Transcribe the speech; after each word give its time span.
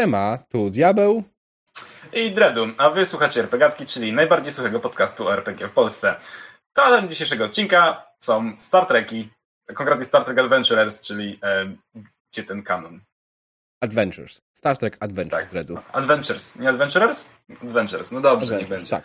Siema, 0.00 0.38
tu 0.48 0.70
Diabeł. 0.70 1.22
I 2.12 2.30
Dredu, 2.34 2.66
a 2.78 2.90
wy 2.90 3.06
słuchacie 3.06 3.40
RPGatki, 3.40 3.86
czyli 3.86 4.12
najbardziej 4.12 4.52
suchego 4.52 4.80
podcastu 4.80 5.26
o 5.26 5.32
RPG 5.32 5.68
w 5.68 5.72
Polsce. 5.72 6.14
Tematem 6.72 7.08
dzisiejszego 7.08 7.44
odcinka 7.44 8.06
są 8.18 8.52
Star 8.58 8.86
Treki, 8.86 9.28
konkretnie 9.74 10.04
Star 10.04 10.24
Trek 10.24 10.38
Adventurers, 10.38 11.00
czyli 11.00 11.38
e, 11.42 11.72
gdzie 12.32 12.42
ten 12.44 12.62
kanon? 12.62 13.00
Adventures. 13.80 14.42
Star 14.52 14.78
Trek 14.78 14.96
Adventures, 15.00 15.42
tak. 15.42 15.50
Dredu. 15.50 15.78
Adventures, 15.92 16.58
nie 16.58 16.68
Adventurers? 16.68 17.30
Adventures, 17.62 18.12
no 18.12 18.20
dobrze, 18.20 18.54
Adventures, 18.54 18.60
niech 18.60 18.68
będzie. 18.68 18.90
Tak. 18.90 19.04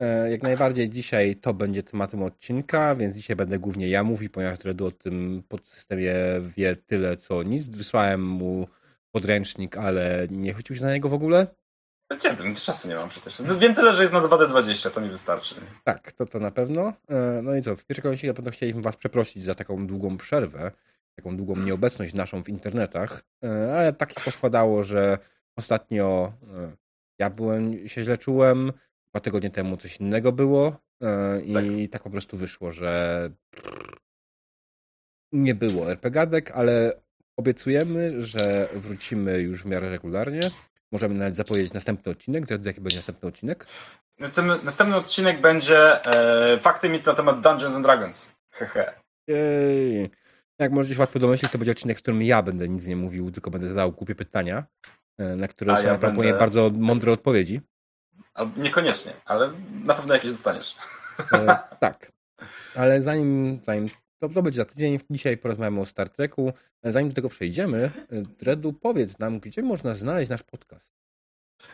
E, 0.00 0.30
jak 0.30 0.42
najbardziej 0.42 0.90
dzisiaj 0.90 1.36
to 1.36 1.54
będzie 1.54 1.82
tematem 1.82 2.22
odcinka, 2.22 2.94
więc 2.94 3.14
dzisiaj 3.14 3.36
będę 3.36 3.58
głównie 3.58 3.88
ja 3.88 4.04
mówił, 4.04 4.30
ponieważ 4.30 4.58
Dredu 4.58 4.86
o 4.86 4.90
tym 4.90 5.42
podsystemie 5.48 6.14
wie 6.56 6.76
tyle 6.76 7.16
co 7.16 7.42
nic. 7.42 7.68
Wysłałem 7.68 8.26
mu 8.26 8.68
podręcznik, 9.20 9.76
ale 9.76 10.26
nie 10.30 10.54
się 10.74 10.84
na 10.84 10.92
niego 10.92 11.08
w 11.08 11.14
ogóle. 11.14 11.46
Gdzie 12.16 12.34
tym? 12.34 12.54
Czasu 12.54 12.88
nie 12.88 12.94
mam 12.94 13.08
przecież. 13.08 13.42
Wiem 13.58 13.74
tyle, 13.74 13.94
że 13.94 14.02
jest 14.02 14.14
na 14.14 14.20
2D20, 14.20 14.90
to 14.90 15.00
mi 15.00 15.10
wystarczy. 15.10 15.54
Tak, 15.84 16.12
to 16.12 16.26
to 16.26 16.38
na 16.38 16.50
pewno. 16.50 16.92
E, 17.08 17.40
no 17.42 17.56
i 17.56 17.62
co, 17.62 17.76
w 17.76 17.84
pierwszej 17.84 18.02
kolejności 18.02 18.26
na 18.26 18.34
pewno 18.34 18.50
chcieliśmy 18.50 18.82
was 18.82 18.96
przeprosić 18.96 19.44
za 19.44 19.54
taką 19.54 19.86
długą 19.86 20.16
przerwę, 20.16 20.70
taką 21.16 21.36
długą 21.36 21.56
nieobecność 21.56 22.14
naszą 22.14 22.42
w 22.42 22.48
internetach, 22.48 23.22
e, 23.44 23.76
ale 23.76 23.92
tak 23.92 24.12
się 24.12 24.20
poskładało, 24.20 24.84
że 24.84 25.18
ostatnio 25.56 26.32
ja 27.18 27.30
byłem, 27.30 27.88
się 27.88 28.04
źle 28.04 28.18
czułem, 28.18 28.72
dwa 29.10 29.20
tygodnie 29.20 29.50
temu 29.50 29.76
coś 29.76 29.96
innego 29.96 30.32
było 30.32 30.76
e, 31.02 31.40
i 31.40 31.52
tak, 31.88 31.92
tak 31.92 32.02
po 32.02 32.10
prostu 32.10 32.36
wyszło, 32.36 32.72
że 32.72 33.30
nie 35.32 35.54
było 35.54 35.90
RPGadek, 35.90 36.50
ale 36.50 36.92
obiecujemy, 37.38 38.22
że 38.22 38.68
wrócimy 38.74 39.40
już 39.40 39.62
w 39.62 39.66
miarę 39.66 39.90
regularnie. 39.90 40.40
Możemy 40.92 41.14
nawet 41.14 41.36
zapowiedzieć 41.36 41.72
następny 41.72 42.12
odcinek. 42.12 42.46
Teraz 42.46 42.66
jaki 42.66 42.80
będzie 42.80 42.98
następny 42.98 43.28
odcinek? 43.28 43.66
Następny 44.64 44.96
odcinek 44.96 45.40
będzie 45.40 46.04
e, 46.06 46.58
fakty 46.60 46.88
mit 46.88 47.06
na 47.06 47.14
temat 47.14 47.40
Dungeons 47.40 47.74
and 47.74 47.84
Dragons. 47.84 48.32
Hehe. 48.50 48.92
Jej. 49.28 50.10
Jak 50.58 50.72
możecie 50.72 50.94
się 50.94 51.00
łatwo 51.00 51.18
domyślić, 51.18 51.52
to 51.52 51.58
będzie 51.58 51.72
odcinek, 51.72 51.98
w 51.98 52.02
którym 52.02 52.22
ja 52.22 52.42
będę 52.42 52.68
nic 52.68 52.86
nie 52.86 52.96
mówił, 52.96 53.30
tylko 53.30 53.50
będę 53.50 53.68
zadał 53.68 53.92
głupie 53.92 54.14
pytania, 54.14 54.64
e, 55.18 55.36
na 55.36 55.48
które 55.48 55.76
są 55.76 55.86
ja 55.86 55.98
będę... 55.98 56.38
bardzo 56.38 56.70
mądre 56.74 57.12
odpowiedzi. 57.12 57.60
Niekoniecznie, 58.56 59.12
ale 59.24 59.52
na 59.84 59.94
pewno 59.94 60.14
jakieś 60.14 60.30
dostaniesz. 60.30 60.76
E, 61.32 61.58
tak. 61.80 62.12
Ale 62.74 63.02
zanim, 63.02 63.60
zanim 63.66 63.86
to, 64.20 64.28
to 64.28 64.42
będzie 64.42 64.56
za 64.56 64.64
tydzień, 64.64 64.98
dzisiaj 65.10 65.36
porozmawiamy 65.36 65.80
o 65.80 65.86
Star 65.86 66.10
Treku. 66.10 66.52
E, 66.82 66.92
zanim 66.92 67.08
do 67.08 67.14
tego 67.14 67.28
przejdziemy, 67.28 67.90
e, 68.12 68.22
Dredu, 68.22 68.72
powiedz 68.72 69.18
nam, 69.18 69.40
gdzie 69.40 69.62
można 69.62 69.94
znaleźć 69.94 70.30
nasz 70.30 70.42
podcast? 70.42 70.92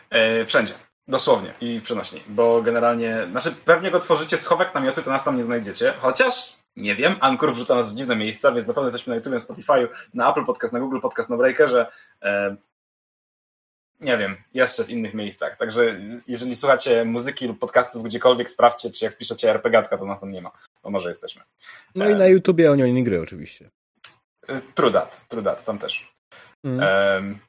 E, 0.09 0.45
wszędzie. 0.45 0.73
Dosłownie 1.07 1.53
i 1.61 1.79
w 1.79 1.83
przenośni, 1.83 2.21
bo 2.27 2.61
generalnie, 2.61 3.27
znaczy 3.31 3.55
pewnie 3.65 3.91
go 3.91 3.99
tworzycie 3.99 4.37
schowek 4.37 4.75
namiotu, 4.75 5.01
to 5.01 5.09
nas 5.09 5.23
tam 5.23 5.37
nie 5.37 5.43
znajdziecie, 5.43 5.93
chociaż 5.97 6.55
nie 6.75 6.95
wiem, 6.95 7.15
Anchor 7.19 7.53
wrzuca 7.53 7.75
nas 7.75 7.93
w 7.93 7.95
dziwne 7.95 8.15
miejsca, 8.15 8.51
więc 8.51 8.67
na 8.67 8.73
pewno 8.73 8.89
jesteśmy 8.89 9.11
na 9.11 9.15
YouTube, 9.15 9.33
na 9.33 9.39
Spotify, 9.39 9.87
na 10.13 10.31
Apple 10.31 10.45
Podcast, 10.45 10.73
na 10.73 10.79
Google 10.79 10.99
Podcast, 10.99 11.29
na 11.29 11.37
Breakerze. 11.37 11.91
E, 14.01 14.05
nie 14.05 14.17
wiem, 14.17 14.37
jeszcze 14.53 14.83
w 14.83 14.89
innych 14.89 15.13
miejscach. 15.13 15.57
Także 15.57 15.99
jeżeli 16.27 16.55
słuchacie 16.55 17.05
muzyki 17.05 17.47
lub 17.47 17.59
podcastów 17.59 18.03
gdziekolwiek, 18.03 18.49
sprawdźcie, 18.49 18.91
czy 18.91 19.05
jak 19.05 19.17
piszecie 19.17 19.49
RPGatka, 19.49 19.97
to 19.97 20.05
na 20.05 20.15
to 20.15 20.25
nie 20.25 20.41
ma. 20.41 20.51
Bo 20.83 20.89
może 20.89 21.09
jesteśmy. 21.09 21.41
No 21.95 22.09
i 22.09 22.15
na 22.15 22.27
YouTubie 22.27 22.71
Onion 22.71 23.03
gry 23.03 23.21
oczywiście. 23.21 23.69
True 24.75 24.91
that, 24.91 25.25
true 25.27 25.43
that, 25.43 25.65
tam 25.65 25.79
też. 25.79 26.15
Mm. 26.63 27.39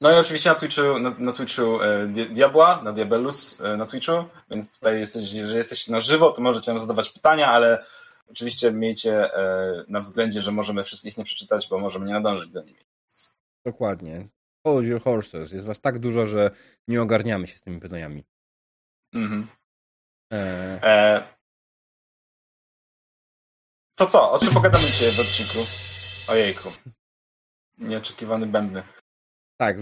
no 0.00 0.12
i 0.12 0.14
oczywiście 0.14 0.50
na 0.50 0.54
Twitchu, 0.54 0.98
na, 0.98 1.14
na 1.18 1.32
Twitchu 1.32 1.82
e, 1.82 2.06
Diabła, 2.06 2.82
na 2.82 2.92
Diabellus 2.92 3.60
e, 3.60 3.76
na 3.76 3.86
Twitchu, 3.86 4.24
więc 4.50 4.74
tutaj 4.74 5.00
jesteś, 5.00 5.32
jeżeli 5.32 5.56
jesteście 5.56 5.92
na 5.92 6.00
żywo, 6.00 6.30
to 6.30 6.42
możecie 6.42 6.70
nam 6.70 6.80
zadawać 6.80 7.10
pytania, 7.10 7.46
ale 7.46 7.84
oczywiście 8.30 8.72
miejcie 8.72 9.34
e, 9.34 9.84
na 9.88 10.00
względzie, 10.00 10.42
że 10.42 10.52
możemy 10.52 10.84
wszystkich 10.84 11.18
nie 11.18 11.24
przeczytać, 11.24 11.68
bo 11.68 11.78
możemy 11.78 12.06
nie 12.06 12.12
nadążyć 12.12 12.52
za 12.52 12.60
nimi. 12.62 12.78
Dokładnie. 13.64 14.28
Hold 14.68 14.86
your 14.86 15.00
horses. 15.00 15.52
Jest 15.52 15.66
was 15.66 15.80
tak 15.80 15.98
dużo, 15.98 16.26
że 16.26 16.50
nie 16.88 17.02
ogarniamy 17.02 17.46
się 17.46 17.58
z 17.58 17.62
tymi 17.62 17.80
pytaniami. 17.80 18.24
Mhm. 19.14 19.48
E... 20.32 20.38
E... 20.82 21.22
To 23.98 24.06
co? 24.06 24.32
O 24.32 24.38
czym 24.38 24.54
pogadamy 24.54 24.84
dzisiaj 24.84 25.10
w 25.10 25.20
odcinku? 25.20 25.58
Ojejku. 26.28 26.68
Nieoczekiwany 27.78 28.46
bębny. 28.46 28.82
Tak, 29.60 29.76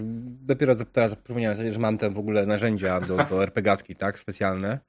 dopiero 0.45 0.75
teraz 0.75 1.15
przypomniałem 1.15 1.57
sobie, 1.57 1.71
że 1.71 1.79
mam 1.79 1.97
te 1.97 2.09
w 2.09 2.19
ogóle 2.19 2.45
narzędzia 2.45 3.01
do, 3.01 3.17
do 3.17 3.43
RPGacki, 3.45 3.95
tak, 3.95 4.19
specjalne, 4.19 4.79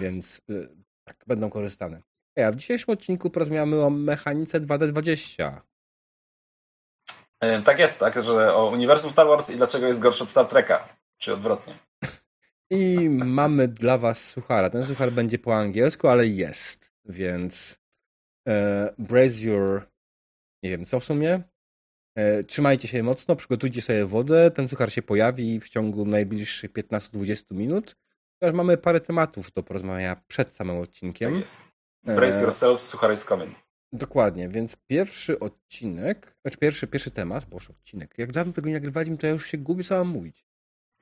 więc 0.00 0.42
y, 0.50 0.68
tak, 1.04 1.24
będą 1.26 1.50
korzystane. 1.50 2.02
Ja 2.36 2.52
w 2.52 2.56
dzisiejszym 2.56 2.92
odcinku 2.92 3.30
porozmawiamy 3.30 3.84
o 3.84 3.90
mechanice 3.90 4.60
2D20. 4.60 5.60
E, 7.40 7.62
tak 7.62 7.78
jest, 7.78 7.98
tak, 7.98 8.22
że 8.22 8.54
o 8.54 8.70
uniwersum 8.70 9.12
Star 9.12 9.26
Wars 9.26 9.50
i 9.50 9.56
dlaczego 9.56 9.86
jest 9.86 10.00
gorszy 10.00 10.24
od 10.24 10.30
Star 10.30 10.46
Treka, 10.46 10.88
czy 11.18 11.32
odwrotnie. 11.32 11.78
I 12.70 13.10
mamy 13.10 13.68
dla 13.68 13.98
was 13.98 14.24
suchara. 14.24 14.70
Ten 14.70 14.86
suchar 14.86 15.12
będzie 15.12 15.38
po 15.38 15.56
angielsku, 15.56 16.08
ale 16.08 16.26
jest, 16.26 16.92
więc 17.04 17.78
e, 18.48 18.94
brace 18.98 19.40
your 19.40 19.82
nie 20.62 20.70
wiem 20.70 20.84
co 20.84 21.00
w 21.00 21.04
sumie. 21.04 21.42
E, 22.16 22.44
trzymajcie 22.44 22.88
się 22.88 23.02
mocno, 23.02 23.36
przygotujcie 23.36 23.82
sobie 23.82 24.06
wodę. 24.06 24.50
Ten 24.50 24.68
suchar 24.68 24.92
się 24.92 25.02
pojawi 25.02 25.60
w 25.60 25.68
ciągu 25.68 26.04
najbliższych 26.04 26.72
15-20 26.72 27.44
minut. 27.50 27.96
Ponieważ 28.38 28.56
mamy 28.56 28.76
parę 28.76 29.00
tematów 29.00 29.52
do 29.52 29.62
porozmawiania 29.62 30.22
przed 30.28 30.52
samym 30.52 30.78
odcinkiem. 30.78 31.32
Tak 31.32 31.40
jest. 31.40 31.62
Brace 32.02 32.38
e, 32.38 32.42
yourself, 32.42 32.80
suchar 32.80 33.12
is 33.12 33.24
coming. 33.24 33.67
Dokładnie, 33.92 34.48
więc 34.48 34.76
pierwszy 34.86 35.40
odcinek, 35.40 36.36
znaczy 36.42 36.58
pierwszy, 36.58 36.86
pierwszy 36.86 37.10
temat, 37.10 37.44
boż 37.44 37.70
odcinek, 37.70 38.14
jak 38.18 38.32
dawno 38.32 38.52
tego 38.52 38.68
nie 38.68 38.74
nagrywaliśmy, 38.74 39.18
to 39.18 39.26
ja 39.26 39.32
już 39.32 39.46
się 39.46 39.58
gubię 39.58 39.84
co 39.84 39.96
mam 39.96 40.08
mówić. 40.08 40.46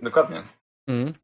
Dokładnie. 0.01 0.43
Mm. 0.87 1.15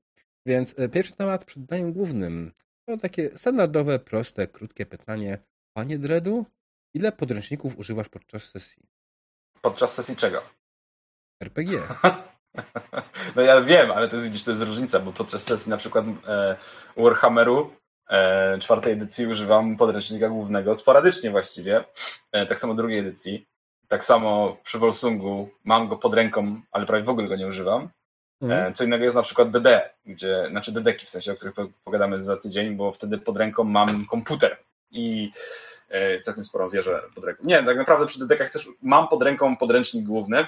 Więc 0.46 0.78
e, 0.78 0.88
pierwszy 0.88 1.12
temat 1.12 1.44
przed 1.44 1.64
daniem 1.64 1.92
głównym 1.92 2.52
to 2.86 2.96
takie 2.96 3.38
standardowe, 3.38 3.98
proste, 3.98 4.46
krótkie 4.46 4.86
pytanie. 4.86 5.38
Panie 5.76 5.98
Dredu, 5.98 6.46
ile 6.94 7.12
podręczników 7.12 7.78
używasz 7.78 8.08
podczas 8.08 8.42
sesji? 8.42 8.82
Podczas 9.60 9.94
sesji 9.94 10.16
czego? 10.16 10.42
RPG. 11.42 11.80
no 13.36 13.42
ja 13.42 13.60
wiem, 13.60 13.90
ale 13.90 14.08
to 14.08 14.16
jest, 14.16 14.26
widzisz, 14.26 14.44
to 14.44 14.50
jest 14.50 14.62
różnica, 14.62 15.00
bo 15.00 15.12
podczas 15.12 15.42
sesji 15.42 15.70
na 15.70 15.76
przykład 15.76 16.04
e, 16.26 16.56
Warhammeru 16.96 17.70
czwartej 18.60 18.92
edycji 18.92 19.26
używam 19.26 19.76
podręcznika 19.76 20.28
głównego 20.28 20.74
sporadycznie 20.74 21.30
właściwie. 21.30 21.84
E, 22.32 22.46
tak 22.46 22.60
samo 22.60 22.74
drugiej 22.74 22.98
edycji. 22.98 23.46
Tak 23.88 24.04
samo 24.04 24.56
przy 24.64 24.78
Volsungu 24.78 25.48
mam 25.64 25.88
go 25.88 25.96
pod 25.96 26.14
ręką, 26.14 26.60
ale 26.72 26.86
prawie 26.86 27.04
w 27.04 27.08
ogóle 27.08 27.28
go 27.28 27.36
nie 27.36 27.46
używam. 27.46 27.88
Mhm. 28.42 28.74
Co 28.74 28.84
innego 28.84 29.04
jest 29.04 29.16
na 29.16 29.22
przykład 29.22 29.50
DD, 29.50 29.90
gdzie, 30.06 30.46
znaczy 30.50 30.72
DDki 30.72 31.06
w 31.06 31.08
sensie, 31.08 31.32
o 31.32 31.36
których 31.36 31.54
pogadamy 31.84 32.22
za 32.22 32.36
tydzień, 32.36 32.76
bo 32.76 32.92
wtedy 32.92 33.18
pod 33.18 33.36
ręką 33.36 33.64
mam 33.64 34.06
komputer 34.06 34.56
i 34.90 35.32
całkiem 36.22 36.44
sporą 36.44 36.68
wieżę 36.70 37.02
pod 37.14 37.24
ręką. 37.24 37.42
Nie, 37.46 37.62
tak 37.62 37.76
naprawdę 37.76 38.06
przy 38.06 38.18
DDkach 38.18 38.50
też 38.50 38.68
mam 38.82 39.08
pod 39.08 39.22
ręką 39.22 39.56
podręcznik 39.56 40.04
główny 40.04 40.46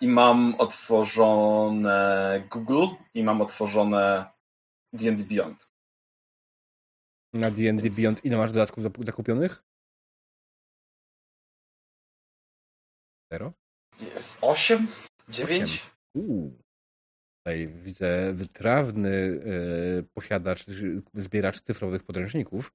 i 0.00 0.08
mam 0.08 0.54
otworzone 0.58 2.42
Google 2.50 2.86
i 3.14 3.22
mam 3.22 3.40
otworzone 3.40 4.26
D&D 4.92 5.24
Beyond. 5.24 5.72
Na 7.32 7.50
D&D 7.50 7.82
Więc... 7.82 7.96
Beyond 7.96 8.24
ile 8.24 8.36
masz 8.36 8.52
dodatków 8.52 8.84
zakupionych? 8.98 9.64
Zero? 13.32 13.52
Jest 14.00 14.38
osiem? 14.42 14.86
Dziewięć? 15.28 15.82
Uuu. 16.14 16.58
Tutaj 17.38 17.68
widzę 17.68 18.32
wytrawny 18.32 19.10
yy, 19.10 20.04
posiadacz, 20.14 20.64
zbieracz 21.14 21.60
cyfrowych 21.60 22.02
podręczników. 22.02 22.72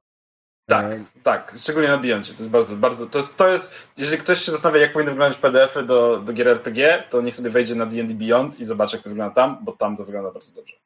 Tak, 0.69 0.99
tak, 1.23 1.53
szczególnie 1.57 1.89
na 1.89 1.97
Beyondzie. 1.97 2.33
To 2.33 2.39
jest 2.39 2.51
bardzo, 2.51 2.75
bardzo, 2.75 3.07
to 3.07 3.17
jest, 3.17 3.37
to 3.37 3.47
jest, 3.47 3.73
jeżeli 3.97 4.17
ktoś 4.17 4.39
się 4.39 4.51
zastanawia, 4.51 4.81
jak 4.81 4.93
powinny 4.93 5.11
wyglądać 5.11 5.39
PDF-y 5.39 5.83
do, 5.83 6.19
do 6.19 6.33
gier 6.33 6.47
RPG, 6.47 7.03
to 7.09 7.21
niech 7.21 7.35
sobie 7.35 7.49
wejdzie 7.49 7.75
na 7.75 7.85
D&D 7.85 8.13
Beyond 8.13 8.59
i 8.59 8.65
zobaczy, 8.65 8.95
jak 8.95 9.03
to 9.03 9.09
wygląda 9.09 9.35
tam, 9.35 9.65
bo 9.65 9.71
tam 9.71 9.97
to 9.97 10.05
wygląda 10.05 10.31
bardzo 10.31 10.55
dobrze. 10.55 10.82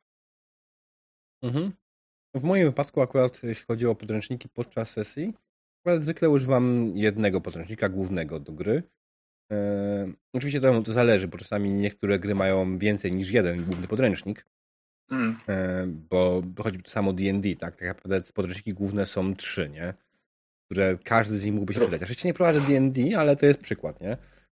Mhm. 1.41 1.71
W 2.35 2.43
moim 2.43 2.65
wypadku 2.65 3.01
akurat, 3.01 3.43
jeśli 3.43 3.65
chodzi 3.65 3.87
o 3.87 3.95
podręczniki 3.95 4.49
podczas 4.49 4.89
sesji, 4.89 5.33
akurat 5.81 6.03
zwykle 6.03 6.29
używam 6.29 6.91
jednego 6.95 7.41
podręcznika 7.41 7.89
głównego 7.89 8.39
do 8.39 8.51
gry. 8.51 8.83
E, 9.51 10.07
oczywiście 10.33 10.61
to, 10.61 10.81
to 10.81 10.93
zależy, 10.93 11.27
bo 11.27 11.37
czasami 11.37 11.71
niektóre 11.71 12.19
gry 12.19 12.35
mają 12.35 12.77
więcej 12.77 13.11
niż 13.11 13.29
jeden 13.29 13.65
główny 13.65 13.87
podręcznik. 13.87 14.45
Mm. 15.11 15.39
E, 15.49 15.87
bo 15.87 16.43
chodzi 16.63 16.83
to 16.83 16.89
samo 16.89 17.13
D&D, 17.13 17.55
tak? 17.55 17.75
Tak 17.75 17.87
naprawdę 17.87 18.21
podręczniki 18.33 18.73
główne 18.73 19.05
są 19.05 19.35
trzy, 19.35 19.69
nie? 19.69 19.93
Które 20.65 20.97
każdy 21.03 21.37
z 21.37 21.45
nich 21.45 21.53
mógłby 21.53 21.73
się 21.73 21.79
przydać. 21.79 22.01
Oczywiście 22.01 22.27
nie 22.27 22.33
prowadzę 22.33 22.61
D&D, 22.61 23.19
ale 23.19 23.35
to 23.35 23.45
jest 23.45 23.59
przykład, 23.59 24.01
nie? 24.01 24.17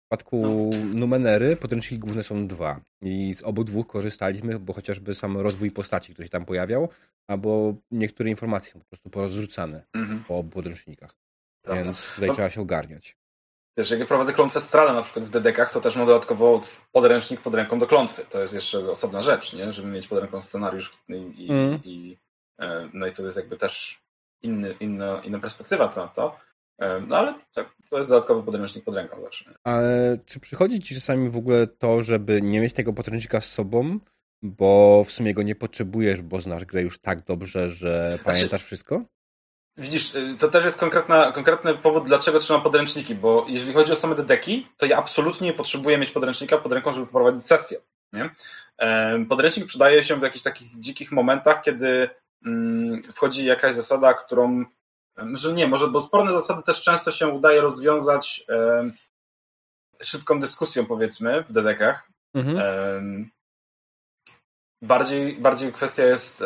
Przypadku 0.09 0.71
no. 0.71 0.77
Numenery 0.93 1.55
podręczniki 1.55 1.99
główne 1.99 2.23
są 2.23 2.47
dwa. 2.47 2.79
I 3.01 3.35
z 3.35 3.43
obu 3.43 3.63
dwóch 3.63 3.87
korzystaliśmy, 3.87 4.59
bo 4.59 4.73
chociażby 4.73 5.15
sam 5.15 5.37
rozwój 5.37 5.71
postaci, 5.71 6.13
który 6.13 6.25
się 6.25 6.31
tam 6.31 6.45
pojawiał, 6.45 6.89
albo 7.27 7.73
niektóre 7.91 8.29
informacje 8.29 8.71
są 8.71 8.79
po 8.79 8.85
prostu 8.85 9.09
porozrzucane 9.09 9.83
mhm. 9.93 10.23
po 10.27 10.37
obu 10.37 10.49
podręcznikach. 10.49 11.15
Prawda. 11.61 11.83
Więc 11.83 12.11
tutaj 12.13 12.27
no. 12.27 12.35
trzeba 12.35 12.49
się 12.49 12.61
ogarniać. 12.61 13.17
Wiesz, 13.77 13.91
jak 13.91 13.99
ja 13.99 14.05
prowadzę 14.05 14.33
klątwę 14.33 14.61
strada 14.61 14.93
na 14.93 15.01
przykład 15.01 15.25
w 15.25 15.29
dedekach, 15.29 15.73
to 15.73 15.81
też 15.81 15.95
mam 15.95 16.07
dodatkowo 16.07 16.61
podręcznik 16.91 17.41
pod 17.41 17.55
ręką 17.55 17.79
do 17.79 17.87
klątwy. 17.87 18.25
To 18.29 18.41
jest 18.41 18.53
jeszcze 18.53 18.91
osobna 18.91 19.23
rzecz, 19.23 19.53
nie? 19.53 19.73
żeby 19.73 19.87
mieć 19.87 20.07
pod 20.07 20.19
ręką 20.19 20.41
scenariusz 20.41 20.91
i, 21.09 21.13
i, 21.45 21.51
mm. 21.51 21.79
i 21.83 22.17
e, 22.59 22.89
no 22.93 23.07
i 23.07 23.13
to 23.13 23.25
jest 23.25 23.37
jakby 23.37 23.57
też 23.57 24.01
inny, 24.41 24.75
inna, 24.79 25.21
inna 25.23 25.39
perspektywa 25.39 25.93
na 25.95 26.07
to. 26.07 26.37
E, 26.79 27.01
no 27.01 27.17
ale 27.17 27.33
tak, 27.53 27.69
to 27.89 27.97
jest 27.97 28.09
dodatkowy 28.09 28.43
podręcznik 28.43 28.85
pod 28.85 28.95
ręką 28.95 29.21
zawsze. 29.21 29.53
Ale 29.63 30.17
czy 30.25 30.39
przychodzi 30.39 30.79
ci 30.79 30.95
czasami 30.95 31.29
w 31.29 31.37
ogóle 31.37 31.67
to, 31.67 32.01
żeby 32.01 32.41
nie 32.41 32.59
mieć 32.59 32.73
tego 32.73 32.93
podręcznika 32.93 33.41
z 33.41 33.51
sobą, 33.51 33.99
bo 34.41 35.03
w 35.03 35.11
sumie 35.11 35.33
go 35.33 35.43
nie 35.43 35.55
potrzebujesz, 35.55 36.21
bo 36.21 36.41
znasz 36.41 36.65
grę 36.65 36.81
już 36.81 36.99
tak 36.99 37.23
dobrze, 37.23 37.71
że 37.71 38.07
znaczy, 38.09 38.23
pamiętasz 38.23 38.63
wszystko? 38.63 39.03
Widzisz, 39.77 40.15
y, 40.15 40.35
to 40.39 40.47
też 40.47 40.65
jest 40.65 40.79
konkretna, 40.79 41.31
konkretny 41.31 41.77
powód, 41.77 42.07
dlaczego 42.07 42.39
trzymam 42.39 42.61
podręczniki, 42.61 43.15
bo 43.15 43.45
jeżeli 43.49 43.73
chodzi 43.73 43.91
o 43.91 43.95
same 43.95 44.15
dedeki, 44.15 44.67
to 44.77 44.85
ja 44.85 44.97
absolutnie 44.97 45.47
nie 45.47 45.53
potrzebuję 45.53 45.97
mieć 45.97 46.11
podręcznika 46.11 46.57
pod 46.57 46.73
ręką, 46.73 46.93
żeby 46.93 47.07
prowadzić 47.07 47.45
sesję. 47.45 47.77
Nie? 48.13 48.29
Podręcznik 49.29 49.65
przydaje 49.65 50.03
się 50.03 50.15
w 50.15 50.23
jakichś 50.23 50.43
takich 50.43 50.79
dzikich 50.79 51.11
momentach, 51.11 51.61
kiedy 51.61 52.09
mm, 52.45 53.03
wchodzi 53.03 53.45
jakaś 53.45 53.75
zasada, 53.75 54.13
którą 54.13 54.65
że 55.33 55.53
nie, 55.53 55.67
może, 55.67 55.87
bo 55.87 56.01
sporne 56.01 56.31
zasady 56.31 56.63
też 56.63 56.81
często 56.81 57.11
się 57.11 57.27
udaje 57.27 57.61
rozwiązać 57.61 58.45
szybką 60.01 60.39
dyskusją, 60.39 60.85
powiedzmy, 60.85 61.43
w 61.43 61.53
dedekach. 61.53 62.09
Mhm. 62.33 63.29
Bardziej, 64.81 65.37
bardziej 65.37 65.73
kwestia 65.73 66.03
jest 66.03 66.43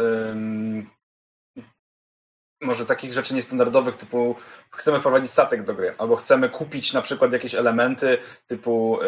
może 2.64 2.86
takich 2.86 3.14
rzeczy 3.14 3.36
niestandardowych, 3.36 3.98
typu 3.98 4.36
chcemy 4.72 5.00
wprowadzić 5.00 5.32
statek 5.32 5.64
do 5.64 5.74
gry, 5.74 5.96
albo 5.98 6.16
chcemy 6.16 6.50
kupić 6.50 6.94
na 6.94 7.02
przykład 7.02 7.34
jakieś 7.34 7.56
elementy 7.56 8.18
typu 8.48 9.00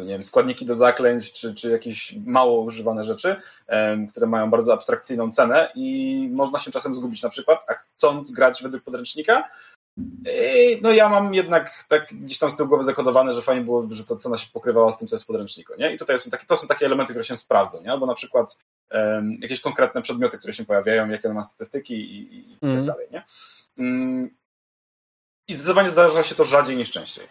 nie 0.00 0.12
wiem, 0.12 0.22
składniki 0.22 0.66
do 0.66 0.74
zaklęć, 0.74 1.32
czy, 1.32 1.54
czy 1.54 1.70
jakieś 1.70 2.14
mało 2.26 2.60
używane 2.60 3.04
rzeczy, 3.04 3.36
które 4.10 4.26
mają 4.26 4.50
bardzo 4.50 4.72
abstrakcyjną 4.72 5.32
cenę 5.32 5.72
i 5.74 6.28
można 6.32 6.58
się 6.58 6.70
czasem 6.70 6.94
zgubić 6.94 7.22
na 7.22 7.30
przykład, 7.30 7.64
a 7.68 7.74
chcąc 7.74 8.32
grać 8.32 8.62
według 8.62 8.82
podręcznika, 8.84 9.48
no 10.82 10.90
ja 10.90 11.08
mam 11.08 11.34
jednak 11.34 11.84
tak 11.88 12.06
gdzieś 12.12 12.38
tam 12.38 12.50
z 12.50 12.56
tyłu 12.56 12.68
głowy 12.68 12.84
zakodowane, 12.84 13.32
że 13.32 13.42
fajnie 13.42 13.64
było, 13.64 13.88
że 13.90 14.04
ta 14.04 14.16
cena 14.16 14.38
się 14.38 14.46
pokrywała 14.52 14.92
z 14.92 14.98
tym, 14.98 15.08
co 15.08 15.14
jest 15.14 15.24
w 15.24 15.26
podręczniku, 15.26 15.72
nie? 15.78 15.94
I 15.94 15.98
tutaj 15.98 16.18
są 16.18 16.30
takie, 16.30 16.46
to 16.46 16.56
są 16.56 16.66
takie 16.66 16.86
elementy, 16.86 17.12
które 17.12 17.24
się 17.24 17.36
sprawdzą, 17.36 17.82
nie? 17.82 17.92
Albo 17.92 18.06
na 18.06 18.14
przykład 18.14 18.58
jakieś 19.40 19.60
konkretne 19.60 20.02
przedmioty, 20.02 20.38
które 20.38 20.52
się 20.52 20.64
pojawiają, 20.64 21.08
jakie 21.08 21.28
one 21.28 21.34
ma 21.34 21.44
statystyki 21.44 21.94
i, 21.94 22.38
i, 22.52 22.58
mm. 22.62 22.76
tak 22.76 22.86
dalej, 22.86 23.08
nie? 23.10 23.22
Um, 23.78 24.30
I 25.48 25.54
zdecydowanie 25.54 25.90
zdarza 25.90 26.22
się 26.22 26.34
to 26.34 26.44
rzadziej 26.44 26.76
niż 26.76 26.90
częściej. 26.90 27.26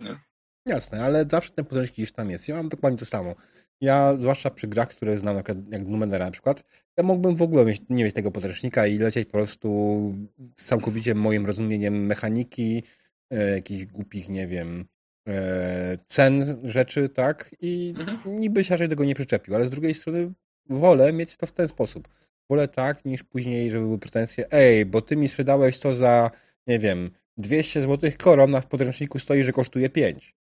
Nie? 0.00 0.20
Jasne, 0.66 1.04
ale 1.04 1.24
zawsze 1.28 1.50
ten 1.50 1.64
podręcznik 1.64 1.96
gdzieś 1.96 2.12
tam 2.12 2.30
jest. 2.30 2.48
Ja 2.48 2.56
mam 2.56 2.68
dokładnie 2.68 2.98
to 2.98 3.06
samo. 3.06 3.34
Ja, 3.80 4.16
zwłaszcza 4.18 4.50
przy 4.50 4.68
grach, 4.68 4.88
które 4.88 5.18
znam, 5.18 5.36
jak 5.70 5.86
Numenera 5.86 6.24
na 6.24 6.30
przykład, 6.30 6.64
ja 6.96 7.04
mógłbym 7.04 7.36
w 7.36 7.42
ogóle 7.42 7.64
mieć, 7.64 7.82
nie 7.90 8.04
mieć 8.04 8.14
tego 8.14 8.30
podręcznika 8.30 8.86
i 8.86 8.98
lecieć 8.98 9.26
po 9.26 9.32
prostu 9.32 10.14
całkowicie 10.54 11.14
moim 11.14 11.46
rozumieniem 11.46 12.06
mechaniki, 12.06 12.82
e, 13.30 13.50
jakichś 13.50 13.84
głupich, 13.84 14.28
nie 14.28 14.46
wiem, 14.46 14.84
e, 15.28 15.98
cen 16.06 16.60
rzeczy, 16.64 17.08
tak? 17.08 17.54
I 17.60 17.94
mhm. 17.98 18.38
niby 18.38 18.64
się 18.64 18.74
raczej 18.74 18.88
tego 18.88 19.04
nie 19.04 19.14
przyczepił, 19.14 19.54
ale 19.54 19.64
z 19.64 19.70
drugiej 19.70 19.94
strony 19.94 20.32
wolę 20.68 21.12
mieć 21.12 21.36
to 21.36 21.46
w 21.46 21.52
ten 21.52 21.68
sposób. 21.68 22.08
Wolę 22.50 22.68
tak, 22.68 23.04
niż 23.04 23.24
później, 23.24 23.70
żeby 23.70 23.84
były 23.84 23.98
pretensje, 23.98 24.52
ej, 24.52 24.86
bo 24.86 25.02
ty 25.02 25.16
mi 25.16 25.28
sprzedałeś 25.28 25.78
to 25.78 25.94
za, 25.94 26.30
nie 26.66 26.78
wiem, 26.78 27.10
200 27.36 27.82
zł 27.82 28.10
koron, 28.18 28.54
a 28.54 28.60
w 28.60 28.66
podręczniku 28.66 29.18
stoi, 29.18 29.44
że 29.44 29.52
kosztuje 29.52 29.90
5. 29.90 30.36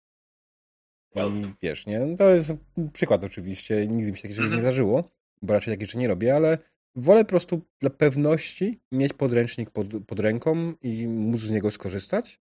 I 1.42 1.54
wiesz, 1.62 1.86
nie? 1.86 2.00
No 2.00 2.18
to 2.18 2.30
jest 2.30 2.54
przykład 2.94 3.24
oczywiście, 3.24 3.88
nigdy 3.88 4.12
mi 4.12 4.18
się 4.18 4.28
mm 4.28 4.50
-hmm. 4.50 4.56
nie 4.56 4.62
zdarzyło, 4.62 5.10
bo 5.42 5.54
raczej 5.54 5.74
takich 5.74 5.88
rzeczy 5.88 5.98
nie 5.98 6.08
robię, 6.08 6.36
ale 6.36 6.58
wolę 6.96 7.24
po 7.26 7.30
prostu 7.30 7.62
dla 7.80 7.90
pewności 7.90 8.80
mieć 8.92 9.14
podręcznik 9.14 9.70
pod, 9.70 9.88
pod 10.08 10.20
ręką 10.20 10.74
i 10.82 11.08
móc 11.08 11.42
z 11.42 11.52
niego 11.52 11.72
skorzystać, 11.72 12.40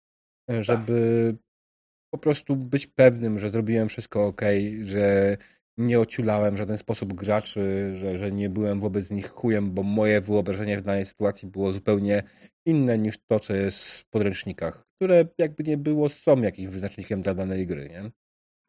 tak. 0.47 0.65
żeby 0.65 1.29
tak. 1.33 1.43
po 2.11 2.19
prostu 2.19 2.57
być 2.57 2.87
pewnym, 2.87 3.39
że 3.39 3.51
zrobiłem 3.51 3.89
wszystko 3.89 4.27
ok, 4.27 4.41
że 4.85 5.37
nie 5.79 6.01
ociulałem 6.01 6.55
w 6.55 6.59
żaden 6.59 6.79
sposób 6.79 7.13
graczy, 7.13 7.95
że, 7.97 8.19
że 8.19 8.33
nie 8.33 8.51
byłem 8.51 8.81
wobec 8.81 9.11
nich 9.11 9.31
chujem, 9.31 9.71
bo 9.71 9.83
moje 9.83 10.21
wyobrażenie 10.21 10.79
w 10.79 10.83
danej 10.83 11.07
sytuacji 11.07 11.49
było 11.49 11.73
zupełnie 11.73 12.23
inne 12.67 12.99
niż 12.99 13.19
to, 13.27 13.41
co 13.41 13.55
jest 13.55 13.99
w 13.99 14.11
podręcznikach, 14.11 14.85
które 14.97 15.25
jakby 15.39 15.65
nie 15.65 15.77
było 15.77 16.09
są 16.09 16.43
jakimś 16.43 16.69
wyznacznikiem 16.69 17.23
dla 17.23 17.35
danej 17.35 17.67
gry, 17.67 17.89
nie? 17.89 18.11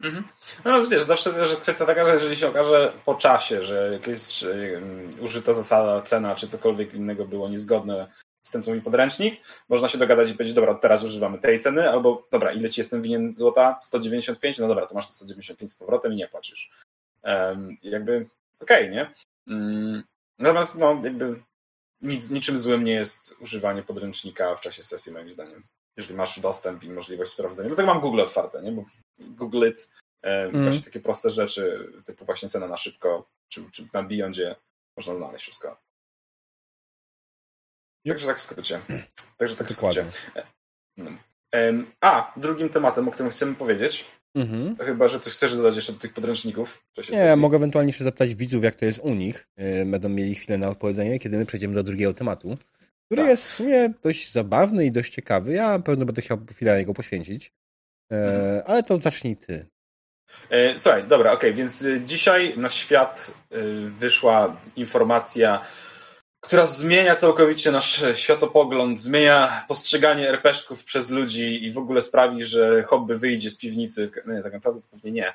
Mhm. 0.04 0.24
No 0.66 0.88
wiesz, 0.88 1.04
zawsze 1.04 1.34
też 1.34 1.50
jest 1.50 1.62
kwestia 1.62 1.86
taka, 1.86 2.06
że 2.06 2.14
jeżeli 2.14 2.36
się 2.36 2.48
okaże 2.48 2.94
po 3.06 3.16
czasie, 3.16 3.64
że 3.64 3.90
jakaś 3.94 4.44
użyta 5.22 5.54
zasada, 5.54 6.02
cena 6.02 6.36
czy 6.36 6.48
cokolwiek 6.48 6.94
innego 6.94 7.26
było 7.26 7.50
niezgodne 7.50 8.08
z 8.42 8.52
tym, 8.52 8.64
co 8.64 8.76
mi 8.76 8.82
podręcznik, 8.82 9.42
można 9.70 9.90
się 9.90 9.98
dogadać 9.98 10.30
i 10.30 10.34
powiedzieć, 10.34 10.54
dobra, 10.54 10.76
teraz 10.76 11.04
używamy 11.04 11.38
tej 11.38 11.60
ceny, 11.60 11.90
albo 11.90 12.28
dobra, 12.32 12.52
ile 12.52 12.70
ci 12.70 12.82
jestem 12.82 13.02
winien 13.02 13.34
złota? 13.34 13.80
195? 13.84 14.58
No 14.58 14.68
dobra, 14.68 14.88
to 14.88 14.96
masz 14.96 15.10
195 15.10 15.72
z 15.72 15.76
powrotem 15.76 16.14
i 16.14 16.16
nie 16.16 16.28
płacisz. 16.28 16.72
Jakby 17.82 18.30
okej, 18.60 18.84
okay, 18.84 18.90
nie? 18.90 19.14
Um, 19.48 20.04
natomiast 20.40 20.76
no, 20.76 21.02
jakby 21.04 21.44
nic, 22.02 22.30
niczym 22.30 22.58
złym 22.58 22.84
nie 22.84 22.94
jest 22.94 23.36
używanie 23.40 23.84
podręcznika 23.84 24.56
w 24.56 24.62
czasie 24.62 24.84
sesji, 24.84 25.12
moim 25.12 25.32
zdaniem 25.32 25.64
jeżeli 26.00 26.18
masz 26.18 26.40
dostęp 26.40 26.84
i 26.84 26.90
możliwość 26.90 27.32
sprawdzenia. 27.32 27.70
Dlatego 27.70 27.88
mam 27.88 28.02
Google 28.02 28.22
otwarte, 28.22 28.62
nie? 28.62 28.72
bo 28.72 28.86
Google 29.20 29.70
It, 29.70 29.94
mm. 30.22 30.64
właśnie 30.64 30.82
takie 30.82 31.00
proste 31.00 31.30
rzeczy, 31.30 31.92
typu 32.06 32.26
właśnie 32.26 32.50
cena 32.50 32.68
na 32.68 32.78
szybko, 32.78 33.30
czy, 33.48 33.72
czy 33.72 33.88
na 33.94 34.04
Beyondzie 34.04 34.56
można 34.98 35.16
znaleźć 35.16 35.44
wszystko. 35.44 35.82
Także 38.08 38.28
tak 38.28 38.38
w 38.38 38.42
skrócie. 38.42 38.82
Także 39.38 39.56
tak 39.56 39.68
w 39.68 39.74
skrócie. 39.74 40.06
A, 42.02 42.34
drugim 42.38 42.70
tematem, 42.70 43.08
o 43.08 43.12
którym 43.12 43.32
chcemy 43.32 43.56
powiedzieć, 43.56 44.06
mhm. 44.36 44.76
chyba, 44.78 45.08
że 45.08 45.20
coś 45.20 45.34
chcesz 45.34 45.56
dodać 45.56 45.76
jeszcze 45.76 45.94
do 45.94 46.00
tych 46.00 46.14
podręczników. 46.14 46.84
Nie, 47.12 47.18
ja 47.18 47.36
mogę 47.36 47.58
ewentualnie 47.58 47.90
jeszcze 47.90 48.04
zapytać 48.04 48.36
widzów, 48.36 48.64
jak 48.64 48.76
to 48.76 48.86
jest 48.86 49.00
u 49.00 49.14
nich. 49.14 49.48
E, 49.56 49.86
będą 49.86 50.10
mieli 50.10 50.36
chwilę 50.36 50.58
na 50.58 50.70
odpowiedzenie, 50.70 51.20
kiedy 51.20 51.38
my 51.38 51.46
przejdziemy 51.46 51.76
do 51.76 51.84
drugiego 51.84 52.14
tematu 52.14 52.58
który 53.10 53.22
tak. 53.22 53.30
jest 53.30 53.44
w 53.44 53.54
sumie 53.54 53.94
dość 54.04 54.32
zabawny 54.32 54.86
i 54.86 54.92
dość 54.92 55.14
ciekawy. 55.14 55.54
Ja 55.54 55.70
na 55.70 55.80
pewno 55.80 56.06
będę 56.06 56.22
chciał 56.22 56.38
chwilę 56.52 56.72
na 56.72 56.78
niego 56.78 56.94
poświęcić. 56.94 57.54
E, 58.12 58.16
mhm. 58.16 58.62
ale 58.66 58.84
to 58.84 58.98
zacznij 58.98 59.38
ty. 59.38 59.66
E, 60.50 60.78
słuchaj, 60.78 61.04
dobra, 61.08 61.32
okej, 61.32 61.50
okay, 61.50 61.58
więc 61.58 61.86
e, 61.86 62.02
dzisiaj 62.02 62.58
na 62.58 62.70
świat 62.70 63.34
wyszła 64.00 64.62
informacja, 64.76 65.62
która 66.40 66.66
zmienia 66.66 67.16
całkowicie 67.16 67.72
nasz 67.72 68.04
światopogląd, 68.16 69.02
zmienia 69.02 69.66
postrzeganie 69.68 70.30
RPszków 70.30 70.84
przez 70.84 71.10
ludzi 71.10 71.66
i 71.66 71.72
w 71.72 71.78
ogóle 71.78 72.02
sprawi, 72.02 72.46
że 72.46 72.84
hobby 72.84 73.16
wyjdzie 73.16 73.50
z 73.50 73.58
piwnicy. 73.58 74.12
No 74.26 74.34
nie, 74.34 74.44
tak 74.44 74.54
naprawdę 74.54 74.82
to 74.82 74.88
pewnie 74.92 75.12
nie. 75.12 75.34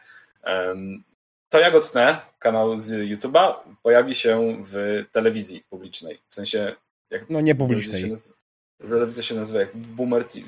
To 1.49 1.61
Jagotne, 1.61 2.21
kanał 2.39 2.77
z 2.77 2.91
YouTube'a, 2.91 3.55
pojawi 3.83 4.15
się 4.15 4.65
w 4.67 5.05
telewizji 5.13 5.65
publicznej. 5.71 6.21
W 6.29 6.35
sensie 6.35 6.77
jak 7.11 7.31
no 7.31 7.41
nie 7.41 7.55
publicznej. 7.55 8.13
Telewizja 8.79 9.23
się 9.23 9.35
nazywa 9.35 9.61
jak 9.61 9.77
Boomer 9.77 10.25
TV. 10.25 10.47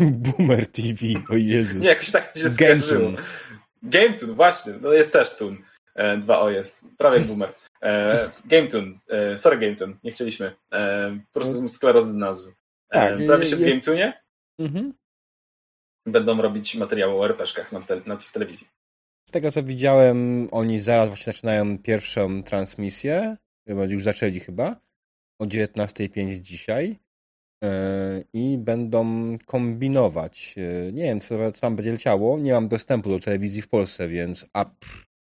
Boomer 0.24 0.66
TV, 0.66 0.98
o 1.30 1.36
Jezus. 1.36 1.82
Nie, 1.82 1.88
jakoś 1.88 2.10
tak 2.10 2.32
się 2.36 2.50
skojarzyło. 2.50 3.10
GameToon, 3.82 4.34
właśnie, 4.34 4.72
no 4.80 4.92
jest 4.92 5.12
też 5.12 5.36
Tun. 5.36 5.56
E, 5.94 6.18
2O 6.18 6.48
jest, 6.48 6.80
prawie 6.98 7.18
jak 7.18 7.26
Boomer. 7.26 7.54
E, 7.84 8.30
GameToon, 8.44 8.98
e, 9.08 9.38
sorry 9.38 9.58
GameToon, 9.58 9.96
nie 10.04 10.12
chcieliśmy. 10.12 10.56
E, 10.72 11.10
po 11.32 11.40
prostu 11.40 11.54
są 11.54 11.68
sklerozy 11.68 12.14
nazwy. 12.14 12.54
E, 12.90 13.26
tak, 13.26 13.44
się 13.44 13.56
w 13.56 13.60
GameToonie. 13.60 14.22
Mhm. 14.58 14.94
Będą 16.06 16.42
robić 16.42 16.74
materiały 16.74 17.14
o 17.14 17.24
RPszkach 17.24 17.72
na, 17.72 17.80
te, 17.80 18.00
na, 18.06 18.16
w 18.16 18.32
telewizji. 18.32 18.66
Z 19.28 19.30
tego 19.30 19.52
co 19.52 19.62
widziałem, 19.62 20.48
oni 20.50 20.80
zaraz 20.80 21.08
właśnie 21.08 21.32
zaczynają 21.32 21.78
pierwszą 21.78 22.42
transmisję. 22.42 23.36
Już 23.66 24.02
zaczęli 24.02 24.40
chyba 24.40 24.80
o 25.38 25.44
19.05 25.44 26.40
dzisiaj 26.40 26.98
e, 27.64 28.24
i 28.32 28.58
będą 28.58 29.06
kombinować. 29.46 30.54
Nie 30.92 31.02
wiem, 31.02 31.20
co 31.20 31.52
tam 31.60 31.76
będzie 31.76 31.92
leciało. 31.92 32.38
Nie 32.38 32.52
mam 32.52 32.68
dostępu 32.68 33.10
do 33.10 33.20
telewizji 33.20 33.62
w 33.62 33.68
Polsce, 33.68 34.08
więc 34.08 34.46
a, 34.52 34.64
pff, 34.64 35.13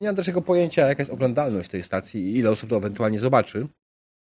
nie 0.00 0.08
mam 0.08 0.16
też 0.16 0.30
pojęcia, 0.46 0.88
jaka 0.88 1.00
jest 1.00 1.12
oglądalność 1.12 1.70
tej 1.70 1.82
stacji 1.82 2.20
i 2.20 2.38
ile 2.38 2.50
osób 2.50 2.70
to 2.70 2.76
ewentualnie 2.76 3.18
zobaczy. 3.18 3.66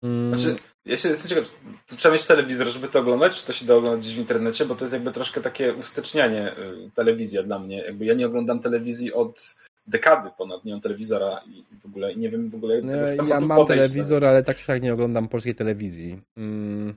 Mm. 0.04 0.38
Znaczy, 0.38 0.56
ja 0.86 0.98
się 0.98 1.10
jestem 1.10 1.30
ciekaw, 1.30 1.60
czy 1.86 1.96
trzeba 1.96 2.14
mieć 2.14 2.26
telewizor, 2.26 2.68
żeby 2.68 2.88
to 2.88 3.00
oglądać, 3.00 3.40
czy 3.40 3.48
to 3.48 3.54
się 3.54 3.66
da 3.66 3.76
oglądać 3.76 4.16
w 4.16 4.18
internecie, 4.18 4.66
bo 4.66 4.76
to 4.76 4.86
jest 4.86 4.94
jakby 4.94 5.12
troszkę 5.12 5.42
takie 5.42 5.74
ustecznianie 5.74 6.58
y, 6.58 6.92
telewizja 6.96 7.44
dla 7.44 7.60
mnie. 7.60 7.78
Jakby 7.78 8.06
ja 8.06 8.14
nie 8.14 8.28
oglądam 8.28 8.60
telewizji 8.60 9.14
od 9.14 9.56
dekady 9.88 10.30
ponad, 10.38 10.66
nie 10.66 10.72
mam 10.72 10.82
telewizora 10.82 11.42
i 11.48 11.64
w 11.82 11.86
ogóle 11.86 12.16
nie 12.16 12.30
wiem 12.30 12.50
w 12.50 12.56
ogóle 12.56 12.76
jak 12.76 12.84
no, 13.18 13.26
Ja 13.28 13.40
mam 13.40 13.58
podejść, 13.58 13.94
telewizor, 13.94 14.26
ale 14.26 14.44
tak 14.44 14.68
jak 14.68 14.82
nie 14.82 14.94
oglądam 14.94 15.28
polskiej 15.28 15.56
telewizji. 15.56 16.22
Mm, 16.38 16.96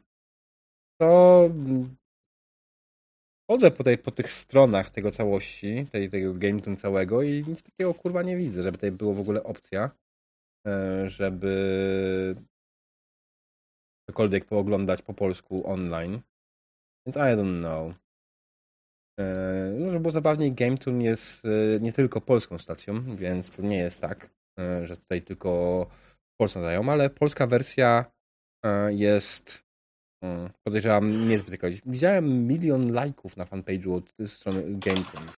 to 1.01 1.51
chodzę 3.51 3.71
po, 3.71 3.85
tej, 3.85 3.99
po 3.99 4.11
tych 4.11 4.33
stronach 4.33 4.91
tego 4.91 5.11
całości, 5.11 5.87
tej, 5.93 6.11
tego 6.11 6.35
game 6.35 6.77
całego 6.77 7.23
i 7.23 7.45
nic 7.49 7.63
takiego 7.63 7.95
kurwa 7.95 8.23
nie 8.23 8.37
widzę, 8.37 8.63
żeby 8.63 8.79
tutaj 8.79 8.93
było 8.93 9.15
w 9.15 9.21
ogóle 9.21 9.45
opcja, 9.45 9.91
e, 10.67 11.09
żeby 11.09 12.37
cokolwiek 14.11 14.45
pooglądać 14.45 15.03
po 15.03 15.15
polsku 15.15 15.71
online. 15.71 16.21
Więc 17.07 17.17
I 17.17 17.37
don't 17.37 17.59
know. 17.59 17.95
E, 19.21 19.25
no, 19.79 19.87
żeby 19.87 20.01
było 20.01 20.13
zabawniej, 20.13 20.53
GameTune 20.53 21.01
jest 21.01 21.45
e, 21.45 21.81
nie 21.81 21.93
tylko 21.93 22.21
polską 22.21 22.59
stacją, 22.59 23.17
więc 23.17 23.57
to 23.57 23.63
nie 23.63 23.77
jest 23.77 24.01
tak, 24.01 24.31
że 24.83 24.97
tutaj 24.97 25.23
tylko 25.23 25.87
Polską 26.41 26.63
dają, 26.63 26.89
ale 26.89 27.11
polska 27.11 27.47
wersja 27.47 28.05
jest 28.89 29.64
Hmm, 30.25 30.51
podejrzewam 30.63 31.29
niezbyt 31.29 31.53
jakoś. 31.53 31.81
Widziałem 31.87 32.47
milion 32.47 32.93
lajków 32.93 33.37
na 33.37 33.45
fanpage'u 33.45 33.95
od 33.97 34.31
strony 34.31 34.63
GameTime. 34.67 35.33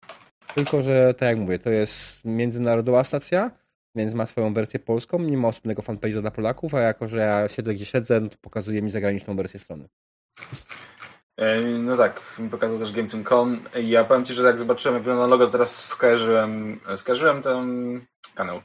Tylko, 0.54 0.82
że 0.82 1.14
tak 1.14 1.28
jak 1.28 1.38
mówię, 1.38 1.58
to 1.58 1.70
jest 1.70 2.24
międzynarodowa 2.24 3.04
stacja, 3.04 3.50
więc 3.94 4.14
ma 4.14 4.26
swoją 4.26 4.52
wersję 4.52 4.80
polską, 4.80 5.18
nie 5.18 5.36
ma 5.36 5.48
osobnego 5.48 5.82
fanpage'a 5.82 6.20
dla 6.20 6.30
Polaków, 6.30 6.74
a 6.74 6.80
jako, 6.80 7.08
że 7.08 7.18
ja 7.18 7.48
siedzę 7.48 7.74
gdzie 7.74 7.84
siedzę, 7.84 8.20
no 8.20 8.28
to 8.28 8.36
pokazuje 8.40 8.82
mi 8.82 8.90
zagraniczną 8.90 9.36
wersję 9.36 9.60
strony. 9.60 9.88
E, 11.36 11.60
no 11.60 11.96
tak, 11.96 12.20
pokazał 12.50 12.78
też 12.78 12.92
GameTune.com 12.92 13.64
ja 13.82 14.04
powiem 14.04 14.24
Ci, 14.24 14.34
że 14.34 14.42
jak 14.42 14.58
zobaczyłem 14.58 14.94
jak 14.94 15.02
wygląda 15.02 15.26
logo, 15.26 15.46
teraz 15.46 15.84
skojarzyłem, 15.84 16.80
skojarzyłem 16.96 17.42
ten 17.42 18.00
kanał. 18.34 18.60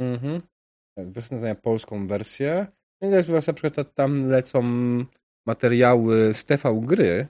Mhm. 0.00 0.40
Tak, 0.94 1.10
wyszło 1.10 1.38
polską 1.62 2.06
wersję. 2.06 2.66
Widać, 3.02 3.26
że 3.26 3.32
na 3.32 3.52
przykład 3.52 3.94
tam 3.94 4.28
lecą 4.28 4.62
materiały 5.46 6.34
z 6.34 6.44
TV 6.44 6.80
gry, 6.82 7.28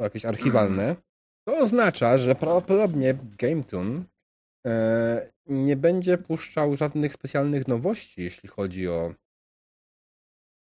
jakieś 0.00 0.24
archiwalne, 0.24 0.82
mm. 0.82 0.96
to 1.48 1.58
oznacza, 1.58 2.18
że 2.18 2.34
prawdopodobnie 2.34 3.14
GameTune 3.38 4.04
e, 4.66 5.30
nie 5.46 5.76
będzie 5.76 6.18
puszczał 6.18 6.76
żadnych 6.76 7.12
specjalnych 7.12 7.68
nowości, 7.68 8.22
jeśli 8.22 8.48
chodzi 8.48 8.88
o 8.88 9.14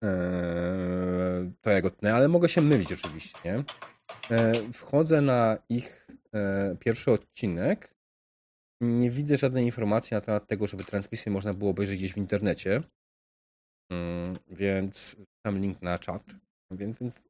e, 0.03 1.51
to 1.61 1.71
jego 1.71 1.89
tnę, 1.89 2.15
ale 2.15 2.27
mogę 2.27 2.49
się 2.49 2.61
mylić 2.61 2.93
oczywiście. 2.93 3.63
E, 4.31 4.53
wchodzę 4.73 5.21
na 5.21 5.57
ich 5.69 6.07
e, 6.33 6.75
pierwszy 6.79 7.11
odcinek. 7.11 7.95
Nie 8.81 9.11
widzę 9.11 9.37
żadnej 9.37 9.65
informacji 9.65 10.15
na 10.15 10.21
temat 10.21 10.47
tego, 10.47 10.67
żeby 10.67 10.83
transmisję 10.83 11.31
można 11.31 11.53
było 11.53 11.71
obejrzeć 11.71 11.97
gdzieś 11.97 12.13
w 12.13 12.17
internecie. 12.17 12.81
Mm, 13.91 14.33
więc 14.47 15.15
tam 15.45 15.57
link 15.57 15.81
na 15.81 15.99
czat. 15.99 16.23
Więc, 16.71 16.99
więc 16.99 17.21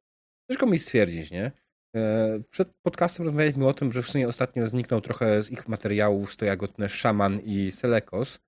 ciężko 0.50 0.66
mi 0.66 0.78
stwierdzić, 0.78 1.30
nie? 1.30 1.52
E, 1.96 2.40
przed 2.50 2.68
podcastem 2.82 3.26
rozmawialiśmy 3.26 3.68
o 3.68 3.74
tym, 3.74 3.92
że 3.92 4.02
w 4.02 4.10
sumie 4.10 4.28
ostatnio 4.28 4.68
zniknął 4.68 5.00
trochę 5.00 5.42
z 5.42 5.50
ich 5.50 5.68
materiałów 5.68 6.32
Stojagotne 6.32 6.88
Szaman 6.88 7.40
i 7.40 7.72
Selekos. 7.72 8.38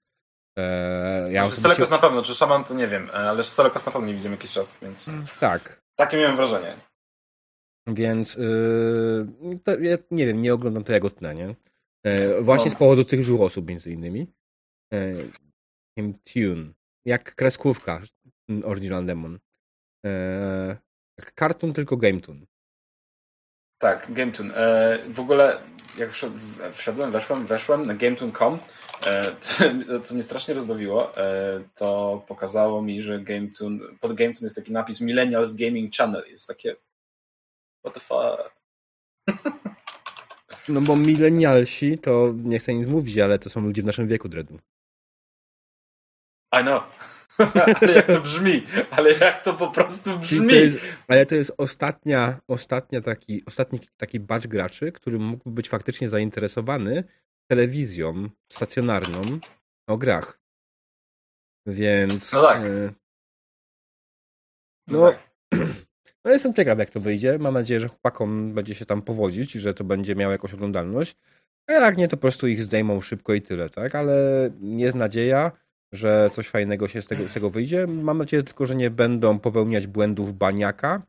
E, 0.59 1.33
ja 1.33 1.47
znaczy, 1.47 1.61
Selekos 1.61 1.91
na 1.91 1.99
pewno, 1.99 2.23
czy 2.23 2.35
Szaman 2.35 2.65
to 2.65 2.75
nie 2.75 2.89
wiem, 2.89 3.11
e, 3.11 3.13
ale 3.13 3.45
Selekos 3.45 3.87
na 3.87 3.93
pewno 3.93 4.09
nie 4.09 4.15
widzimy 4.15 4.35
jakiś 4.35 4.53
czas, 4.53 4.77
więc... 4.83 5.09
Mm, 5.09 5.25
tak. 5.41 5.83
Takie 5.97 6.17
miałem 6.17 6.37
wrażenie. 6.37 6.77
Więc 7.87 8.35
yy, 8.35 9.59
to, 9.65 9.79
ja 9.79 9.99
nie 10.11 10.27
wiem, 10.27 10.41
nie 10.41 10.55
oglądam 10.55 10.85
to 10.85 10.93
Jagotne, 10.93 11.35
nie? 11.35 11.55
właśnie 12.41 12.71
no. 12.71 12.71
z 12.71 12.75
powodu 12.75 13.05
tych 13.05 13.25
dwóch 13.25 13.41
osób 13.41 13.69
między 13.69 13.93
innymi. 13.93 14.27
Tune 16.33 16.73
jak 17.09 17.35
kreskówka 17.35 18.01
Original 18.65 19.05
Demon. 19.07 19.39
Eee, 20.05 20.77
kartun, 21.35 21.73
tylko 21.73 21.97
GameTune. 21.97 22.47
Tak, 23.79 24.13
GameTune. 24.13 24.53
Eee, 24.57 25.13
w 25.13 25.21
ogóle 25.21 25.63
jak 25.99 26.11
wszedłem, 26.73 27.11
weszłem, 27.11 27.47
weszłem 27.47 27.87
na 27.87 27.95
GameTune.com, 27.95 28.59
eee, 29.07 29.25
co 30.03 30.15
mnie 30.15 30.23
strasznie 30.25 30.55
rozbawiło, 30.55 31.17
eee, 31.17 31.65
to 31.75 32.23
pokazało 32.29 32.83
mi, 32.83 33.03
że 33.03 33.21
GameTune, 33.21 33.81
pod 34.01 34.13
GameTune 34.13 34.45
jest 34.45 34.57
taki 34.57 34.73
napis 34.73 35.01
Millennials 35.01 35.55
Gaming 35.55 35.95
Channel. 35.95 36.25
Jest 36.29 36.47
takie 36.47 36.77
what 37.85 37.95
the 37.95 38.01
fuck? 38.01 38.59
No 40.69 40.81
bo 40.81 40.97
milenialsi 40.97 41.99
to 41.99 42.35
nie 42.45 42.59
chcę 42.59 42.75
nic 42.75 42.89
mówić, 42.89 43.19
ale 43.19 43.39
to 43.39 43.51
są 43.51 43.61
ludzie 43.61 43.83
w 43.83 43.85
naszym 43.85 44.09
wieku, 44.09 44.29
Dredu. 44.29 44.59
I 46.53 46.63
know. 46.63 46.83
ale 47.81 47.93
jak 47.93 48.07
to 48.07 48.21
brzmi, 48.21 48.67
ale 48.91 49.11
jak 49.21 49.45
to 49.45 49.55
po 49.55 49.71
prostu 49.71 50.19
brzmi. 50.19 50.49
To 50.49 50.55
jest, 50.55 50.79
ale 51.09 51.27
to 51.27 51.35
jest 51.35 51.55
ostatnia, 51.59 52.41
ostatnia 52.49 53.01
taki, 53.01 53.45
ostatni 53.47 53.81
taki 53.97 54.21
batch 54.21 54.47
graczy, 54.47 54.93
który 54.93 55.19
mógłby 55.19 55.51
być 55.51 55.69
faktycznie 55.69 56.09
zainteresowany 56.09 57.05
telewizją 57.51 58.29
stacjonarną 58.53 59.39
o 59.89 59.97
grach. 59.97 60.41
Więc. 61.67 62.33
No 62.33 62.43
tak. 62.43 62.63
E, 62.63 62.93
no, 64.89 65.01
no, 65.01 65.13
tak. 65.13 65.31
no, 66.25 66.31
jestem 66.31 66.55
ciekaw, 66.55 66.79
jak 66.79 66.91
to 66.91 67.01
wyjdzie. 67.01 67.39
Mam 67.39 67.55
nadzieję, 67.55 67.81
że 67.81 67.89
chłopakom 67.89 68.55
będzie 68.55 68.75
się 68.75 68.87
tam 68.87 69.03
powodzić, 69.03 69.53
że 69.53 69.75
to 69.75 69.85
będzie 69.85 70.15
miało 70.15 70.33
jakąś 70.33 70.55
oglądalność. 70.55 71.17
A 71.67 71.73
jak 71.73 71.97
nie, 71.97 72.09
to 72.09 72.17
po 72.17 72.21
prostu 72.21 72.49
ich 72.49 72.63
zdejmą 72.63 73.01
szybko 73.01 73.35
i 73.35 73.43
tyle, 73.43 73.71
tak? 73.71 73.95
Ale 73.95 74.51
jest 74.61 74.95
nadzieja 74.95 75.53
że 75.93 76.31
coś 76.33 76.49
fajnego 76.49 76.89
się 76.89 77.03
z 77.03 77.07
tego, 77.07 77.29
z 77.29 77.35
tego 77.35 77.51
wyjdzie. 77.51 77.87
Mam 77.87 78.19
nadzieję 78.19 78.43
tylko, 78.43 78.67
że 78.67 78.75
nie 78.77 78.91
będą 78.91 79.39
popełniać 79.39 79.87
błędów 79.87 80.35
baniaka 80.35 81.03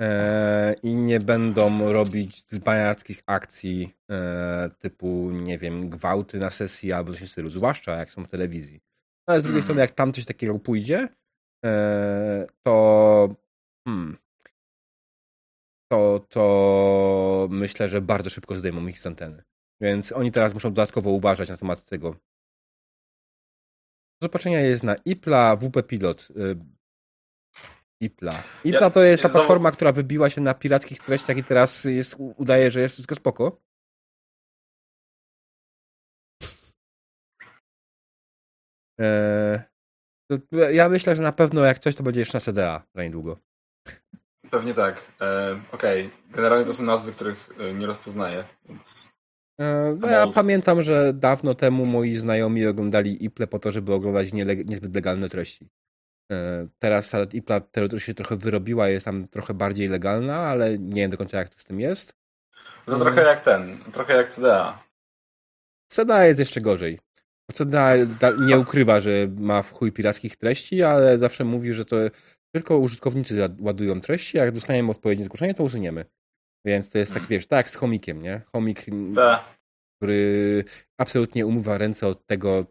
e, 0.00 0.74
i 0.82 0.96
nie 0.96 1.20
będą 1.20 1.92
robić 1.92 2.44
baniackich 2.64 3.22
akcji 3.26 3.94
e, 4.10 4.70
typu, 4.78 5.30
nie 5.30 5.58
wiem, 5.58 5.90
gwałty 5.90 6.38
na 6.38 6.50
sesji 6.50 6.92
albo 6.92 7.12
coś 7.12 7.22
w 7.22 7.32
stylu, 7.32 7.50
zwłaszcza 7.50 7.96
jak 7.96 8.12
są 8.12 8.24
w 8.24 8.30
telewizji. 8.30 8.80
Ale 9.26 9.40
z 9.40 9.42
drugiej 9.42 9.58
mm. 9.58 9.64
strony, 9.64 9.80
jak 9.80 9.90
tam 9.90 10.12
coś 10.12 10.24
takiego 10.24 10.58
pójdzie, 10.58 11.08
e, 11.64 12.46
to 12.62 13.34
hmm, 13.88 14.16
to, 15.92 16.26
to 16.28 17.48
myślę, 17.50 17.88
że 17.88 18.00
bardzo 18.00 18.30
szybko 18.30 18.54
zdejmą 18.54 18.86
ich 18.86 18.98
z 18.98 19.06
anteny. 19.06 19.42
Więc 19.80 20.12
oni 20.12 20.32
teraz 20.32 20.54
muszą 20.54 20.68
dodatkowo 20.68 21.10
uważać 21.10 21.48
na 21.48 21.56
temat 21.56 21.84
tego, 21.84 22.16
zobaczenia 24.22 24.60
jest 24.60 24.82
na 24.82 24.94
IPLA, 25.04 25.56
WP 25.56 25.82
Pilot. 25.82 26.28
Y, 26.30 26.56
IPLA. 28.00 28.42
IPLA 28.64 28.80
ja, 28.80 28.90
to 28.90 29.02
jest 29.02 29.22
ta 29.22 29.28
platforma, 29.28 29.70
która 29.70 29.92
wybiła 29.92 30.30
się 30.30 30.40
na 30.40 30.54
pirackich 30.54 31.00
treściach 31.00 31.36
i 31.36 31.44
teraz 31.44 31.84
jest, 31.84 32.16
udaje, 32.18 32.70
że 32.70 32.80
jest 32.80 32.94
wszystko 32.94 33.14
spoko. 33.14 33.60
Eee, 38.98 39.60
ja 40.72 40.88
myślę, 40.88 41.16
że 41.16 41.22
na 41.22 41.32
pewno 41.32 41.64
jak 41.64 41.78
coś, 41.78 41.94
to 41.94 42.02
będzie 42.02 42.20
jeszcze 42.20 42.38
na 42.38 42.40
CDA 42.40 42.82
za 42.94 43.02
niedługo. 43.02 43.36
Pewnie 44.50 44.74
tak. 44.74 45.12
Eee, 45.20 45.62
Okej. 45.72 46.06
Okay. 46.06 46.32
Generalnie 46.32 46.66
to 46.66 46.72
są 46.74 46.84
nazwy, 46.84 47.12
których 47.12 47.48
e, 47.58 47.74
nie 47.74 47.86
rozpoznaję, 47.86 48.44
więc 48.68 49.10
E, 49.10 49.19
no 49.98 50.08
ja 50.08 50.26
pamiętam, 50.26 50.82
że 50.82 51.12
dawno 51.14 51.54
temu 51.54 51.86
moi 51.86 52.16
znajomi 52.16 52.66
oglądali 52.66 53.24
Iple 53.24 53.46
po 53.46 53.58
to, 53.58 53.72
żeby 53.72 53.94
oglądać 53.94 54.32
niezbyt 54.64 54.94
legalne 54.94 55.28
treści. 55.28 55.68
E, 56.32 56.68
teraz 56.78 57.12
Ipla 57.32 57.60
teoretycznie 57.60 58.06
się 58.06 58.14
trochę 58.14 58.36
wyrobiła, 58.36 58.88
jest 58.88 59.04
tam 59.04 59.28
trochę 59.28 59.54
bardziej 59.54 59.88
legalna, 59.88 60.36
ale 60.36 60.78
nie 60.78 61.02
wiem 61.02 61.10
do 61.10 61.16
końca 61.16 61.38
jak 61.38 61.48
to 61.48 61.60
z 61.60 61.64
tym 61.64 61.80
jest. 61.80 62.14
To 62.86 62.98
trochę 62.98 63.22
jak 63.22 63.42
ten, 63.42 63.78
trochę 63.92 64.14
jak 64.14 64.32
CDA. 64.32 64.82
CDA 65.88 66.24
jest 66.24 66.38
jeszcze 66.38 66.60
gorzej. 66.60 66.98
CDA 67.52 67.92
nie 68.46 68.58
ukrywa, 68.58 69.00
że 69.00 69.10
ma 69.38 69.62
w 69.62 69.72
chuj 69.72 69.92
pirackich 69.92 70.36
treści, 70.36 70.82
ale 70.82 71.18
zawsze 71.18 71.44
mówi, 71.44 71.72
że 71.72 71.84
to 71.84 71.96
tylko 72.54 72.78
użytkownicy 72.78 73.48
ładują 73.60 74.00
treści, 74.00 74.36
jak 74.36 74.52
dostaniemy 74.52 74.90
odpowiednie 74.90 75.24
zgłoszenie, 75.24 75.54
to 75.54 75.62
usuniemy. 75.62 76.04
Więc 76.64 76.90
to 76.90 76.98
jest 76.98 77.12
tak, 77.12 77.22
hmm. 77.22 77.30
wiesz, 77.30 77.46
tak 77.46 77.56
jak 77.56 77.68
z 77.68 77.74
chomikiem, 77.74 78.22
nie? 78.22 78.40
Chomik, 78.52 78.86
Ta. 79.14 79.44
który 79.96 80.64
absolutnie 80.98 81.46
umywa 81.46 81.78
ręce 81.78 82.06
od 82.06 82.26
tego, 82.26 82.66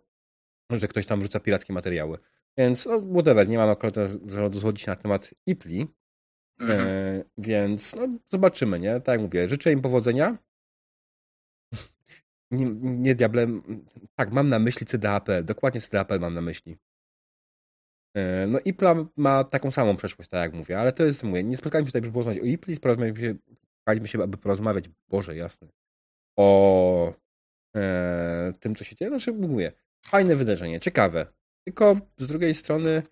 że 0.71 0.87
ktoś 0.87 1.05
tam 1.05 1.21
rzuca 1.21 1.39
pirackie 1.39 1.73
materiały. 1.73 2.17
Więc, 2.57 2.85
no, 2.85 3.01
whatever, 3.13 3.47
nie 3.47 3.57
mam 3.57 3.69
akurat 3.69 3.95
rozwodzić 4.27 4.87
na 4.87 4.95
temat 4.95 5.33
IPLI, 5.45 5.87
mhm. 6.59 6.87
e, 6.87 7.23
więc 7.37 7.95
no, 7.95 8.07
zobaczymy, 8.29 8.79
nie? 8.79 9.01
Tak 9.01 9.13
jak 9.13 9.21
mówię, 9.21 9.49
życzę 9.49 9.71
im 9.71 9.81
powodzenia. 9.81 10.37
nie, 12.51 12.65
nie 12.81 13.15
diablem, 13.15 13.63
tak, 14.15 14.31
mam 14.31 14.49
na 14.49 14.59
myśli 14.59 14.85
CDAP, 14.85 15.27
dokładnie 15.43 15.81
CDAP 15.81 16.09
mam 16.19 16.33
na 16.33 16.41
myśli. 16.41 16.77
E, 18.15 18.47
no 18.47 18.59
Ipla 18.65 18.95
ma 19.17 19.43
taką 19.43 19.71
samą 19.71 19.95
przeszłość, 19.95 20.29
tak 20.29 20.39
jak 20.39 20.53
mówię, 20.53 20.79
ale 20.79 20.93
to 20.93 21.05
jest, 21.05 21.23
mówię, 21.23 21.43
nie 21.43 21.57
spotkaliśmy 21.57 21.87
się 21.87 21.91
tutaj, 21.91 22.01
żeby 22.01 22.13
porozmawiać 22.13 22.43
o 22.43 22.45
Ipli, 22.45 22.75
spotkaliśmy 23.79 24.07
się, 24.07 24.23
aby 24.23 24.37
porozmawiać, 24.37 24.89
Boże 25.07 25.35
jasne, 25.35 25.67
o 26.37 27.13
e, 27.75 28.53
tym, 28.59 28.75
co 28.75 28.83
się 28.83 28.95
dzieje. 28.95 29.09
Znaczy, 29.09 29.33
mówię, 29.33 29.71
fajne 30.05 30.35
wydarzenie, 30.35 30.79
ciekawe. 30.79 31.25
Tylko 31.63 31.95
z 32.17 32.27
drugiej 32.27 32.55
strony, 32.55 33.03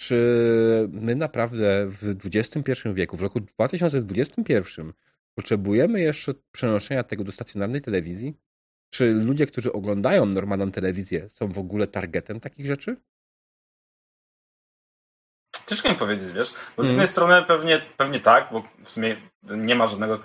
czy 0.00 0.88
my 0.92 1.14
naprawdę 1.14 1.86
w 1.86 2.16
XXI 2.34 2.88
wieku, 2.94 3.16
w 3.16 3.22
roku 3.22 3.40
2021 3.40 4.92
potrzebujemy 5.34 6.00
jeszcze 6.00 6.34
przenoszenia 6.52 7.04
tego 7.04 7.24
do 7.24 7.32
stacjonarnej 7.32 7.80
telewizji? 7.80 8.34
Czy 8.90 9.12
ludzie, 9.12 9.46
którzy 9.46 9.72
oglądają 9.72 10.26
normalną 10.26 10.70
telewizję, 10.70 11.28
są 11.28 11.48
w 11.48 11.58
ogóle 11.58 11.86
targetem 11.86 12.40
takich 12.40 12.66
rzeczy? 12.66 12.96
Ciężko 15.72 15.88
mi 15.88 15.94
powiedzieć, 15.94 16.32
wiesz, 16.32 16.54
bo 16.76 16.82
z 16.82 16.86
jednej 16.86 17.04
mm. 17.04 17.08
strony 17.08 17.42
pewnie, 17.42 17.80
pewnie 17.96 18.20
tak, 18.20 18.48
bo 18.52 18.62
w 18.84 18.90
sumie 18.90 19.16
nie 19.42 19.74
ma 19.74 19.86
żadnego 19.86 20.18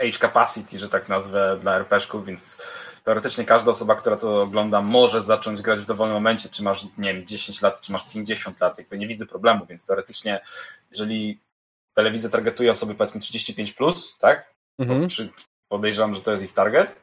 age 0.00 0.18
capacity, 0.20 0.78
że 0.78 0.88
tak 0.88 1.08
nazwę, 1.08 1.58
dla 1.60 1.76
RPG-ków, 1.76 2.26
więc 2.26 2.62
teoretycznie 3.04 3.44
każda 3.44 3.70
osoba, 3.70 3.94
która 3.94 4.16
to 4.16 4.42
ogląda, 4.42 4.82
może 4.82 5.22
zacząć 5.22 5.62
grać 5.62 5.80
w 5.80 5.86
dowolnym 5.86 6.14
momencie, 6.14 6.48
czy 6.48 6.62
masz, 6.62 6.84
nie 6.98 7.14
wiem, 7.14 7.26
10 7.26 7.62
lat, 7.62 7.80
czy 7.80 7.92
masz 7.92 8.10
50 8.12 8.60
lat, 8.60 8.78
jakby 8.78 8.98
nie 8.98 9.06
widzę 9.06 9.26
problemu, 9.26 9.66
więc 9.66 9.86
teoretycznie, 9.86 10.40
jeżeli 10.90 11.40
telewizja 11.94 12.30
targetuje 12.30 12.70
osoby 12.70 12.94
powiedzmy 12.94 13.20
35+, 13.20 13.74
plus, 13.74 14.18
tak, 14.18 14.54
mhm. 14.78 15.08
podejrzewam, 15.68 16.14
że 16.14 16.20
to 16.20 16.32
jest 16.32 16.44
ich 16.44 16.54
target, 16.54 17.00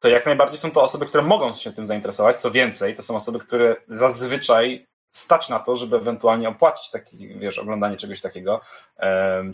to 0.00 0.08
jak 0.08 0.26
najbardziej 0.26 0.58
są 0.58 0.70
to 0.70 0.82
osoby, 0.82 1.06
które 1.06 1.22
mogą 1.22 1.54
się 1.54 1.72
tym 1.72 1.86
zainteresować. 1.86 2.40
Co 2.40 2.50
więcej, 2.50 2.94
to 2.94 3.02
są 3.02 3.16
osoby, 3.16 3.38
które 3.38 3.76
zazwyczaj 3.88 4.86
stać 5.12 5.48
na 5.48 5.58
to, 5.58 5.76
żeby 5.76 5.96
ewentualnie 5.96 6.48
opłacić 6.48 6.90
taki, 6.90 7.28
wiesz, 7.28 7.58
oglądanie 7.58 7.96
czegoś 7.96 8.20
takiego, 8.20 8.60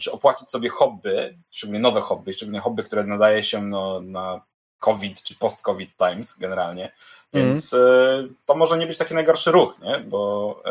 czy 0.01 0.13
opłacić 0.13 0.51
sobie 0.51 0.69
hobby, 0.69 1.39
szczególnie 1.51 1.81
nowe 1.81 2.01
hobby, 2.01 2.35
szczególnie 2.35 2.61
hobby, 2.61 2.85
które 2.85 3.05
nadaje 3.05 3.45
się 3.45 3.63
no, 3.63 4.01
na 4.01 4.41
COVID 4.79 5.23
czy 5.23 5.35
post-COVID 5.35 5.97
times 5.97 6.39
generalnie. 6.39 6.93
Więc 7.33 7.75
mm. 7.75 8.35
to 8.47 8.55
może 8.55 8.79
nie 8.79 8.87
być 8.87 8.99
taki 8.99 9.15
najgorszy 9.15 9.51
ruch, 9.51 9.79
nie? 9.79 9.99
bo 9.99 10.63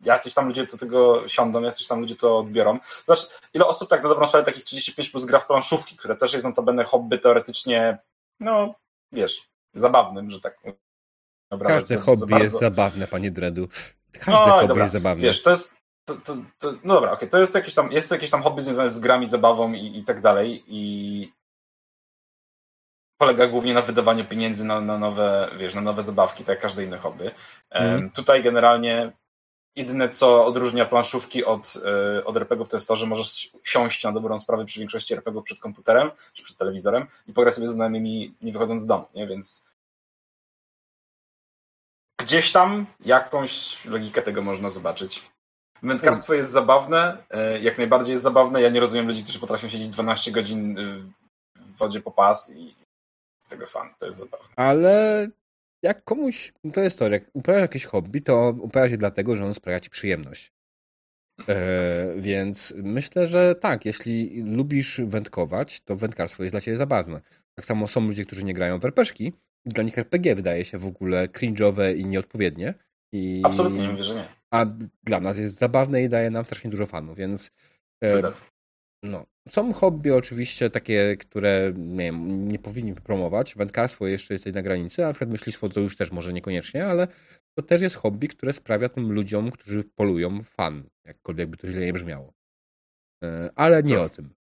jacyś 0.00 0.34
tam 0.34 0.48
ludzie 0.48 0.66
do 0.66 0.78
tego 0.78 1.28
siądą, 1.28 1.62
jacyś 1.62 1.86
tam 1.86 2.00
ludzie 2.00 2.16
to 2.16 2.38
odbiorą. 2.38 2.78
Zobacz, 3.06 3.28
ile 3.54 3.66
osób 3.66 3.88
tak 3.88 4.02
na 4.02 4.08
dobrą 4.08 4.26
sprawę 4.26 4.46
takich 4.46 4.64
35 4.64 5.10
plus 5.10 5.24
gra 5.24 5.40
w 5.40 5.46
planszówki, 5.46 5.96
które 5.96 6.16
też 6.16 6.32
jest 6.32 6.46
notabene 6.46 6.84
hobby 6.84 7.18
teoretycznie, 7.18 7.98
no 8.40 8.74
wiesz, 9.12 9.48
zabawnym, 9.74 10.30
że 10.30 10.40
tak 10.40 10.58
Każde 11.66 11.96
hobby 11.96 12.26
bardzo... 12.26 12.44
jest 12.44 12.58
zabawne, 12.58 13.06
panie 13.06 13.30
Dredu. 13.30 13.68
Każde 14.12 14.32
no, 14.32 14.38
hobby 14.38 14.68
dobra. 14.68 14.82
jest 14.84 14.92
zabawne. 14.92 15.22
Wiesz, 15.22 15.42
to 15.42 15.50
jest. 15.50 15.74
To, 16.04 16.14
to, 16.14 16.36
to, 16.58 16.72
no 16.84 16.94
dobra, 16.94 17.10
okej, 17.12 17.18
okay. 17.18 17.28
to 17.28 17.38
jest 17.38 17.54
jakieś 17.54 17.74
tam, 17.74 17.92
jest 17.92 18.10
jakieś 18.10 18.30
tam 18.30 18.42
hobby 18.42 18.62
związane 18.62 18.90
z 18.90 19.00
grami, 19.00 19.28
zabawą 19.28 19.72
i, 19.72 19.98
i 19.98 20.04
tak 20.04 20.20
dalej. 20.20 20.64
I 20.66 21.32
polega 23.18 23.46
głównie 23.46 23.74
na 23.74 23.82
wydawaniu 23.82 24.24
pieniędzy 24.24 24.64
na, 24.64 24.80
na 24.80 24.98
nowe, 24.98 25.50
wiesz, 25.58 25.74
na 25.74 25.80
nowe 25.80 26.02
zabawki, 26.02 26.44
tak 26.44 26.48
jak 26.48 26.60
każde 26.60 26.84
inne 26.84 26.98
hobby. 26.98 27.30
Mm. 27.70 28.10
Tutaj 28.10 28.42
generalnie 28.42 29.12
jedyne, 29.76 30.08
co 30.08 30.46
odróżnia 30.46 30.86
planszówki 30.86 31.44
od, 31.44 31.74
e, 31.84 32.24
od 32.24 32.36
RPGów, 32.36 32.68
to 32.68 32.76
jest 32.76 32.88
to, 32.88 32.96
że 32.96 33.06
możesz 33.06 33.50
siąść 33.64 34.04
na 34.04 34.12
dobrą 34.12 34.38
sprawę 34.38 34.64
przy 34.64 34.80
większości 34.80 35.14
RPGów 35.14 35.44
przed 35.44 35.60
komputerem 35.60 36.10
czy 36.32 36.44
przed 36.44 36.56
telewizorem 36.58 37.06
i 37.26 37.32
pograć 37.32 37.54
sobie 37.54 37.68
z 37.68 37.72
znajomymi 37.72 38.34
nie 38.42 38.52
wychodząc 38.52 38.82
z 38.82 38.86
domu, 38.86 39.04
nie? 39.14 39.26
Więc 39.26 39.66
gdzieś 42.20 42.52
tam 42.52 42.86
jakąś 43.00 43.84
logikę 43.84 44.22
tego 44.22 44.42
można 44.42 44.68
zobaczyć. 44.68 45.30
Wędkarstwo 45.82 46.34
jest 46.34 46.50
zabawne, 46.50 47.24
e, 47.30 47.60
jak 47.60 47.78
najbardziej 47.78 48.12
jest 48.12 48.22
zabawne. 48.22 48.62
Ja 48.62 48.70
nie 48.70 48.80
rozumiem 48.80 49.06
ludzi, 49.06 49.22
którzy 49.22 49.40
potrafią 49.40 49.68
siedzieć 49.68 49.88
12 49.88 50.32
godzin 50.32 50.76
w 51.56 51.78
wodzie 51.78 52.00
po 52.00 52.10
pas 52.10 52.52
i 52.56 52.74
z 53.44 53.48
tego 53.48 53.66
fan. 53.66 53.90
To 53.98 54.06
jest 54.06 54.18
zabawne. 54.18 54.48
Ale 54.56 55.28
jak 55.82 56.04
komuś, 56.04 56.52
to 56.72 56.80
jest 56.80 56.98
to, 56.98 57.08
jak 57.08 57.24
uprawia 57.32 57.60
jakieś 57.60 57.84
hobby, 57.84 58.22
to 58.22 58.54
uprawia 58.60 58.90
się 58.90 58.96
dlatego, 58.96 59.36
że 59.36 59.44
on 59.44 59.54
sprawia 59.54 59.80
ci 59.80 59.90
przyjemność. 59.90 60.52
E, 61.48 62.14
więc 62.16 62.74
myślę, 62.76 63.26
że 63.26 63.54
tak, 63.54 63.84
jeśli 63.84 64.42
lubisz 64.42 65.00
wędkować, 65.04 65.80
to 65.80 65.96
wędkarstwo 65.96 66.42
jest 66.42 66.54
dla 66.54 66.60
ciebie 66.60 66.76
zabawne. 66.76 67.20
Tak 67.54 67.66
samo 67.66 67.86
są 67.86 68.00
ludzie, 68.06 68.24
którzy 68.24 68.44
nie 68.44 68.54
grają 68.54 68.78
w 68.78 68.84
RPG, 68.84 69.30
dla 69.66 69.84
nich 69.84 69.98
RPG 69.98 70.34
wydaje 70.34 70.64
się 70.64 70.78
w 70.78 70.86
ogóle 70.86 71.28
cringe'owe 71.28 71.96
i 71.96 72.04
nieodpowiednie. 72.04 72.74
I... 73.12 73.42
Absolutnie, 73.44 73.82
nie 73.82 73.88
mówię, 73.88 74.04
że 74.04 74.14
nie. 74.14 74.28
A 74.50 74.66
dla 75.04 75.20
nas 75.20 75.38
jest 75.38 75.58
zabawne 75.58 76.02
i 76.02 76.08
daje 76.08 76.30
nam 76.30 76.44
strasznie 76.44 76.70
dużo 76.70 76.86
fanów, 76.86 77.16
więc 77.16 77.50
e, 78.04 78.22
no. 79.02 79.26
Są 79.48 79.72
hobby 79.72 80.12
oczywiście 80.12 80.70
takie, 80.70 81.16
które 81.16 81.72
nie, 81.76 82.04
wiem, 82.04 82.48
nie 82.48 82.58
powinni 82.58 82.94
promować. 82.94 83.54
Wędkarstwo 83.54 84.06
jeszcze 84.06 84.34
jest 84.34 84.46
na 84.46 84.62
granicy, 84.62 85.04
a 85.04 85.06
na 85.06 85.12
przykład 85.12 85.30
myślistwo 85.30 85.68
to 85.68 85.80
już 85.80 85.96
też 85.96 86.12
może 86.12 86.32
niekoniecznie, 86.32 86.86
ale 86.86 87.08
to 87.58 87.62
też 87.62 87.80
jest 87.80 87.96
hobby, 87.96 88.28
które 88.28 88.52
sprawia 88.52 88.88
tym 88.88 89.12
ludziom, 89.12 89.50
którzy 89.50 89.84
polują 89.84 90.42
fan, 90.42 90.84
jakkolwiek 91.04 91.48
by 91.48 91.56
to 91.56 91.68
źle 91.68 91.86
nie 91.86 91.92
brzmiało. 91.92 92.32
E, 93.24 93.50
ale 93.54 93.82
nie 93.82 94.00
o 94.00 94.08
tym. 94.08 94.34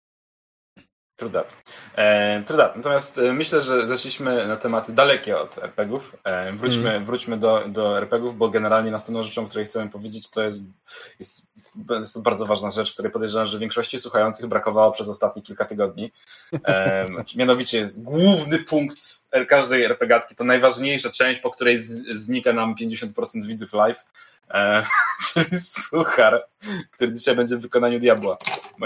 True 1.21 1.31
that. 1.31 1.53
E, 1.95 2.43
true 2.47 2.57
that. 2.57 2.75
Natomiast 2.75 3.17
e, 3.17 3.33
myślę, 3.33 3.61
że 3.61 3.87
zeszliśmy 3.87 4.47
na 4.47 4.55
tematy 4.55 4.93
dalekie 4.93 5.37
od 5.37 5.57
RPGów. 5.57 6.15
E, 6.23 6.53
wróćmy, 6.53 6.89
mm. 6.89 7.05
wróćmy 7.05 7.37
do, 7.37 7.63
do 7.67 7.97
RPGów, 7.97 8.37
bo 8.37 8.49
generalnie 8.49 8.91
następną 8.91 9.23
rzeczą, 9.23 9.43
o 9.43 9.47
której 9.47 9.65
chcemy 9.65 9.89
powiedzieć, 9.89 10.29
to 10.29 10.43
jest, 10.43 10.59
jest, 11.19 11.47
jest 11.89 12.21
bardzo 12.21 12.45
ważna 12.45 12.71
rzecz, 12.71 12.93
której 12.93 13.11
podejrzewam, 13.11 13.47
że 13.47 13.59
większości 13.59 13.99
słuchających 13.99 14.47
brakowało 14.47 14.91
przez 14.91 15.09
ostatnie 15.09 15.41
kilka 15.41 15.65
tygodni. 15.65 16.11
E, 16.65 17.07
mianowicie 17.35 17.89
główny 17.97 18.59
punkt 18.59 19.23
każdej 19.47 19.83
RPGatki, 19.83 20.35
to 20.35 20.43
najważniejsza 20.43 21.09
część, 21.09 21.41
po 21.41 21.51
której 21.51 21.79
z, 21.79 22.07
znika 22.07 22.53
nam 22.53 22.75
50% 22.75 23.45
widzów 23.45 23.73
live 23.73 24.03
e, 24.53 24.83
czyli 25.33 25.59
suchar, 25.59 26.43
który 26.91 27.13
dzisiaj 27.13 27.35
będzie 27.35 27.57
w 27.57 27.61
wykonaniu 27.61 27.99
diabła. 27.99 28.37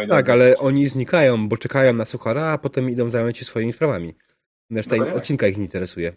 Tak, 0.09 0.29
ale 0.29 0.57
oni 0.57 0.87
znikają, 0.87 1.49
bo 1.49 1.57
czekają 1.57 1.93
na 1.93 2.05
suchara, 2.05 2.45
a 2.47 2.57
potem 2.57 2.89
idą 2.89 3.11
zająć 3.11 3.37
się 3.37 3.45
swoimi 3.45 3.73
sprawami. 3.73 4.15
Reszta 4.71 4.95
no 4.95 5.13
odcinka 5.13 5.47
ich 5.47 5.57
nie 5.57 5.63
interesuje. 5.63 6.13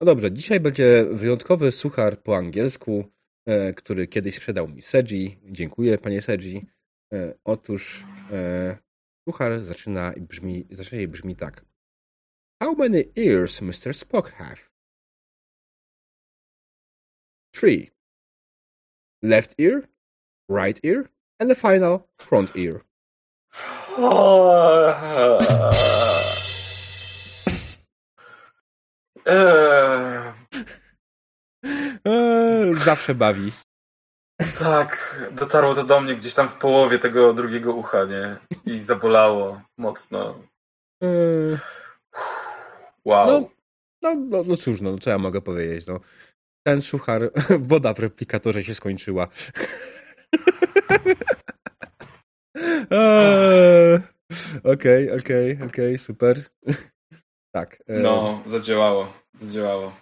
No 0.00 0.06
dobrze, 0.06 0.32
dzisiaj 0.32 0.60
będzie 0.60 1.04
wyjątkowy 1.10 1.72
suchar 1.72 2.22
po 2.22 2.36
angielsku, 2.36 3.04
e, 3.46 3.72
który 3.72 4.06
kiedyś 4.06 4.34
sprzedał 4.36 4.68
mi 4.68 4.82
Seji. 4.82 5.38
Dziękuję, 5.44 5.98
panie 5.98 6.22
Seji. 6.22 6.66
E, 7.12 7.34
otóż 7.44 8.04
e, 8.32 8.76
suchar 9.28 9.62
zaczyna 9.64 10.12
i 10.12 10.20
brzmi, 10.20 10.66
zaczyna 10.70 11.08
brzmi 11.08 11.36
tak. 11.36 11.64
How 12.62 12.74
many 12.74 13.04
ears 13.16 13.62
Mr. 13.62 13.94
Spock 13.94 14.30
have? 14.32 14.56
Three 17.54 17.91
left 19.22 19.54
ear, 19.58 19.88
right 20.48 20.80
ear, 20.84 21.10
and 21.40 21.48
the 21.50 21.54
final 21.54 22.08
front 22.18 22.56
ear. 22.56 22.82
Zawsze 32.84 33.14
bawi. 33.14 33.52
Tak, 34.58 35.18
dotarło 35.32 35.74
to 35.74 35.84
do 35.84 36.00
mnie 36.00 36.16
gdzieś 36.16 36.34
tam 36.34 36.48
w 36.48 36.54
połowie 36.54 36.98
tego 36.98 37.32
drugiego 37.34 37.74
ucha, 37.74 38.04
nie? 38.04 38.36
I 38.66 38.78
zabolało 38.78 39.60
mocno. 39.78 40.38
Wow. 43.04 43.26
No, 43.26 43.48
no, 44.02 44.14
no, 44.14 44.42
no 44.46 44.56
cóż, 44.56 44.80
no, 44.80 44.98
co 44.98 45.10
ja 45.10 45.18
mogę 45.18 45.40
powiedzieć, 45.40 45.86
no 45.86 46.00
ten 46.66 46.82
suchar, 46.82 47.30
woda 47.70 47.94
w 47.94 47.98
replikatorze 47.98 48.64
się 48.64 48.74
skończyła. 48.74 49.28
Okej, 54.64 55.10
okej, 55.10 55.62
okej, 55.62 55.98
super. 55.98 56.42
tak. 57.54 57.82
E, 57.86 58.00
no, 58.00 58.42
zadziałało, 58.46 59.12
zadziałało. 59.34 59.92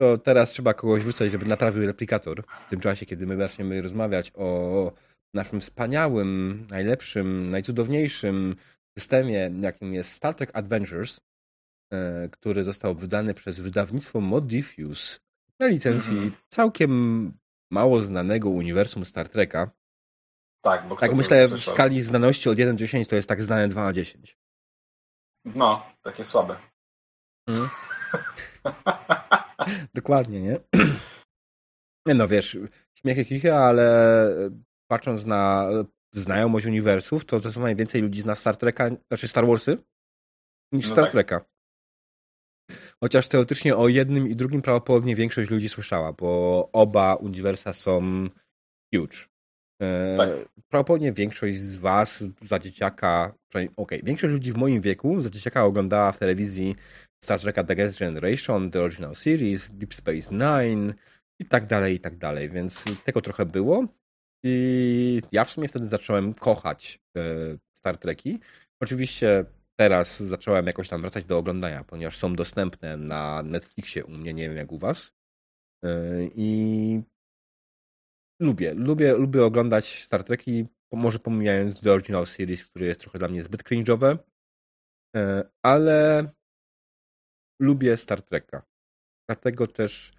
To 0.00 0.18
teraz 0.18 0.50
trzeba 0.50 0.74
kogoś 0.74 1.04
wysłać, 1.04 1.32
żeby 1.32 1.46
naprawił 1.46 1.86
replikator. 1.86 2.44
W 2.66 2.70
tym 2.70 2.80
czasie, 2.80 3.06
kiedy 3.06 3.26
my 3.26 3.36
zaczniemy 3.36 3.82
rozmawiać 3.82 4.32
o 4.34 4.92
naszym 5.34 5.60
wspaniałym, 5.60 6.66
najlepszym, 6.70 7.50
najcudowniejszym 7.50 8.56
systemie, 8.98 9.50
jakim 9.60 9.94
jest 9.94 10.12
Star 10.12 10.34
Trek 10.34 10.50
Adventures, 10.54 11.20
który 12.30 12.64
został 12.64 12.94
wydany 12.94 13.34
przez 13.34 13.60
wydawnictwo 13.60 14.20
Mod 14.20 14.46
Diffuse 14.46 15.18
na 15.60 15.66
licencji 15.66 16.18
mm 16.18 16.30
-hmm. 16.30 16.34
całkiem 16.48 17.32
mało 17.70 18.00
znanego 18.00 18.50
uniwersum 18.50 19.04
Star 19.04 19.28
Treka. 19.28 19.70
Tak, 20.64 20.88
bo 20.88 20.96
Tak 20.96 21.14
myślę, 21.14 21.48
w 21.48 21.64
skali 21.64 22.02
znaności 22.02 22.48
od 22.48 22.58
1 22.58 22.76
do 22.76 22.78
10 22.78 23.08
to 23.08 23.16
jest 23.16 23.28
tak 23.28 23.42
znane 23.42 23.68
2 23.68 23.84
na 23.84 23.92
10. 23.92 24.38
No, 25.44 25.86
takie 26.02 26.24
słabe. 26.24 26.56
Hmm. 27.48 27.68
Dokładnie, 29.94 30.40
nie? 30.40 30.58
No 32.06 32.28
wiesz, 32.28 32.58
śmiechy 32.94 33.24
kichy, 33.24 33.54
ale 33.54 34.18
patrząc 34.90 35.24
na 35.24 35.68
znajomość 36.12 36.66
uniwersów, 36.66 37.24
to 37.24 37.38
zdecydowanie 37.38 37.76
więcej 37.76 38.02
ludzi 38.02 38.22
zna 38.22 38.34
Star 38.34 38.56
Treka, 38.56 38.90
znaczy 39.08 39.28
Star 39.28 39.46
Warsy, 39.46 39.78
niż 40.72 40.86
no 40.86 40.92
Star 40.92 41.04
tak. 41.04 41.12
Treka. 41.12 41.44
Chociaż 43.00 43.28
teoretycznie 43.28 43.76
o 43.76 43.88
jednym 43.88 44.28
i 44.28 44.36
drugim 44.36 44.62
prawdopodobnie 44.62 45.16
większość 45.16 45.50
ludzi 45.50 45.68
słyszała, 45.68 46.12
bo 46.12 46.68
oba 46.72 47.14
uniwersa 47.14 47.72
są 47.72 48.00
huge. 48.94 49.16
E, 49.82 50.16
tak. 50.16 50.30
Prawdopodobnie 50.68 51.12
większość 51.12 51.58
z 51.58 51.76
was 51.76 52.24
za 52.42 52.58
dzieciaka, 52.58 53.34
okej, 53.48 53.70
okay, 53.76 54.00
większość 54.04 54.32
ludzi 54.32 54.52
w 54.52 54.56
moim 54.56 54.80
wieku 54.80 55.22
za 55.22 55.30
dzieciaka 55.30 55.64
oglądała 55.64 56.12
w 56.12 56.18
telewizji 56.18 56.76
Star 57.24 57.40
Trek 57.40 57.56
The 57.56 57.74
Next 57.74 57.98
Generation, 57.98 58.70
The 58.70 58.82
Original 58.82 59.14
Series, 59.14 59.70
Deep 59.70 59.94
Space 59.94 60.30
Nine 60.34 60.94
i 61.40 61.44
tak 61.44 61.66
dalej, 61.66 61.94
i 61.94 62.00
tak 62.00 62.16
dalej, 62.16 62.50
więc 62.50 62.84
tego 63.04 63.20
trochę 63.20 63.46
było. 63.46 63.86
I 64.44 65.22
ja 65.32 65.44
w 65.44 65.50
sumie 65.50 65.68
wtedy 65.68 65.86
zacząłem 65.86 66.34
kochać 66.34 66.98
e, 67.16 67.22
Star 67.74 67.98
Treki. 67.98 68.38
Oczywiście 68.80 69.44
teraz 69.76 70.20
zacząłem 70.20 70.66
jakoś 70.66 70.88
tam 70.88 71.00
wracać 71.00 71.24
do 71.24 71.38
oglądania, 71.38 71.84
ponieważ 71.84 72.16
są 72.16 72.34
dostępne 72.34 72.96
na 72.96 73.42
Netflixie 73.42 74.04
u 74.04 74.10
mnie, 74.10 74.34
nie 74.34 74.48
wiem 74.48 74.56
jak 74.56 74.72
u 74.72 74.78
was. 74.78 75.12
E, 75.84 75.90
I 76.34 77.02
lubię, 78.40 78.74
lubię, 78.74 79.16
lubię 79.16 79.44
oglądać 79.44 80.02
Star 80.04 80.24
Treki, 80.24 80.66
może 80.92 81.18
pomijając 81.18 81.80
The 81.80 81.92
Original 81.92 82.26
Series, 82.26 82.64
który 82.64 82.86
jest 82.86 83.00
trochę 83.00 83.18
dla 83.18 83.28
mnie 83.28 83.42
zbyt 83.42 83.62
cringe'owe, 83.62 84.18
e, 85.16 85.50
ale 85.62 86.30
lubię 87.60 87.96
Star 87.96 88.22
Treka. 88.22 88.62
Dlatego 89.28 89.66
też 89.66 90.12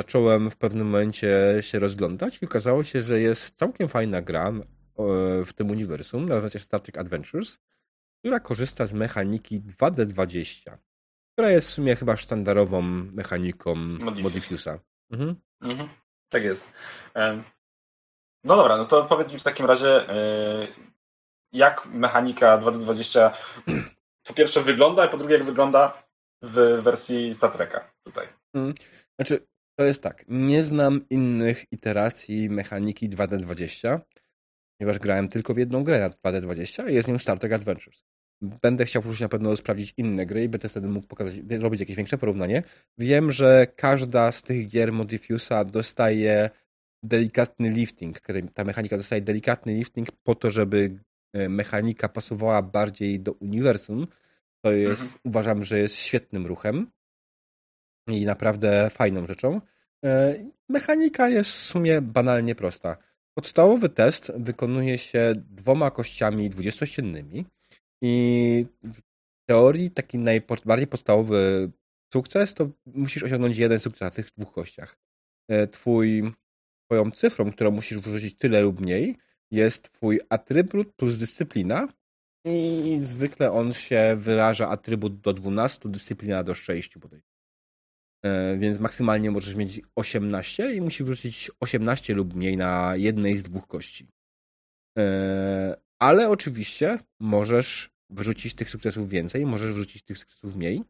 zacząłem 0.00 0.50
w 0.50 0.56
pewnym 0.56 0.86
momencie 0.86 1.58
się 1.60 1.78
rozglądać 1.78 2.42
i 2.42 2.46
okazało 2.46 2.84
się, 2.84 3.02
że 3.02 3.20
jest 3.20 3.54
całkiem 3.56 3.88
fajna 3.88 4.22
gra 4.22 4.52
w 5.46 5.52
tym 5.52 5.70
uniwersum, 5.70 6.28
nazywa 6.28 6.50
się 6.50 6.58
Star 6.58 6.80
Trek 6.80 6.98
Adventures, 6.98 7.58
która 8.18 8.40
korzysta 8.40 8.86
z 8.86 8.92
mechaniki 8.92 9.60
2D20, 9.60 10.76
która 11.32 11.50
jest 11.50 11.68
w 11.68 11.72
sumie 11.72 11.96
chyba 11.96 12.16
sztandarową 12.16 12.82
mechaniką 13.12 13.74
Modifusa. 14.22 14.78
Mhm. 15.10 15.36
Mhm. 15.62 15.88
Tak 16.28 16.42
jest. 16.44 16.72
No 18.44 18.56
dobra, 18.56 18.76
no 18.76 18.84
to 18.84 19.04
powiedz 19.04 19.32
mi 19.32 19.38
w 19.38 19.42
takim 19.42 19.66
razie, 19.66 20.08
e, 20.08 20.68
jak 21.52 21.86
mechanika 21.86 22.58
2D20 22.58 23.30
po 24.26 24.34
pierwsze 24.34 24.62
wygląda, 24.62 25.02
a 25.02 25.08
po 25.08 25.18
drugie 25.18 25.34
jak 25.34 25.44
wygląda 25.44 26.02
w 26.42 26.82
wersji 26.82 27.34
Star 27.34 27.50
Treka 27.50 27.92
tutaj. 28.04 28.26
Mhm. 28.54 28.74
Znaczy, 29.18 29.46
to 29.78 29.84
jest 29.84 30.02
tak, 30.02 30.24
nie 30.28 30.64
znam 30.64 31.08
innych 31.10 31.72
iteracji 31.72 32.50
mechaniki 32.50 33.10
2D20, 33.10 34.00
ponieważ 34.78 34.98
grałem 34.98 35.28
tylko 35.28 35.54
w 35.54 35.58
jedną 35.58 35.84
grę 35.84 35.98
na 35.98 36.10
2D20 36.10 36.90
i 36.90 36.94
jest 36.94 37.08
nią 37.08 37.18
Star 37.18 37.38
Trek 37.38 37.52
Adventures. 37.52 38.04
Będę 38.40 38.84
chciał 38.84 39.02
później 39.02 39.24
na 39.24 39.28
pewno 39.28 39.56
sprawdzić 39.56 39.94
inne 39.96 40.26
gry 40.26 40.44
i 40.44 40.48
będę 40.48 40.68
wtedy 40.68 40.88
mógł 40.88 41.06
pokazać, 41.06 41.34
robić 41.60 41.80
jakieś 41.80 41.96
większe 41.96 42.18
porównanie. 42.18 42.62
Wiem, 42.98 43.32
że 43.32 43.66
każda 43.76 44.32
z 44.32 44.42
tych 44.42 44.68
gier 44.68 44.92
Modifusa 44.92 45.64
dostaje 45.64 46.50
delikatny 47.02 47.70
lifting. 47.70 48.20
Ta 48.54 48.64
mechanika 48.64 48.96
dostaje 48.96 49.22
delikatny 49.22 49.72
lifting 49.72 50.08
po 50.12 50.34
to, 50.34 50.50
żeby 50.50 50.98
e, 51.32 51.48
mechanika 51.48 52.08
pasowała 52.08 52.62
bardziej 52.62 53.20
do 53.20 53.32
uniwersum. 53.32 54.06
To 54.64 54.72
jest, 54.72 55.02
mhm. 55.02 55.20
uważam, 55.24 55.64
że 55.64 55.78
jest 55.78 55.96
świetnym 55.96 56.46
ruchem 56.46 56.90
i 58.08 58.26
naprawdę 58.26 58.90
fajną 58.90 59.26
rzeczą. 59.26 59.60
E, 60.04 60.34
mechanika 60.68 61.28
jest 61.28 61.50
w 61.50 61.54
sumie 61.54 62.00
banalnie 62.02 62.54
prosta. 62.54 62.96
Podstawowy 63.38 63.88
test 63.88 64.32
wykonuje 64.36 64.98
się 64.98 65.32
dwoma 65.36 65.90
kościami 65.90 66.50
dwudziestościennymi 66.50 67.44
i 68.02 68.66
w 68.84 69.00
teorii 69.48 69.90
taki 69.90 70.18
najbardziej 70.18 70.86
podstawowy 70.86 71.70
sukces 72.14 72.54
to 72.54 72.70
musisz 72.86 73.22
osiągnąć 73.22 73.58
jeden 73.58 73.80
sukces 73.80 74.00
na 74.00 74.10
tych 74.10 74.30
dwóch 74.36 74.52
kościach. 74.52 74.98
E, 75.48 75.66
twój, 75.66 76.32
twoją 76.86 77.10
cyfrą, 77.10 77.52
którą 77.52 77.70
musisz 77.70 77.98
wrzucić 77.98 78.36
tyle 78.38 78.60
lub 78.60 78.80
mniej, 78.80 79.16
jest 79.50 79.92
twój 79.92 80.20
atrybut 80.28 80.94
plus 80.96 81.18
dyscyplina 81.18 81.88
i 82.44 82.96
zwykle 83.00 83.52
on 83.52 83.72
się 83.72 84.16
wyraża 84.16 84.68
atrybut 84.68 85.20
do 85.20 85.32
12, 85.32 85.88
dyscyplina 85.88 86.44
do 86.44 86.54
6 86.54 86.98
bodaj. 86.98 87.27
E, 88.24 88.56
więc 88.56 88.78
maksymalnie 88.78 89.30
możesz 89.30 89.54
mieć 89.54 89.80
18 89.96 90.74
i 90.74 90.80
musisz 90.80 91.02
wrzucić 91.02 91.50
18 91.60 92.14
lub 92.14 92.34
mniej 92.34 92.56
na 92.56 92.96
jednej 92.96 93.36
z 93.36 93.42
dwóch 93.42 93.66
kości. 93.66 94.08
E, 94.98 95.76
ale 95.98 96.28
oczywiście 96.28 96.98
możesz 97.20 97.90
wrzucić 98.10 98.54
tych 98.54 98.70
sukcesów 98.70 99.08
więcej, 99.08 99.46
możesz 99.46 99.72
wrzucić 99.72 100.02
tych 100.02 100.18
sukcesów 100.18 100.56
mniej. 100.56 100.82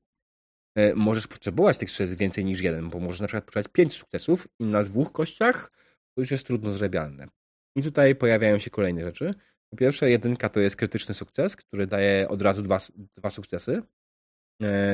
E, 0.76 0.94
możesz 0.94 1.26
potrzebować 1.26 1.78
tych 1.78 1.90
sukcesów 1.90 2.16
więcej 2.16 2.44
niż 2.44 2.60
jeden, 2.60 2.88
bo 2.88 3.00
możesz 3.00 3.20
na 3.20 3.26
przykład 3.26 3.44
potrzebować 3.44 3.72
5 3.72 3.92
sukcesów 3.92 4.48
i 4.58 4.64
na 4.64 4.84
dwóch 4.84 5.12
kościach 5.12 5.70
to 6.14 6.20
już 6.22 6.30
jest 6.30 6.46
trudno 6.46 6.72
zrabialne. 6.72 7.28
I 7.76 7.82
tutaj 7.82 8.14
pojawiają 8.14 8.58
się 8.58 8.70
kolejne 8.70 9.00
rzeczy. 9.00 9.34
Po 9.70 9.76
pierwsze, 9.76 10.10
jedynka 10.10 10.48
to 10.48 10.60
jest 10.60 10.76
krytyczny 10.76 11.14
sukces, 11.14 11.56
który 11.56 11.86
daje 11.86 12.28
od 12.28 12.42
razu 12.42 12.62
dwa, 12.62 12.78
dwa 13.16 13.30
sukcesy. 13.30 13.82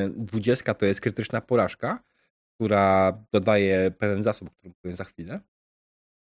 Dwudziestka 0.09 0.73
to 0.73 0.85
jest 0.85 1.01
krytyczna 1.01 1.41
porażka, 1.41 2.03
która 2.55 3.17
dodaje 3.33 3.91
pewien 3.91 4.23
zasób, 4.23 4.49
o 4.49 4.51
którym 4.51 4.73
powiem 4.81 4.97
za 4.97 5.03
chwilę, 5.03 5.39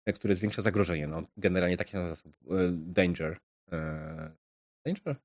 e, 0.06 0.14
który 0.14 0.36
zwiększa 0.36 0.62
zagrożenie. 0.62 1.08
No, 1.08 1.24
generalnie 1.38 1.78
taki 1.78 1.98
jest 1.98 2.10
zasób. 2.10 2.36
E, 2.52 2.72
danger. 2.72 3.38
E, 3.72 4.32
danger? 4.86 5.16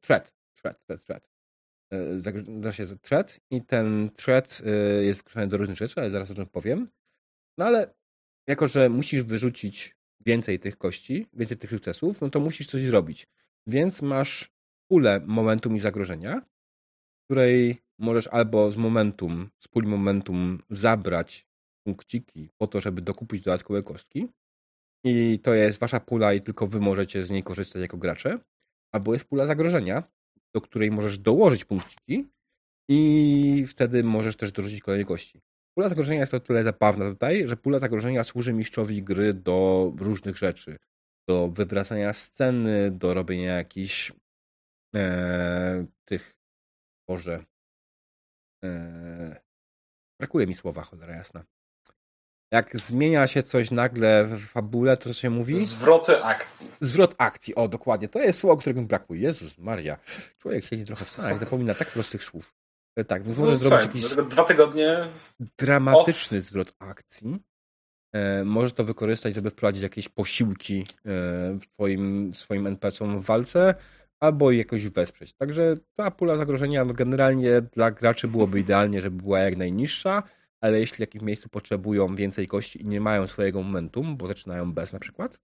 Threat. 0.00 0.34
Threat, 0.54 0.84
threat, 0.86 1.04
threat. 1.04 1.28
Da 2.46 2.72
się 2.72 2.86
threat 2.86 3.40
i 3.50 3.62
ten 3.62 4.10
threat 4.10 4.62
jest 5.02 5.20
wykreślony 5.20 5.48
do 5.48 5.56
różnych 5.56 5.76
rzeczy, 5.76 6.00
ale 6.00 6.10
zaraz 6.10 6.30
o 6.30 6.34
czym 6.34 6.46
powiem. 6.46 6.88
No 7.58 7.64
ale 7.64 7.94
jako, 8.48 8.68
że 8.68 8.88
musisz 8.88 9.22
wyrzucić 9.22 9.96
więcej 10.20 10.58
tych 10.58 10.78
kości, 10.78 11.26
więcej 11.32 11.56
tych 11.56 11.70
sukcesów, 11.70 12.20
no 12.20 12.30
to 12.30 12.40
musisz 12.40 12.66
coś 12.66 12.82
zrobić. 12.82 13.26
Więc 13.66 14.02
masz 14.02 14.52
pulę 14.90 15.20
momentum 15.26 15.76
i 15.76 15.80
zagrożenia, 15.80 16.42
której 17.24 17.76
możesz 17.98 18.26
albo 18.26 18.70
z 18.70 18.76
momentum, 18.76 19.50
z 19.60 19.68
puli 19.68 19.86
momentum 19.86 20.62
zabrać 20.70 21.46
punkciki 21.86 22.48
po 22.58 22.66
to, 22.66 22.80
żeby 22.80 23.02
dokupić 23.02 23.44
dodatkowe 23.44 23.82
kostki 23.82 24.28
i 25.04 25.38
to 25.42 25.54
jest 25.54 25.78
wasza 25.78 26.00
pula 26.00 26.34
i 26.34 26.40
tylko 26.40 26.66
wy 26.66 26.80
możecie 26.80 27.24
z 27.24 27.30
niej 27.30 27.42
korzystać 27.42 27.82
jako 27.82 27.96
gracze, 27.96 28.38
albo 28.94 29.12
jest 29.12 29.28
pula 29.28 29.46
zagrożenia, 29.46 30.02
do 30.54 30.60
której 30.60 30.90
możesz 30.90 31.18
dołożyć 31.18 31.64
punkciki 31.64 32.28
i 32.90 33.64
wtedy 33.68 34.04
możesz 34.04 34.36
też 34.36 34.52
dorzucić 34.52 34.80
kolejne 34.80 35.04
kości. 35.04 35.40
Pula 35.74 35.88
zagrożenia 35.88 36.20
jest 36.20 36.34
o 36.34 36.40
tyle 36.40 36.62
zabawna 36.62 37.10
tutaj, 37.10 37.48
że 37.48 37.56
pula 37.56 37.78
zagrożenia 37.78 38.24
służy 38.24 38.52
mistrzowi 38.52 39.02
gry 39.02 39.34
do 39.34 39.92
różnych 39.98 40.38
rzeczy. 40.38 40.76
Do 41.28 41.48
wywracania 41.48 42.12
sceny, 42.12 42.90
do 42.90 43.14
robienia 43.14 43.54
jakichś 43.54 44.12
e, 44.94 45.86
tych 46.04 46.33
Boże. 47.08 47.44
Eee, 48.62 49.36
brakuje 50.20 50.46
mi 50.46 50.54
słowa, 50.54 50.82
cholera 50.82 51.16
jasna. 51.16 51.44
Jak 52.52 52.76
zmienia 52.76 53.26
się 53.26 53.42
coś 53.42 53.70
nagle 53.70 54.24
w 54.24 54.40
fabule, 54.40 54.96
to 54.96 55.12
się 55.12 55.30
mówi? 55.30 55.66
Zwroty 55.66 56.24
akcji. 56.24 56.70
Zwrot 56.80 57.14
akcji, 57.18 57.54
o 57.54 57.68
dokładnie. 57.68 58.08
To 58.08 58.18
jest 58.18 58.38
słowo, 58.38 58.56
którego 58.56 58.80
mi 58.80 58.86
brakuje. 58.86 59.20
Jezus 59.20 59.58
Maria. 59.58 59.98
Człowiek 60.38 60.64
siedzi 60.64 60.84
trochę 60.84 61.04
w 61.04 61.10
Stanach, 61.10 61.38
zapomina 61.38 61.74
tak 61.74 61.90
prostych 61.90 62.24
słów. 62.24 62.54
E, 62.96 63.04
tak, 63.04 63.22
więc 63.22 63.38
no, 63.38 63.44
może 63.44 63.56
zrobić 63.56 63.86
jakiś 63.86 64.16
dwa 64.28 64.44
tygodnie 64.44 65.08
dramatyczny 65.58 66.38
off. 66.38 66.44
zwrot 66.44 66.74
akcji. 66.78 67.38
E, 68.12 68.44
możesz 68.44 68.72
to 68.72 68.84
wykorzystać, 68.84 69.34
żeby 69.34 69.50
wprowadzić 69.50 69.82
jakieś 69.82 70.08
posiłki 70.08 70.80
e, 70.80 70.84
w 71.58 71.66
twoim, 71.74 72.34
swoim 72.34 72.66
NPC-om 72.66 73.20
w 73.20 73.26
walce, 73.26 73.74
albo 74.24 74.50
jakoś 74.50 74.88
wesprzeć. 74.88 75.32
Także 75.32 75.76
ta 75.94 76.10
pula 76.10 76.36
zagrożenia 76.36 76.84
no 76.84 76.94
generalnie 76.94 77.60
dla 77.60 77.90
graczy 77.90 78.28
byłoby 78.28 78.60
idealnie, 78.60 79.00
żeby 79.00 79.22
była 79.22 79.38
jak 79.38 79.56
najniższa, 79.56 80.22
ale 80.60 80.80
jeśli 80.80 80.96
w 80.96 81.00
jakimś 81.00 81.24
miejscu 81.24 81.48
potrzebują 81.48 82.14
więcej 82.14 82.46
kości 82.46 82.82
i 82.82 82.88
nie 82.88 83.00
mają 83.00 83.26
swojego 83.26 83.62
momentum, 83.62 84.16
bo 84.16 84.26
zaczynają 84.26 84.72
bez 84.72 84.92
na 84.92 84.98
przykład, 84.98 85.38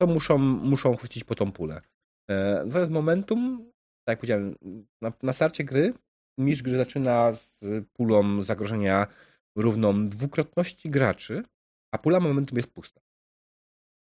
to 0.00 0.06
muszą, 0.06 0.38
muszą 0.38 0.96
chwycić 0.96 1.24
po 1.24 1.34
tą 1.34 1.52
pulę. 1.52 1.80
E, 2.30 2.62
natomiast 2.66 2.90
momentum, 2.90 3.58
tak 4.04 4.12
jak 4.12 4.18
powiedziałem, 4.18 4.54
na, 5.02 5.12
na 5.22 5.32
starcie 5.32 5.64
gry 5.64 5.94
mistrz 6.38 6.62
gry 6.62 6.76
zaczyna 6.76 7.32
z 7.32 7.60
pulą 7.92 8.44
zagrożenia 8.44 9.06
równą 9.56 10.08
dwukrotności 10.08 10.90
graczy, 10.90 11.42
a 11.94 11.98
pula 11.98 12.20
momentum 12.20 12.56
jest 12.56 12.72
pusta. 12.72 13.00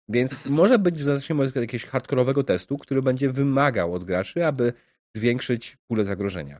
Więc 0.09 0.35
może 0.45 0.79
być, 0.79 0.99
że 0.99 1.05
zaczniemy 1.05 1.43
od 1.43 1.55
jakiegoś 1.55 1.85
hardkorowego 1.85 2.43
testu, 2.43 2.77
który 2.77 3.01
będzie 3.01 3.31
wymagał 3.31 3.93
od 3.93 4.03
graczy, 4.03 4.45
aby 4.45 4.73
zwiększyć 5.15 5.77
pulę 5.87 6.05
zagrożenia. 6.05 6.59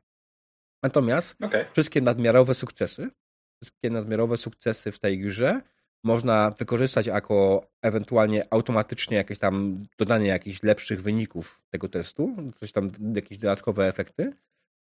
Natomiast 0.83 1.35
okay. 1.43 1.65
wszystkie 1.73 2.01
nadmiarowe 2.01 2.55
sukcesy, 2.55 3.09
wszystkie 3.63 3.89
nadmiarowe 3.89 4.37
sukcesy 4.37 4.91
w 4.91 4.99
tej 4.99 5.19
grze 5.19 5.61
można 6.03 6.51
wykorzystać 6.51 7.05
jako 7.05 7.67
ewentualnie 7.81 8.53
automatycznie 8.53 9.17
jakieś 9.17 9.39
tam 9.39 9.85
dodanie 9.97 10.27
jakichś 10.27 10.63
lepszych 10.63 11.01
wyników 11.01 11.61
tego 11.69 11.89
testu, 11.89 12.35
coś 12.59 12.71
tam, 12.71 12.89
jakieś 13.15 13.37
dodatkowe 13.37 13.87
efekty, 13.87 14.33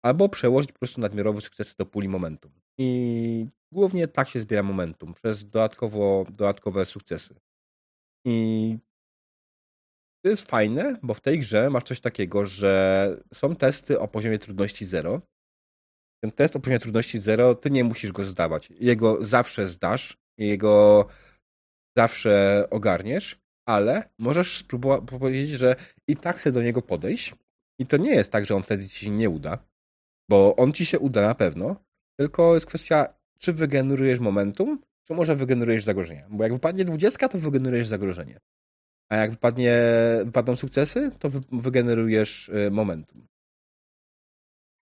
albo 0.01 0.29
przełożyć 0.29 0.71
po 0.71 0.79
prostu 0.79 1.01
nadmiarowe 1.01 1.41
sukcesy 1.41 1.75
do 1.77 1.85
puli 1.85 2.09
momentum. 2.09 2.51
I 2.77 3.47
głównie 3.71 4.07
tak 4.07 4.29
się 4.29 4.39
zbiera 4.39 4.63
momentum, 4.63 5.13
przez 5.13 5.43
dodatkowo, 5.43 6.25
dodatkowe 6.29 6.85
sukcesy. 6.85 7.35
I 8.25 8.77
to 10.23 10.29
jest 10.29 10.49
fajne, 10.49 10.97
bo 11.03 11.13
w 11.13 11.21
tej 11.21 11.39
grze 11.39 11.69
masz 11.69 11.83
coś 11.83 11.99
takiego, 11.99 12.45
że 12.45 13.17
są 13.33 13.55
testy 13.55 13.99
o 13.99 14.07
poziomie 14.07 14.39
trudności 14.39 14.86
0. 14.86 15.21
Ten 16.23 16.31
test 16.31 16.55
o 16.55 16.59
poziomie 16.59 16.79
trudności 16.79 17.19
0, 17.19 17.55
ty 17.55 17.71
nie 17.71 17.83
musisz 17.83 18.12
go 18.12 18.23
zdawać. 18.23 18.69
Jego 18.79 19.25
zawsze 19.25 19.67
zdasz, 19.67 20.17
jego 20.38 21.05
zawsze 21.97 22.65
ogarniesz, 22.69 23.39
ale 23.67 24.09
możesz 24.19 24.57
spróbować 24.57 25.09
powiedzieć, 25.19 25.49
że 25.49 25.75
i 26.07 26.15
tak 26.15 26.38
chcę 26.38 26.51
do 26.51 26.62
niego 26.62 26.81
podejść. 26.81 27.36
I 27.79 27.86
to 27.86 27.97
nie 27.97 28.12
jest 28.12 28.31
tak, 28.31 28.45
że 28.45 28.55
on 28.55 28.63
wtedy 28.63 28.89
ci 28.89 29.05
się 29.05 29.12
nie 29.12 29.29
uda, 29.29 29.57
bo 30.29 30.55
on 30.55 30.73
ci 30.73 30.86
się 30.86 30.99
uda 30.99 31.21
na 31.21 31.36
pewno, 31.36 31.75
tylko 32.19 32.53
jest 32.53 32.65
kwestia, 32.65 33.13
czy 33.39 33.53
wygenerujesz 33.53 34.19
momentum, 34.19 34.81
czy 35.03 35.13
może 35.13 35.35
wygenerujesz 35.35 35.83
zagrożenie. 35.83 36.25
Bo 36.29 36.43
jak 36.43 36.53
wypadnie 36.53 36.85
20, 36.85 37.29
to 37.29 37.37
wygenerujesz 37.37 37.87
zagrożenie. 37.87 38.39
A 39.09 39.15
jak 39.15 39.31
wypadnie, 39.31 39.81
wypadną 40.25 40.55
sukcesy, 40.55 41.11
to 41.19 41.29
wy, 41.29 41.39
wygenerujesz 41.51 42.49
y, 42.49 42.71
momentum. 42.71 43.27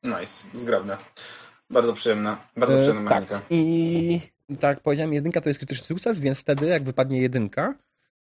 Nice, 0.03 0.43
zgrabne. 0.53 0.97
Bardzo 1.69 1.93
przyjemna, 1.93 2.47
bardzo 2.57 2.75
e, 2.75 2.77
przyjemna 2.77 3.01
mechanika. 3.01 3.35
Tak. 3.35 3.45
I 3.49 4.19
tak 4.59 4.75
jak 4.75 4.79
powiedziałem, 4.79 5.13
jedynka 5.13 5.41
to 5.41 5.49
jest 5.49 5.59
krytyczny 5.59 5.85
sukces, 5.85 6.19
więc 6.19 6.39
wtedy 6.39 6.67
jak 6.67 6.83
wypadnie 6.83 7.21
jedynka, 7.21 7.73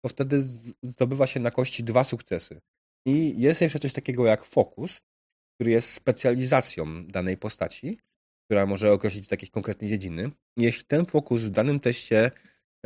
to 0.03 0.09
wtedy 0.09 0.45
zdobywa 0.83 1.27
się 1.27 1.41
na 1.41 1.51
kości 1.51 1.85
dwa 1.85 2.05
sukcesy. 2.05 2.61
I 3.07 3.41
jest 3.41 3.61
jeszcze 3.61 3.79
coś 3.79 3.93
takiego 3.93 4.27
jak 4.27 4.45
fokus, 4.45 5.01
który 5.55 5.71
jest 5.71 5.93
specjalizacją 5.93 7.07
danej 7.07 7.37
postaci, 7.37 7.99
która 8.49 8.67
może 8.67 8.93
określić 8.93 9.31
jakieś 9.31 9.51
konkretne 9.51 9.89
dziedziny. 9.89 10.31
Jeśli 10.57 10.85
ten 10.85 11.07
fokus 11.07 11.43
w 11.43 11.51
danym 11.51 11.81
teście 11.81 12.31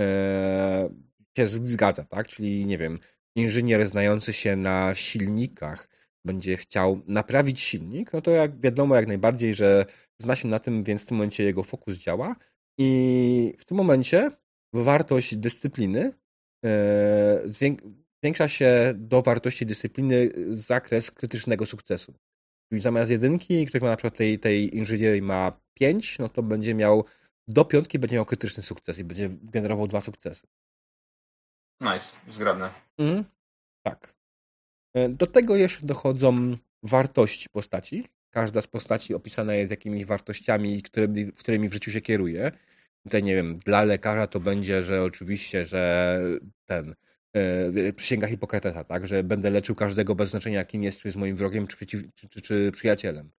e, 0.01 0.91
się 1.39 1.47
zgadza, 1.47 2.05
tak? 2.05 2.29
Czyli 2.29 2.67
nie 2.67 2.79
wiem, 2.79 2.99
inżynier 3.37 3.87
znający 3.87 4.33
się 4.33 4.57
na 4.57 4.95
silnikach 4.95 5.89
będzie 6.25 6.57
chciał 6.57 7.01
naprawić 7.07 7.61
silnik, 7.61 8.13
no 8.13 8.21
to 8.21 8.31
jak 8.31 8.61
wiadomo 8.61 8.97
jak 8.97 9.07
najbardziej, 9.07 9.55
że 9.55 9.87
zna 10.19 10.37
się 10.37 10.49
na 10.49 10.59
tym, 10.59 10.85
więc 10.85 11.03
w 11.03 11.07
tym 11.07 11.17
momencie 11.17 11.45
jego 11.45 11.63
fokus 11.63 11.97
działa 11.97 12.37
i 12.79 13.55
w 13.59 13.65
tym 13.65 13.77
momencie 13.77 14.31
wartość 14.73 15.37
dyscypliny 15.37 16.13
e, 16.65 17.43
zwiększa 17.45 18.49
się 18.49 18.95
do 18.97 19.23
wartości 19.23 19.67
dyscypliny 19.67 20.31
zakres 20.51 21.11
krytycznego 21.11 21.67
sukcesu. 21.67 22.15
Zamiast 22.81 23.11
jedynki, 23.11 23.67
który 23.67 23.85
ma 23.85 23.91
na 23.91 23.97
przykład 23.97 24.17
tej, 24.17 24.39
tej 24.39 24.77
inżynierii 24.77 25.23
ma 25.23 25.53
5, 25.75 26.19
no 26.19 26.29
to 26.29 26.43
będzie 26.43 26.75
miał 26.75 27.05
do 27.49 27.65
piątki 27.65 27.99
będzie 27.99 28.17
miał 28.17 28.25
krytyczny 28.25 28.63
sukces 28.63 28.99
i 28.99 29.05
będzie 29.05 29.29
generował 29.43 29.87
dwa 29.87 30.01
sukcesy. 30.01 30.47
Nice, 31.81 32.17
zgrabne. 32.29 32.71
Mm, 32.99 33.25
tak. 33.83 34.15
E, 34.95 35.09
do 35.09 35.27
tego 35.27 35.57
jeszcze 35.57 35.87
dochodzą 35.87 36.57
wartości 36.83 37.49
postaci. 37.49 38.09
Każda 38.31 38.63
z 38.63 38.67
postaci 38.67 39.15
opisana 39.15 39.55
jest 39.55 39.71
jakimiś 39.71 40.05
wartościami, 40.05 40.83
którymi, 40.83 41.33
którymi 41.33 41.69
w 41.69 41.73
życiu 41.73 41.91
się 41.91 42.01
kieruje. 42.01 42.53
Tutaj 43.05 43.23
nie 43.23 43.35
wiem, 43.35 43.55
dla 43.55 43.83
lekarza 43.83 44.27
to 44.27 44.41
będzie, 44.41 44.85
że 44.85 45.03
oczywiście, 45.03 45.67
że 45.67 46.21
ten 46.65 46.95
przysięga 47.97 48.27
Hipokratesa, 48.27 48.85
tak, 48.85 49.07
że 49.07 49.25
będę 49.25 49.51
leczył 49.51 49.75
każdego 49.75 50.15
bez 50.15 50.31
znaczenia, 50.31 50.65
kim 50.65 50.83
jest, 50.83 51.01
czy 51.01 51.09
jest 51.09 51.19
moim 51.19 51.37
wrogiem, 51.37 51.67
czy, 51.67 51.87
czy, 51.87 52.29
czy, 52.29 52.41
czy 52.43 52.73
przyjacielem. 52.73 53.31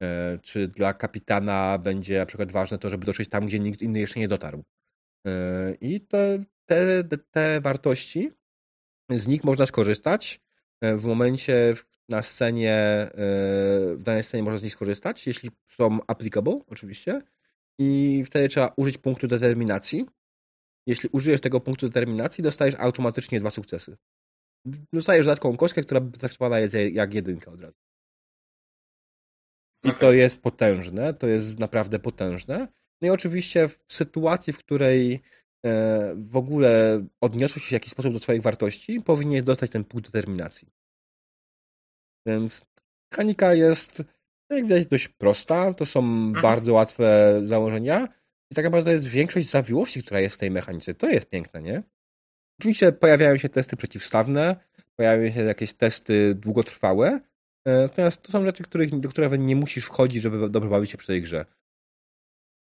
Yy, 0.00 0.38
czy 0.42 0.68
dla 0.68 0.94
kapitana 0.94 1.78
będzie 1.78 2.18
na 2.18 2.26
przykład 2.26 2.52
ważne 2.52 2.78
to, 2.78 2.90
żeby 2.90 3.06
dotrzeć 3.06 3.28
tam, 3.28 3.46
gdzie 3.46 3.58
nikt 3.58 3.82
inny 3.82 4.00
jeszcze 4.00 4.20
nie 4.20 4.28
dotarł. 4.28 4.64
Yy, 5.24 5.32
I 5.80 6.00
te, 6.00 6.44
te, 6.66 7.04
te 7.30 7.60
wartości, 7.60 8.30
z 9.10 9.26
nich 9.26 9.44
można 9.44 9.66
skorzystać 9.66 10.40
w 10.82 11.04
momencie, 11.04 11.74
na 12.08 12.22
scenie, 12.22 13.08
w 13.96 14.02
danej 14.02 14.22
scenie 14.22 14.42
można 14.42 14.58
z 14.58 14.62
nich 14.62 14.72
skorzystać, 14.72 15.26
jeśli 15.26 15.50
są 15.68 15.98
applicable, 16.06 16.60
oczywiście. 16.66 17.22
I 17.78 18.22
wtedy 18.26 18.48
trzeba 18.48 18.72
użyć 18.76 18.98
punktu 18.98 19.28
determinacji. 19.28 20.06
Jeśli 20.88 21.08
użyjesz 21.12 21.40
tego 21.40 21.60
punktu 21.60 21.88
determinacji, 21.88 22.44
dostajesz 22.44 22.74
automatycznie 22.74 23.40
dwa 23.40 23.50
sukcesy. 23.50 23.96
Dostajesz 24.92 25.26
dodatkową 25.26 25.56
kostkę, 25.56 25.82
która 25.82 26.00
traktowana 26.00 26.58
jest 26.58 26.74
jak 26.92 27.14
jedynka 27.14 27.50
od 27.50 27.60
razu. 27.60 27.76
I 29.84 29.88
okay. 29.88 30.00
to 30.00 30.12
jest 30.12 30.42
potężne, 30.42 31.14
to 31.14 31.26
jest 31.26 31.58
naprawdę 31.58 31.98
potężne. 31.98 32.68
No 33.02 33.08
i 33.08 33.10
oczywiście 33.10 33.68
w 33.68 33.84
sytuacji, 33.88 34.52
w 34.52 34.58
której 34.58 35.20
e, 35.66 36.14
w 36.16 36.36
ogóle 36.36 37.04
odniosłeś 37.20 37.64
się 37.64 37.68
w 37.68 37.72
jakiś 37.72 37.92
sposób 37.92 38.12
do 38.12 38.20
Twoich 38.20 38.42
wartości, 38.42 39.00
powinieneś 39.00 39.42
dostać 39.42 39.70
ten 39.70 39.84
punkt 39.84 40.10
determinacji. 40.10 40.68
Więc 42.26 42.64
mechanika 43.12 43.54
jest, 43.54 44.02
jak 44.50 44.62
widać, 44.62 44.86
dość 44.86 45.08
prosta. 45.08 45.74
To 45.74 45.86
są 45.86 46.00
mhm. 46.00 46.42
bardzo 46.42 46.72
łatwe 46.72 47.40
założenia. 47.44 48.17
I 48.50 48.54
tak 48.54 48.64
naprawdę 48.64 48.92
jest 48.92 49.06
większość 49.06 49.50
zawiłości, 49.50 50.02
która 50.02 50.20
jest 50.20 50.36
w 50.36 50.38
tej 50.38 50.50
mechanice. 50.50 50.94
To 50.94 51.08
jest 51.08 51.30
piękne, 51.30 51.62
nie? 51.62 51.82
Oczywiście 52.60 52.92
pojawiają 52.92 53.36
się 53.36 53.48
testy 53.48 53.76
przeciwstawne, 53.76 54.56
pojawiają 54.96 55.32
się 55.32 55.44
jakieś 55.44 55.72
testy 55.72 56.34
długotrwałe, 56.34 57.20
e, 57.64 57.82
natomiast 57.82 58.22
to 58.22 58.32
są 58.32 58.44
rzeczy, 58.44 58.62
których, 58.62 59.00
do 59.00 59.08
których 59.08 59.38
nie 59.38 59.56
musisz 59.56 59.84
wchodzić, 59.84 60.22
żeby 60.22 60.50
dobrze 60.50 60.70
bawić 60.70 60.90
się 60.90 60.98
przy 60.98 61.06
tej 61.06 61.22
grze. 61.22 61.44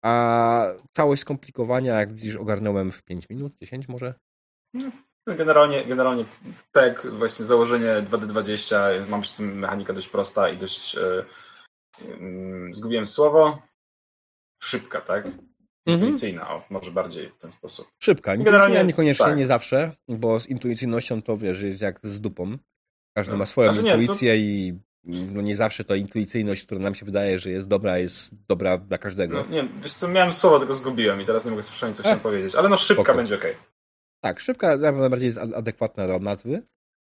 A 0.06 0.66
całość 0.94 1.22
skomplikowania, 1.22 2.00
jak 2.00 2.14
widzisz, 2.14 2.36
ogarnąłem 2.36 2.92
w 2.92 3.04
5 3.04 3.30
minut, 3.30 3.54
10 3.62 3.88
może? 3.88 4.14
No, 4.74 4.92
no, 5.28 5.36
generalnie, 5.36 5.86
generalnie 5.86 6.26
tak, 6.72 7.08
właśnie 7.18 7.46
założenie 7.46 8.06
2D20, 8.12 8.76
mam 9.10 9.22
przy 9.22 9.38
tym 9.38 9.60
mechanika 9.60 9.94
dość 9.94 10.08
prosta 10.08 10.50
i 10.50 10.58
dość 10.58 10.94
yy, 10.94 11.26
yy, 12.08 12.74
zgubiłem 12.74 13.08
słowo, 13.08 13.62
szybka, 14.64 15.02
tak? 15.02 15.28
Mhm. 15.94 16.08
Intuicyjna, 16.08 16.42
mhm. 16.42 16.62
o, 16.62 16.66
może 16.70 16.92
bardziej 16.92 17.30
w 17.30 17.38
ten 17.38 17.52
sposób. 17.52 17.88
Szybka, 18.00 18.36
intuicyjna 18.36 18.84
niekoniecznie, 18.84 19.26
tak. 19.26 19.38
nie 19.38 19.46
zawsze, 19.46 19.92
bo 20.08 20.40
z 20.40 20.48
intuicyjnością 20.48 21.22
to 21.22 21.38
wiesz, 21.38 21.62
jest 21.62 21.82
jak 21.82 22.00
z 22.04 22.22
dupą. 22.22 22.58
Każdy 23.18 23.38
ma 23.38 23.46
swoją 23.46 23.74
znaczy, 23.74 23.88
intuicję 23.88 24.32
nie, 24.32 24.38
to... 24.38 24.46
i 24.46 24.80
no 25.04 25.42
nie 25.42 25.56
zawsze 25.56 25.84
to 25.84 25.96
intuicyjność, 25.96 26.64
która 26.64 26.82
nam 26.82 26.96
się 26.96 27.06
wydaje, 27.06 27.40
że 27.40 27.50
jest 27.50 27.68
dobra, 27.68 27.98
jest 27.98 28.46
dobra 28.48 28.78
dla 28.78 28.98
każdego. 28.98 29.44
No, 29.44 29.50
nie, 29.50 29.70
wiesz 29.82 29.94
co, 29.94 30.08
miałem 30.08 30.34
słowo, 30.34 30.60
tylko 30.60 30.74
zgubiłem 30.74 31.22
i 31.22 31.26
teraz 31.26 31.46
nie 31.46 31.52
mogę 31.52 31.64
sobie 31.64 31.94
co 31.94 32.04
chciałem 32.04 32.20
powiedzieć, 32.20 32.56
ale 32.56 32.70
no 32.70 32.78
szybka 32.78 33.04
Spoko. 33.04 33.18
będzie 33.18 33.36
ok. 33.36 33.44
Tak, 34.24 34.40
szybka 34.40 34.78
najbardziej 34.78 35.26
jest 35.26 35.38
adekwatna 35.38 36.08
do 36.08 36.20
nazwy, 36.20 36.62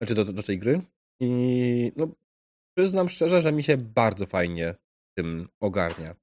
znaczy 0.02 0.16
do, 0.16 0.26
do 0.26 0.44
tej 0.44 0.60
gry. 0.60 0.82
I 1.20 1.92
no, 1.96 2.08
przyznam 2.78 3.10
szczerze, 3.10 3.42
że 3.42 3.52
mi 3.52 3.64
się 3.64 3.78
bardzo 3.78 4.26
fajnie 4.26 4.76
tym 5.18 5.48
ogarnia. 5.60 6.16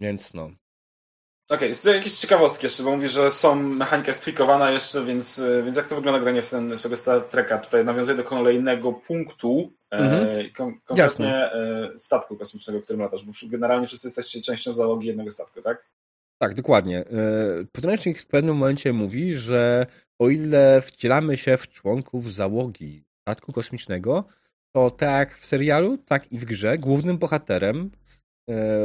Więc 0.00 0.34
no. 0.34 0.50
Okej, 1.48 1.72
okay, 1.72 1.96
jakieś 1.96 2.12
ciekawostki 2.12 2.66
jeszcze, 2.66 2.82
bo 2.82 2.96
mówisz, 2.96 3.12
że 3.12 3.32
są 3.32 3.54
mechanika 3.54 4.14
stwikowana 4.14 4.70
jeszcze, 4.70 5.04
więc, 5.04 5.42
więc 5.64 5.76
jak 5.76 5.86
to 5.86 5.96
wygląda 5.96 6.20
granie 6.20 6.42
w, 6.42 6.50
ten, 6.50 6.76
w 6.76 6.82
tego 6.82 6.96
Star 6.96 7.22
Treka? 7.22 7.58
Tutaj 7.58 7.84
nawiązuje 7.84 8.16
do 8.16 8.24
kolejnego 8.24 8.92
punktu, 8.92 9.72
e, 9.90 9.96
mhm. 9.96 10.52
kon, 10.56 10.80
konkretnie 10.84 11.26
Jasne. 11.26 11.98
statku 11.98 12.36
kosmicznego, 12.36 12.82
którym 12.82 13.02
latasz, 13.02 13.24
bo 13.24 13.32
generalnie 13.42 13.86
wszyscy 13.86 14.08
jesteście 14.08 14.40
częścią 14.40 14.72
załogi 14.72 15.06
jednego 15.06 15.30
statku, 15.30 15.62
tak? 15.62 15.86
Tak, 16.38 16.54
dokładnie. 16.54 16.98
E, 16.98 17.64
podręcznik 17.72 18.20
w 18.20 18.26
pewnym 18.26 18.56
momencie 18.56 18.92
mówi, 18.92 19.34
że 19.34 19.86
o 20.18 20.28
ile 20.28 20.82
wcielamy 20.82 21.36
się 21.36 21.56
w 21.56 21.68
członków 21.68 22.32
załogi 22.32 23.04
statku 23.22 23.52
kosmicznego, 23.52 24.24
to 24.72 24.90
tak 24.90 25.38
w 25.38 25.46
serialu, 25.46 25.98
tak 25.98 26.32
i 26.32 26.38
w 26.38 26.44
grze 26.44 26.78
głównym 26.78 27.18
bohaterem 27.18 27.90
e, 27.90 28.25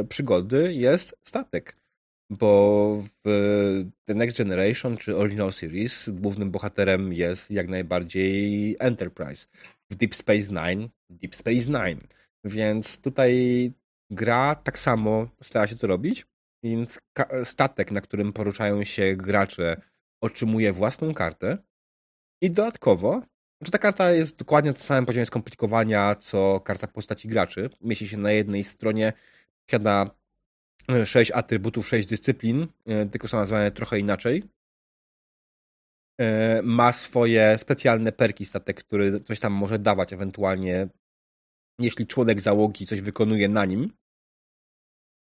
przygody 0.08 0.72
jest 0.72 1.16
statek. 1.24 1.76
Bo 2.30 3.02
w 3.24 3.88
The 4.04 4.14
Next 4.14 4.38
Generation 4.38 4.96
czy 4.96 5.16
Original 5.16 5.52
Series 5.52 6.08
głównym 6.08 6.50
bohaterem 6.50 7.12
jest 7.12 7.50
jak 7.50 7.68
najbardziej 7.68 8.76
Enterprise. 8.78 9.46
W 9.90 9.94
Deep 9.94 10.14
Space 10.14 10.38
Nine 10.38 10.88
Deep 11.10 11.34
Space 11.34 11.66
Nine. 11.66 12.00
Więc 12.44 12.98
tutaj 12.98 13.72
gra 14.10 14.54
tak 14.54 14.78
samo 14.78 15.28
stara 15.42 15.66
się 15.66 15.76
to 15.76 15.86
robić 15.86 16.26
więc 16.64 17.00
statek, 17.44 17.90
na 17.90 18.00
którym 18.00 18.32
poruszają 18.32 18.84
się 18.84 19.16
gracze, 19.16 19.76
otrzymuje 20.20 20.72
własną 20.72 21.14
kartę. 21.14 21.58
I 22.42 22.50
dodatkowo, 22.50 23.22
że 23.62 23.70
ta 23.70 23.78
karta 23.78 24.12
jest 24.12 24.38
dokładnie 24.38 24.70
na 24.70 24.76
samym 24.76 25.06
poziomie 25.06 25.26
skomplikowania, 25.26 26.14
co 26.14 26.60
karta 26.60 26.86
postaci 26.86 27.28
graczy. 27.28 27.70
Mieści 27.80 28.08
się 28.08 28.16
na 28.16 28.32
jednej 28.32 28.64
stronie, 28.64 29.12
posiada 29.66 30.10
sześć 31.04 31.30
atrybutów, 31.30 31.88
sześć 31.88 32.08
dyscyplin, 32.08 32.66
tylko 33.10 33.28
są 33.28 33.36
nazwane 33.36 33.70
trochę 33.70 33.98
inaczej. 33.98 34.42
Ma 36.62 36.92
swoje 36.92 37.58
specjalne 37.58 38.12
perki 38.12 38.46
statek, 38.46 38.84
który 38.84 39.20
coś 39.20 39.40
tam 39.40 39.52
może 39.52 39.78
dawać 39.78 40.12
ewentualnie, 40.12 40.88
jeśli 41.78 42.06
członek 42.06 42.40
załogi 42.40 42.86
coś 42.86 43.00
wykonuje 43.00 43.48
na 43.48 43.64
nim. 43.64 43.92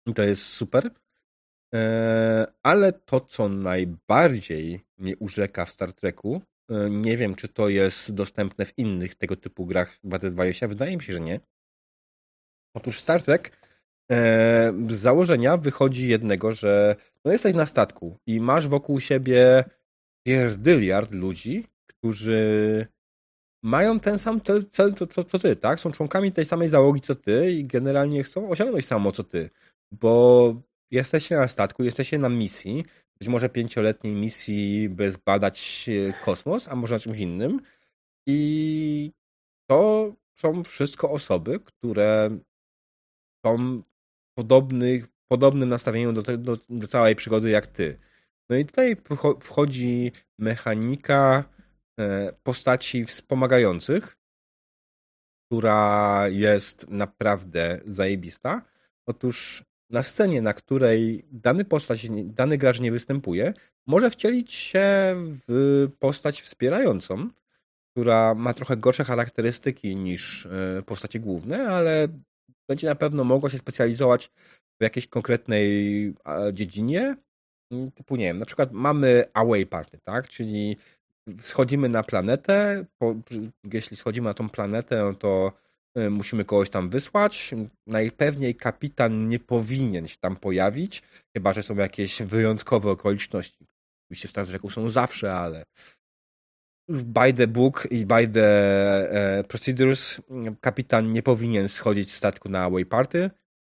I 0.06 0.14
to 0.14 0.24
jest 0.24 0.46
super. 0.46 0.92
Ale 2.64 2.92
to, 2.92 3.22
co 3.22 3.50
najbardziej 3.50 4.82
mnie 4.98 5.18
urzeka 5.18 5.66
w 5.66 5.70
Star 5.70 5.94
Treku, 5.94 6.42
nie 6.90 7.18
wiem, 7.18 7.36
czy 7.36 7.48
to 7.48 7.70
jest 7.70 8.14
dostępne 8.14 8.66
w 8.66 8.78
innych 8.78 9.16
tego 9.16 9.36
typu 9.36 9.66
grach 9.66 10.00
Battle 10.04 10.32
20. 10.32 10.68
Wydaje 10.68 10.98
mi 10.98 11.04
się, 11.04 11.14
że 11.14 11.20
nie. 11.20 11.40
Otóż 12.74 13.00
Star 13.00 13.24
Trek 13.24 13.52
e, 13.52 13.61
z 14.90 14.94
założenia 14.94 15.58
wychodzi 15.58 16.08
jednego, 16.08 16.52
że 16.52 16.96
no 17.26 17.32
jesteś 17.32 17.54
na 17.54 17.66
statku 17.66 18.18
i 18.28 18.42
masz 18.42 18.68
wokół 18.68 19.00
siebie 19.00 19.64
pierdyliard 20.28 21.14
ludzi, 21.14 21.68
którzy 21.88 22.88
mają 23.64 24.00
ten 24.00 24.20
sam 24.20 24.42
cel, 24.42 24.66
cel 24.66 24.94
co, 24.94 25.08
co, 25.08 25.24
co 25.24 25.40
ty, 25.40 25.56
tak? 25.56 25.80
Są 25.80 25.92
członkami 25.92 26.32
tej 26.32 26.46
samej 26.46 26.70
załogi 26.70 27.02
co 27.02 27.16
ty 27.16 27.52
i 27.52 27.66
generalnie 27.66 28.24
chcą 28.24 28.50
osiągnąć 28.50 28.86
samo 28.86 29.12
co 29.12 29.24
ty, 29.24 29.50
bo 29.92 30.56
jesteście 30.92 31.36
na 31.36 31.48
statku, 31.48 31.84
jesteście 31.84 32.20
na 32.20 32.30
misji, 32.30 32.86
być 33.20 33.28
może 33.28 33.50
pięcioletniej 33.50 34.14
misji, 34.14 34.90
by 34.90 35.12
zbadać 35.12 35.90
kosmos, 36.26 36.68
a 36.68 36.76
może 36.76 36.96
na 36.96 37.00
czymś 37.00 37.18
innym 37.18 37.62
i 38.28 39.12
to 39.70 40.14
są 40.34 40.64
wszystko 40.64 41.12
osoby, 41.12 41.60
które 41.60 42.30
są 43.46 43.82
podobnych, 44.42 45.08
podobnym 45.28 45.70
nastawieniu 45.70 46.14
do, 46.14 46.38
do, 46.38 46.58
do 46.70 46.88
całej 46.88 47.16
przygody 47.16 47.50
jak 47.50 47.68
ty. 47.68 47.98
No 48.50 48.56
i 48.56 48.66
tutaj 48.66 48.98
wchodzi 49.42 50.12
mechanika 50.40 51.44
e, 52.00 52.34
postaci 52.44 53.06
wspomagających, 53.06 54.18
która 55.46 56.24
jest 56.28 56.90
naprawdę 56.90 57.80
zajebista. 57.86 58.62
Otóż 59.06 59.64
na 59.90 60.04
scenie, 60.04 60.42
na 60.42 60.54
której 60.54 61.26
dany 61.32 61.66
postać, 61.66 62.08
dany 62.24 62.58
gracz 62.58 62.80
nie 62.80 62.92
występuje, 62.92 63.54
może 63.88 64.10
wcielić 64.10 64.54
się 64.54 65.16
w 65.48 65.88
postać 66.00 66.42
wspierającą, 66.42 67.30
która 67.92 68.36
ma 68.36 68.54
trochę 68.54 68.78
gorsze 68.78 69.04
charakterystyki 69.04 69.96
niż 69.96 70.46
e, 70.46 70.82
postacie 70.86 71.20
główne, 71.20 71.68
ale 71.68 72.08
będzie 72.68 72.88
na 72.88 72.96
pewno 72.96 73.24
mogła 73.24 73.50
się 73.50 73.58
specjalizować 73.58 74.32
w 74.80 74.84
jakiejś 74.84 75.08
konkretnej 75.08 76.14
dziedzinie. 76.54 77.16
Mm, 77.72 77.92
typu, 77.92 78.16
nie 78.16 78.26
wiem, 78.26 78.40
na 78.40 78.46
przykład 78.46 78.72
mamy 78.72 79.26
away 79.34 79.66
party, 79.66 80.00
tak? 80.04 80.30
Czyli 80.30 80.78
schodzimy 81.40 81.90
na 81.90 82.04
planetę. 82.04 82.86
Po, 82.98 83.16
jeśli 83.74 83.98
schodzimy 83.98 84.30
na 84.30 84.34
tą 84.34 84.50
planetę, 84.50 85.04
no 85.04 85.14
to 85.14 85.52
y, 85.98 86.10
musimy 86.10 86.46
kogoś 86.46 86.70
tam 86.70 86.90
wysłać. 86.90 87.52
Najpewniej 87.88 88.56
kapitan 88.56 89.28
nie 89.28 89.40
powinien 89.40 90.08
się 90.08 90.18
tam 90.20 90.36
pojawić, 90.36 91.04
chyba 91.38 91.54
że 91.54 91.64
są 91.64 91.76
jakieś 91.76 92.22
wyjątkowe 92.22 92.92
okoliczności. 92.92 93.66
Oczywiście 94.06 94.46
Treku 94.46 94.70
są 94.70 94.90
zawsze, 94.90 95.34
ale 95.34 95.64
by 96.90 97.34
the 97.34 97.48
book 97.48 97.88
i 97.92 98.06
by 98.06 98.28
the 98.28 98.50
e, 99.40 99.44
procedures 99.44 100.22
kapitan 100.62 101.12
nie 101.12 101.24
powinien 101.24 101.68
schodzić 101.68 102.12
z 102.12 102.16
statku 102.16 102.50
na 102.50 102.64
away 102.64 102.86
party 102.86 103.30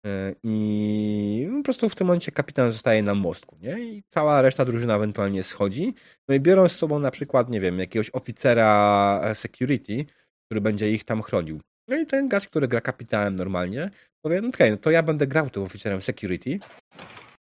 e, 0.06 0.34
i 0.42 1.48
po 1.56 1.62
prostu 1.62 1.88
w 1.88 1.94
tym 1.94 2.06
momencie 2.06 2.32
kapitan 2.32 2.72
zostaje 2.72 3.02
na 3.02 3.14
mostku, 3.14 3.56
nie? 3.60 3.80
I 3.80 4.02
cała 4.08 4.42
reszta 4.42 4.64
drużyna 4.64 4.96
ewentualnie 4.96 5.42
schodzi. 5.42 5.94
No 6.28 6.34
i 6.34 6.40
biorą 6.40 6.68
z 6.68 6.76
sobą 6.76 6.98
na 6.98 7.10
przykład, 7.10 7.50
nie 7.50 7.60
wiem, 7.60 7.78
jakiegoś 7.78 8.10
oficera 8.12 9.20
e, 9.24 9.34
security, 9.34 10.04
który 10.46 10.60
będzie 10.60 10.92
ich 10.92 11.04
tam 11.04 11.22
chronił. 11.22 11.60
No 11.88 11.96
i 11.96 12.06
ten 12.06 12.28
gracz, 12.28 12.48
który 12.48 12.68
gra 12.68 12.80
kapitanem 12.80 13.36
normalnie, 13.36 13.90
powie, 14.24 14.40
no 14.40 14.48
okej, 14.48 14.66
okay, 14.66 14.70
no 14.70 14.76
to 14.76 14.90
ja 14.90 15.02
będę 15.02 15.26
grał 15.26 15.50
tym 15.50 15.62
oficerem 15.62 16.02
security, 16.02 16.58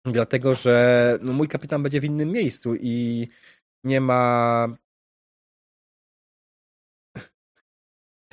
dlatego 0.05 0.55
że 0.55 1.19
no, 1.23 1.33
mój 1.33 1.49
kapitan 1.49 1.83
będzie 1.83 2.01
w 2.01 2.05
innym 2.05 2.29
miejscu 2.29 2.75
i 2.75 3.29
nie 3.85 4.01
ma 4.01 4.69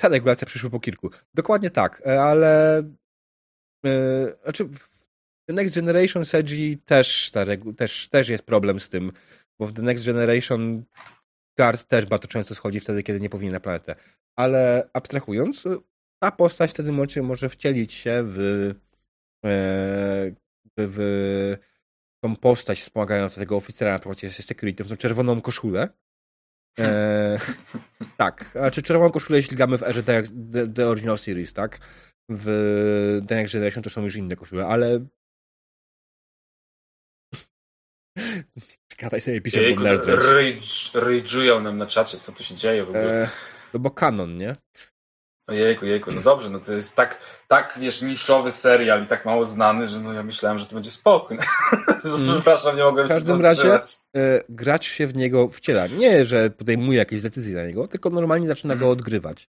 te 0.00 0.08
regulacje 0.08 0.46
przyszły 0.46 0.70
po 0.70 0.80
kilku. 0.80 1.10
Dokładnie 1.34 1.70
tak, 1.70 2.02
e, 2.06 2.22
ale 2.22 2.82
yy, 3.84 4.36
znaczy 4.42 4.64
w 4.64 4.90
The 5.46 5.54
Next 5.54 5.74
Generation 5.74 6.24
Sedgi 6.24 6.78
też, 6.78 7.32
też, 7.76 8.08
też 8.08 8.28
jest 8.28 8.44
problem 8.44 8.80
z 8.80 8.88
tym, 8.88 9.12
bo 9.58 9.66
w 9.66 9.72
The 9.72 9.82
Next 9.82 10.06
Generation 10.06 10.84
Guard 11.58 11.84
też 11.84 12.06
bardzo 12.06 12.28
często 12.28 12.54
schodzi 12.54 12.80
wtedy, 12.80 13.02
kiedy 13.02 13.20
nie 13.20 13.30
powinien 13.30 13.52
na 13.54 13.60
planetę. 13.60 13.94
Ale 14.36 14.90
abstrahując, 14.92 15.64
ta 16.22 16.30
postać 16.30 16.70
wtedy 16.70 16.92
może, 16.92 17.22
wcielić 17.48 17.94
się 17.94 18.22
w, 18.26 18.38
e, 19.44 20.32
w, 20.76 20.88
w 20.94 21.56
tą 22.24 22.36
postać 22.36 22.80
wspomagającą 22.80 23.40
tego 23.40 23.56
oficera, 23.56 23.92
na 23.92 23.98
jest 24.22 24.48
security, 24.48 24.84
w 24.84 24.88
tą 24.88 24.96
czerwoną 24.96 25.40
koszulę, 25.40 25.88
E, 26.78 27.38
tak, 28.16 28.50
znaczy 28.52 28.82
czerwoną 28.82 29.10
koszulę, 29.10 29.38
jeśli 29.38 29.56
gramy 29.56 29.78
w 29.78 29.82
erze 29.82 30.02
The, 30.02 30.22
The, 30.52 30.68
The 30.68 30.86
Original 30.86 31.18
Series, 31.18 31.52
tak? 31.52 31.78
W 32.30 33.20
The 33.28 33.34
Next 33.34 33.54
Generation 33.54 33.82
to 33.82 33.90
są 33.90 34.02
już 34.02 34.16
inne 34.16 34.36
koszule, 34.36 34.66
ale 34.66 35.00
Gadaj 38.98 39.20
sobie 39.20 39.40
pisze 39.40 39.74
bo 39.74 39.80
nerd 39.82 40.06
Rage'ują 40.94 41.62
nam 41.62 41.78
na 41.78 41.86
czacie, 41.86 42.18
co 42.18 42.32
tu 42.32 42.44
się 42.44 42.54
dzieje 42.54 42.84
w 42.84 42.88
ogóle. 42.88 43.22
E, 43.22 43.30
no 43.74 43.80
bo 43.80 43.90
kanon, 43.90 44.36
nie? 44.36 44.56
Ojejku, 45.46 45.86
jejku, 45.86 46.12
no 46.12 46.20
dobrze, 46.20 46.50
no 46.50 46.60
to 46.60 46.72
jest 46.72 46.96
tak, 46.96 47.18
tak 47.48 47.78
wiesz, 47.80 48.02
niszowy 48.02 48.52
serial 48.52 49.04
i 49.04 49.06
tak 49.06 49.24
mało 49.24 49.44
znany, 49.44 49.88
że 49.88 50.00
no 50.00 50.12
ja 50.12 50.22
myślałem, 50.22 50.58
że 50.58 50.66
to 50.66 50.74
będzie 50.74 50.90
spokój. 50.90 51.38
Mm. 52.04 52.26
Przepraszam, 52.34 52.76
nie 52.76 52.84
mogłem 52.84 53.08
się 53.08 53.14
W 53.14 53.16
każdym 53.16 53.40
razie 53.40 53.80
gracz 54.48 54.84
się 54.84 55.06
w 55.06 55.16
niego 55.16 55.48
wciela. 55.48 55.86
Nie, 55.86 56.24
że 56.24 56.50
podejmuje 56.50 56.98
jakieś 56.98 57.22
decyzje 57.22 57.56
na 57.56 57.66
niego, 57.66 57.88
tylko 57.88 58.10
normalnie 58.10 58.48
zaczyna 58.48 58.74
mm. 58.74 58.80
go 58.80 58.86
mhm. 58.86 58.98
odgrywać. 58.98 59.48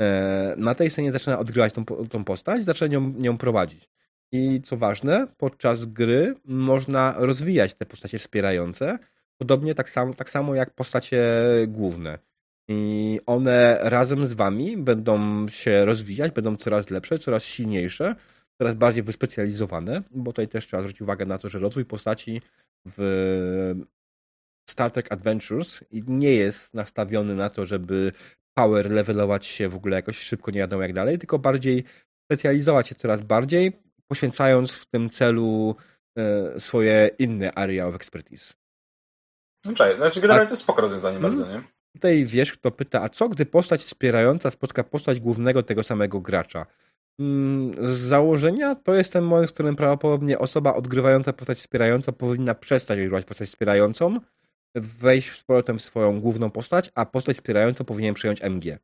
E, 0.00 0.54
na 0.56 0.74
tej 0.74 0.90
scenie 0.90 1.12
zaczyna 1.12 1.38
odgrywać 1.38 1.72
tą, 1.72 1.84
tą 1.84 2.24
postać, 2.24 2.64
zaczyna 2.64 2.88
nią, 2.88 3.12
nią 3.18 3.38
prowadzić. 3.38 3.88
I 4.32 4.62
co 4.64 4.76
ważne, 4.76 5.26
podczas 5.36 5.84
gry 5.84 6.34
można 6.44 7.14
rozwijać 7.18 7.74
te 7.74 7.86
postacie 7.86 8.18
wspierające, 8.18 8.98
podobnie 9.38 9.74
tak 9.74 9.90
samo, 9.90 10.14
tak 10.14 10.30
samo 10.30 10.54
jak 10.54 10.74
postacie 10.74 11.22
główne. 11.68 12.18
I 12.68 13.20
one 13.26 13.78
razem 13.80 14.26
z 14.26 14.32
wami 14.32 14.76
będą 14.76 15.48
się 15.48 15.84
rozwijać, 15.84 16.32
będą 16.32 16.56
coraz 16.56 16.90
lepsze, 16.90 17.18
coraz 17.18 17.44
silniejsze, 17.44 18.14
coraz 18.58 18.74
bardziej 18.74 19.02
wyspecjalizowane, 19.02 20.02
bo 20.10 20.32
tutaj 20.32 20.48
też 20.48 20.66
trzeba 20.66 20.82
zwrócić 20.82 21.02
uwagę 21.02 21.26
na 21.26 21.38
to, 21.38 21.48
że 21.48 21.58
rozwój 21.58 21.84
postaci 21.84 22.42
w 22.86 23.74
Star 24.70 24.90
Trek 24.90 25.12
Adventures 25.12 25.80
nie 25.92 26.32
jest 26.32 26.74
nastawiony 26.74 27.34
na 27.34 27.48
to, 27.48 27.66
żeby 27.66 28.12
power 28.58 28.90
levelować 28.90 29.46
się 29.46 29.68
w 29.68 29.76
ogóle 29.76 29.96
jakoś 29.96 30.18
szybko, 30.18 30.50
nie 30.50 30.58
wiadomo 30.58 30.82
jak 30.82 30.92
dalej, 30.92 31.18
tylko 31.18 31.38
bardziej 31.38 31.84
specjalizować 32.24 32.88
się 32.88 32.94
coraz 32.94 33.22
bardziej, 33.22 33.72
poświęcając 34.08 34.72
w 34.72 34.86
tym 34.86 35.10
celu 35.10 35.76
e, 36.18 36.60
swoje 36.60 37.10
inne 37.18 37.52
area 37.54 37.86
of 37.86 37.94
expertise. 37.94 38.54
Czekaj, 39.66 39.96
znaczy 39.96 40.20
generalnie 40.20 40.46
to 40.46 40.52
jest 40.52 40.62
spoko 40.62 40.80
rozwiązanie 40.80 41.20
hmm? 41.20 41.38
bardzo, 41.38 41.52
nie? 41.52 41.75
Tutaj 41.96 42.24
wiesz, 42.24 42.52
kto 42.52 42.70
pyta, 42.70 43.02
a 43.02 43.08
co 43.08 43.28
gdy 43.28 43.46
postać 43.46 43.80
wspierająca 43.80 44.50
spotka 44.50 44.84
postać 44.84 45.20
głównego 45.20 45.62
tego 45.62 45.82
samego 45.82 46.20
gracza? 46.20 46.66
Mm, 47.20 47.74
z 47.86 47.98
założenia 47.98 48.74
to 48.74 48.94
jest 48.94 49.12
ten 49.12 49.24
moment, 49.24 49.50
w 49.50 49.54
którym 49.54 49.76
prawdopodobnie 49.76 50.38
osoba 50.38 50.74
odgrywająca 50.74 51.32
postać 51.32 51.58
wspierająca 51.58 52.12
powinna 52.12 52.54
przestać 52.54 52.98
odgrywać 52.98 53.24
postać 53.24 53.48
wspierającą, 53.48 54.20
wejść 54.74 55.38
z 55.38 55.44
powrotem 55.44 55.78
w 55.78 55.82
swoją 55.82 56.20
główną 56.20 56.50
postać, 56.50 56.90
a 56.94 57.06
postać 57.06 57.36
wspierającą 57.36 57.84
powinien 57.84 58.14
przejąć 58.14 58.42
MG. 58.42 58.78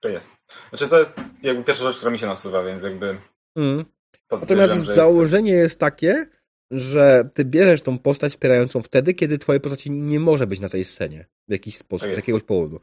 To 0.00 0.08
jest. 0.08 0.36
Znaczy 0.68 0.88
to 0.88 0.98
jest 0.98 1.12
jakby 1.42 1.64
pierwsza 1.64 1.84
rzecz, 1.84 1.96
która 1.96 2.12
mi 2.12 2.18
się 2.18 2.26
nasuwa, 2.26 2.64
więc 2.64 2.84
jakby... 2.84 3.16
Mm. 3.56 3.84
Natomiast 4.30 4.74
założenie 4.74 5.52
jest... 5.52 5.62
jest 5.62 5.78
takie, 5.78 6.26
że 6.70 7.28
ty 7.34 7.44
bierzesz 7.44 7.82
tą 7.82 7.98
postać 7.98 8.32
wspierającą 8.32 8.82
wtedy, 8.82 9.14
kiedy 9.14 9.38
twojej 9.38 9.60
postaci 9.60 9.90
nie 9.90 10.20
może 10.20 10.46
być 10.46 10.60
na 10.60 10.68
tej 10.68 10.84
scenie 10.84 11.26
w 11.48 11.52
jakiś 11.52 11.76
sposób, 11.76 12.08
z 12.12 12.16
jakiegoś 12.16 12.42
powodu. 12.42 12.80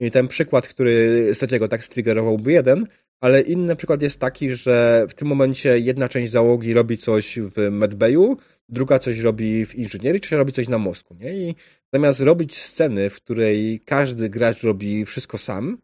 I 0.00 0.10
ten 0.10 0.28
przykład, 0.28 0.68
który 0.68 1.26
z 1.34 1.36
trzeciego 1.36 1.68
tak 1.68 1.84
striggerowałby 1.84 2.52
jeden, 2.52 2.86
ale 3.20 3.40
inny 3.40 3.76
przykład 3.76 4.02
jest 4.02 4.20
taki, 4.20 4.50
że 4.50 5.06
w 5.08 5.14
tym 5.14 5.28
momencie 5.28 5.78
jedna 5.78 6.08
część 6.08 6.32
załogi 6.32 6.74
robi 6.74 6.98
coś 6.98 7.38
w 7.38 7.70
medbayu, 7.70 8.36
druga 8.68 8.98
coś 8.98 9.18
robi 9.18 9.66
w 9.66 9.74
inżynierii, 9.74 10.20
trzecia 10.20 10.36
robi 10.36 10.52
coś 10.52 10.68
na 10.68 10.78
mostku, 10.78 11.14
nie? 11.14 11.36
I 11.36 11.54
zamiast 11.92 12.20
robić 12.20 12.56
sceny, 12.56 13.10
w 13.10 13.16
której 13.16 13.80
każdy 13.84 14.28
gracz 14.28 14.62
robi 14.62 15.04
wszystko 15.04 15.38
sam, 15.38 15.78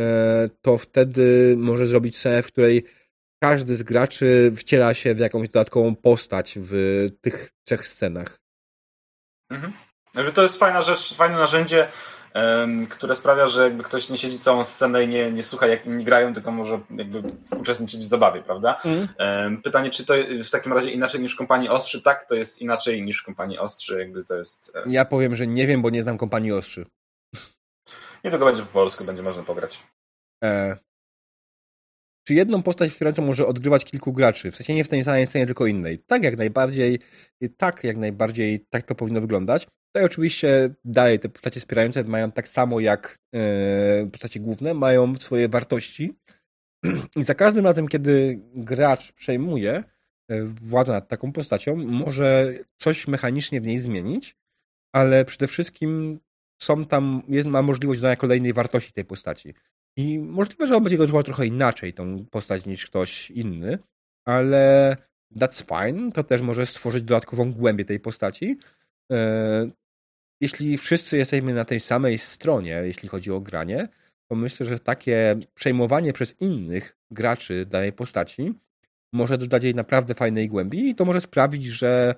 e, 0.00 0.50
to 0.60 0.78
wtedy 0.78 1.54
może 1.58 1.86
zrobić 1.86 2.18
scenę, 2.18 2.42
w 2.42 2.46
której 2.46 2.84
każdy 3.42 3.76
z 3.76 3.82
graczy 3.82 4.52
wciela 4.56 4.94
się 4.94 5.14
w 5.14 5.18
jakąś 5.18 5.48
dodatkową 5.48 5.96
postać 5.96 6.54
w 6.56 7.04
tych 7.20 7.50
trzech 7.64 7.86
scenach. 7.86 8.38
Mhm. 9.50 9.72
To 10.34 10.42
jest 10.42 10.58
fajna 10.58 10.82
rzecz, 10.82 11.14
fajne 11.14 11.36
narzędzie, 11.36 11.88
które 12.90 13.16
sprawia, 13.16 13.48
że 13.48 13.62
jakby 13.62 13.82
ktoś 13.82 14.08
nie 14.08 14.18
siedzi 14.18 14.38
całą 14.38 14.64
scenę 14.64 15.04
i 15.04 15.08
nie, 15.08 15.32
nie 15.32 15.42
słucha, 15.42 15.66
jak 15.66 15.86
inni 15.86 16.04
grają, 16.04 16.34
tylko 16.34 16.50
może 16.50 16.80
jakby 16.90 17.22
uczestniczyć 17.60 18.00
w 18.00 18.08
zabawie, 18.08 18.42
prawda? 18.42 18.80
Mm. 18.84 19.62
Pytanie, 19.62 19.90
czy 19.90 20.04
to 20.04 20.14
w 20.44 20.50
takim 20.50 20.72
razie 20.72 20.90
inaczej 20.90 21.20
niż 21.20 21.34
kompanii 21.34 21.68
Ostrzy? 21.68 22.02
Tak, 22.02 22.28
to 22.28 22.34
jest 22.34 22.62
inaczej 22.62 23.02
niż 23.02 23.22
kompanii 23.22 23.58
Ostrzy, 23.58 23.98
jakby 23.98 24.24
to 24.24 24.36
jest... 24.36 24.72
Ja 24.86 25.04
powiem, 25.04 25.36
że 25.36 25.46
nie 25.46 25.66
wiem, 25.66 25.82
bo 25.82 25.90
nie 25.90 26.02
znam 26.02 26.18
kompanii 26.18 26.52
Ostrzy. 26.52 26.86
Niedługo 28.24 28.46
będzie 28.46 28.62
po 28.62 28.72
polsku, 28.72 29.04
będzie 29.04 29.22
można 29.22 29.42
pograć. 29.42 29.82
E, 30.44 30.76
czy 32.24 32.34
jedną 32.34 32.62
postać 32.62 32.90
wspierającą 32.90 33.22
może 33.22 33.46
odgrywać 33.46 33.84
kilku 33.84 34.12
graczy? 34.12 34.50
W 34.50 34.56
sensie 34.56 34.74
nie 34.74 34.84
w 34.84 34.88
tej 34.88 35.04
samej 35.04 35.26
scenie, 35.26 35.46
tylko 35.46 35.66
innej. 35.66 35.98
Tak 35.98 36.24
jak 36.24 36.36
najbardziej, 36.36 36.98
tak 37.56 37.84
jak 37.84 37.96
najbardziej 37.96 38.66
tak 38.70 38.82
to 38.82 38.94
powinno 38.94 39.20
wyglądać. 39.20 39.66
Tutaj 39.92 40.04
oczywiście 40.04 40.74
dalej 40.84 41.18
te 41.18 41.28
postacie 41.28 41.60
wspierające 41.60 42.04
mają 42.04 42.32
tak 42.32 42.48
samo 42.48 42.80
jak 42.80 43.18
e, 43.34 44.10
postacie 44.12 44.40
główne, 44.40 44.74
mają 44.74 45.16
swoje 45.16 45.48
wartości 45.48 46.18
i 47.16 47.24
za 47.24 47.34
każdym 47.34 47.64
razem, 47.64 47.88
kiedy 47.88 48.40
gracz 48.54 49.12
przejmuje 49.12 49.84
e, 50.28 50.44
władzę 50.44 50.92
nad 50.92 51.08
taką 51.08 51.32
postacią, 51.32 51.76
może 51.76 52.54
coś 52.78 53.08
mechanicznie 53.08 53.60
w 53.60 53.66
niej 53.66 53.78
zmienić, 53.78 54.36
ale 54.92 55.24
przede 55.24 55.46
wszystkim 55.46 56.20
są 56.62 56.84
tam, 56.84 57.22
jest, 57.28 57.48
ma 57.48 57.62
możliwość 57.62 58.00
dodania 58.00 58.16
kolejnej 58.16 58.52
wartości 58.52 58.92
tej 58.92 59.04
postaci. 59.04 59.54
I 59.96 60.18
możliwe, 60.18 60.66
że 60.66 60.76
on 60.76 60.82
będzie 60.82 60.96
go 60.96 61.02
odczuwał 61.02 61.22
trochę 61.22 61.46
inaczej, 61.46 61.92
tą 61.92 62.26
postać, 62.30 62.66
niż 62.66 62.86
ktoś 62.86 63.30
inny, 63.30 63.78
ale 64.24 64.96
that's 65.36 65.64
fine. 65.64 66.12
To 66.12 66.24
też 66.24 66.42
może 66.42 66.66
stworzyć 66.66 67.02
dodatkową 67.02 67.52
głębię 67.52 67.84
tej 67.84 68.00
postaci. 68.00 68.58
E, 69.12 69.70
jeśli 70.40 70.78
wszyscy 70.78 71.16
jesteśmy 71.16 71.54
na 71.54 71.64
tej 71.64 71.80
samej 71.80 72.18
stronie, 72.18 72.82
jeśli 72.84 73.08
chodzi 73.08 73.30
o 73.30 73.40
granie, 73.40 73.88
to 74.28 74.36
myślę, 74.36 74.66
że 74.66 74.78
takie 74.78 75.38
przejmowanie 75.54 76.12
przez 76.12 76.40
innych 76.40 76.96
graczy 77.10 77.66
danej 77.66 77.92
postaci 77.92 78.54
może 79.12 79.38
dodać 79.38 79.64
jej 79.64 79.74
naprawdę 79.74 80.14
fajnej 80.14 80.48
głębi 80.48 80.88
i 80.88 80.94
to 80.94 81.04
może 81.04 81.20
sprawić, 81.20 81.64
że 81.64 82.14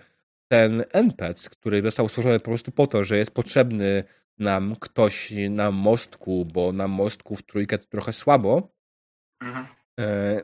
ten 0.48 0.84
NPC, 0.92 1.50
który 1.50 1.82
został 1.82 2.08
stworzony 2.08 2.40
po 2.40 2.44
prostu 2.44 2.72
po 2.72 2.86
to, 2.86 3.04
że 3.04 3.18
jest 3.18 3.30
potrzebny 3.30 4.04
nam 4.38 4.76
ktoś 4.80 5.32
na 5.50 5.70
mostku, 5.70 6.44
bo 6.44 6.72
na 6.72 6.88
mostku 6.88 7.36
w 7.36 7.42
trójkę 7.42 7.78
to 7.78 7.86
trochę 7.86 8.12
słabo. 8.12 8.68
Mhm. 9.42 9.66
E, 10.00 10.40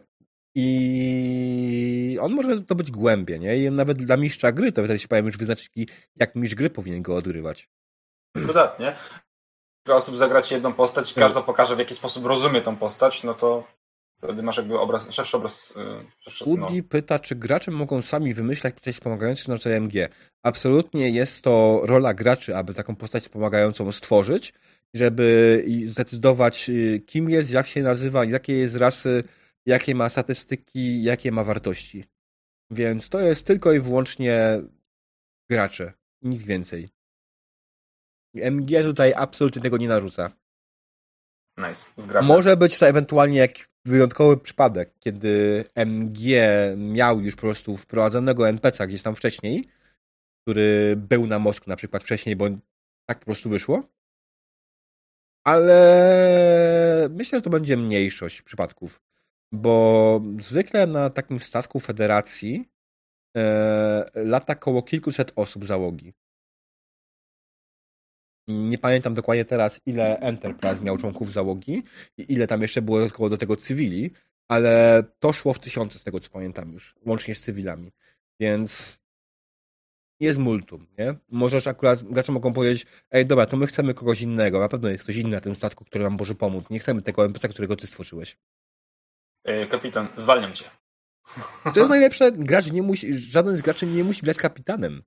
I 0.54 2.18
on 2.20 2.32
może 2.32 2.62
to 2.62 2.74
być 2.74 2.90
głębie, 2.90 3.38
nie? 3.38 3.56
I 3.56 3.70
nawet 3.70 4.02
dla 4.02 4.16
mistrza 4.16 4.52
gry 4.52 4.72
to 4.72 4.84
wtedy 4.84 4.98
się 4.98 5.08
pojawią 5.08 5.26
już 5.26 5.38
wyznaczki, 5.38 5.88
jak 6.16 6.34
mistrz 6.34 6.54
gry 6.54 6.70
powinien 6.70 7.02
go 7.02 7.16
odgrywać. 7.16 7.68
Dodatnie. 8.34 8.96
Kilka 9.86 9.96
osób 9.96 10.16
zagrać 10.16 10.52
jedną 10.52 10.72
postać 10.72 11.10
i 11.10 11.14
tak. 11.14 11.24
każda 11.24 11.42
pokaże, 11.42 11.76
w 11.76 11.78
jaki 11.78 11.94
sposób 11.94 12.24
rozumie 12.24 12.62
tą 12.62 12.76
postać, 12.76 13.22
no 13.22 13.34
to 13.34 13.64
Wtedy 14.22 14.42
masz 14.42 14.56
jakby 14.56 14.78
obraz, 14.78 15.10
szerszy 15.10 15.36
obraz. 15.36 15.70
Y, 15.70 15.74
szerszy, 16.20 16.44
no. 16.46 16.68
pyta, 16.88 17.18
czy 17.18 17.34
gracze 17.34 17.70
mogą 17.70 18.02
sami 18.02 18.34
wymyślać 18.34 18.74
postać 18.74 18.94
wspomagającą 18.94 19.52
na 19.52 19.58
CMG. 19.58 20.08
Absolutnie 20.42 21.10
jest 21.10 21.42
to 21.42 21.80
rola 21.82 22.14
graczy, 22.14 22.56
aby 22.56 22.74
taką 22.74 22.96
postać 22.96 23.22
wspomagającą 23.22 23.92
stworzyć, 23.92 24.54
żeby 24.94 25.64
zdecydować, 25.86 26.70
y, 26.70 27.02
kim 27.06 27.30
jest, 27.30 27.50
jak 27.50 27.66
się 27.66 27.82
nazywa, 27.82 28.24
jakie 28.24 28.52
jest 28.52 28.76
rasy, 28.76 29.22
jakie 29.66 29.94
ma 29.94 30.08
statystyki, 30.08 31.02
jakie 31.02 31.32
ma 31.32 31.44
wartości. 31.44 32.04
Więc 32.70 33.08
to 33.08 33.20
jest 33.20 33.46
tylko 33.46 33.72
i 33.72 33.80
wyłącznie 33.80 34.62
gracze. 35.50 35.92
Nic 36.22 36.42
więcej. 36.42 36.88
MG 38.34 38.82
tutaj 38.82 39.12
absolutnie 39.16 39.62
tego 39.62 39.76
nie 39.76 39.88
narzuca. 39.88 40.30
Nice. 41.58 41.86
Może 42.22 42.56
być 42.56 42.78
to 42.78 42.88
ewentualnie 42.88 43.38
jakiś 43.38 43.69
wyjątkowy 43.84 44.36
przypadek, 44.36 44.94
kiedy 44.98 45.64
MG 45.74 46.18
miał 46.76 47.20
już 47.20 47.34
po 47.34 47.40
prostu 47.40 47.76
wprowadzonego 47.76 48.48
NPC-a 48.48 48.86
gdzieś 48.86 49.02
tam 49.02 49.14
wcześniej, 49.14 49.64
który 50.42 50.96
był 50.96 51.26
na 51.26 51.38
mostku 51.38 51.70
na 51.70 51.76
przykład 51.76 52.04
wcześniej, 52.04 52.36
bo 52.36 52.48
tak 53.06 53.18
po 53.18 53.24
prostu 53.24 53.50
wyszło. 53.50 53.82
Ale 55.44 57.08
myślę, 57.10 57.38
że 57.38 57.42
to 57.42 57.50
będzie 57.50 57.76
mniejszość 57.76 58.42
przypadków, 58.42 59.00
bo 59.52 60.20
zwykle 60.40 60.86
na 60.86 61.10
takim 61.10 61.40
statku 61.40 61.80
federacji 61.80 62.68
e, 63.36 64.10
lata 64.14 64.52
około 64.52 64.82
kilkuset 64.82 65.32
osób 65.36 65.66
załogi. 65.66 66.12
Nie 68.50 68.78
pamiętam 68.78 69.14
dokładnie 69.14 69.44
teraz, 69.44 69.80
ile 69.86 70.18
Enterprise 70.18 70.84
miał 70.84 70.98
członków 70.98 71.32
załogi 71.32 71.82
i 72.18 72.32
ile 72.32 72.46
tam 72.46 72.62
jeszcze 72.62 72.82
było 72.82 73.08
do 73.30 73.36
tego 73.36 73.56
cywili, 73.56 74.10
ale 74.48 75.02
to 75.18 75.32
szło 75.32 75.54
w 75.54 75.58
tysiące 75.58 75.98
z 75.98 76.04
tego, 76.04 76.20
co 76.20 76.30
pamiętam 76.30 76.72
już, 76.72 76.94
łącznie 77.06 77.34
z 77.34 77.40
cywilami. 77.40 77.92
Więc 78.40 79.00
jest 80.20 80.38
multum, 80.38 80.86
nie? 80.98 81.14
Możesz 81.28 81.66
akurat, 81.66 82.02
gracze 82.02 82.32
mogą 82.32 82.52
powiedzieć, 82.52 82.86
ej, 83.10 83.26
dobra, 83.26 83.46
to 83.46 83.56
my 83.56 83.66
chcemy 83.66 83.94
kogoś 83.94 84.20
innego, 84.20 84.60
na 84.60 84.68
pewno 84.68 84.88
jest 84.88 85.04
ktoś 85.04 85.16
inny 85.16 85.34
na 85.34 85.40
tym 85.40 85.54
statku, 85.54 85.84
który 85.84 86.04
nam 86.04 86.16
może 86.18 86.34
pomóc. 86.34 86.70
Nie 86.70 86.78
chcemy 86.78 87.02
tego 87.02 87.24
NPC, 87.24 87.48
którego 87.48 87.76
ty 87.76 87.86
stworzyłeś. 87.86 88.38
Ej, 89.44 89.68
kapitan, 89.68 90.08
zwalniam 90.14 90.52
cię. 90.52 90.70
Co 91.74 91.80
jest 91.80 91.90
najlepsze? 91.90 92.32
Gracz 92.32 92.72
nie 92.72 92.82
musi, 92.82 93.14
żaden 93.14 93.56
z 93.56 93.62
graczy 93.62 93.86
nie 93.86 94.04
musi 94.04 94.22
grać 94.22 94.36
kapitanem. 94.36 95.02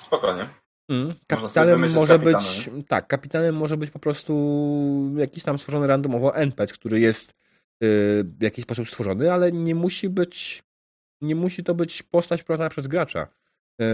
Spokojnie. 0.00 0.48
Mm, 0.88 1.14
kapitanem 1.26 1.92
może 1.92 2.18
być. 2.18 2.70
Tak, 2.88 3.06
kapitanem 3.06 3.56
może 3.56 3.76
być 3.76 3.90
po 3.90 3.98
prostu 3.98 5.14
jakiś 5.16 5.42
tam 5.42 5.58
stworzony 5.58 5.86
randomowo 5.86 6.36
NPC, 6.36 6.74
który 6.74 7.00
jest 7.00 7.30
y, 7.30 7.34
w 8.24 8.42
jakiś 8.42 8.64
sposób 8.64 8.88
stworzony, 8.88 9.32
ale 9.32 9.52
nie 9.52 9.74
musi 9.74 10.08
być. 10.08 10.62
Nie 11.20 11.34
musi 11.34 11.64
to 11.64 11.74
być 11.74 12.02
postać 12.02 12.42
prowadzona 12.42 12.70
przez 12.70 12.86
gracza. 12.86 13.28
Y, 13.82 13.84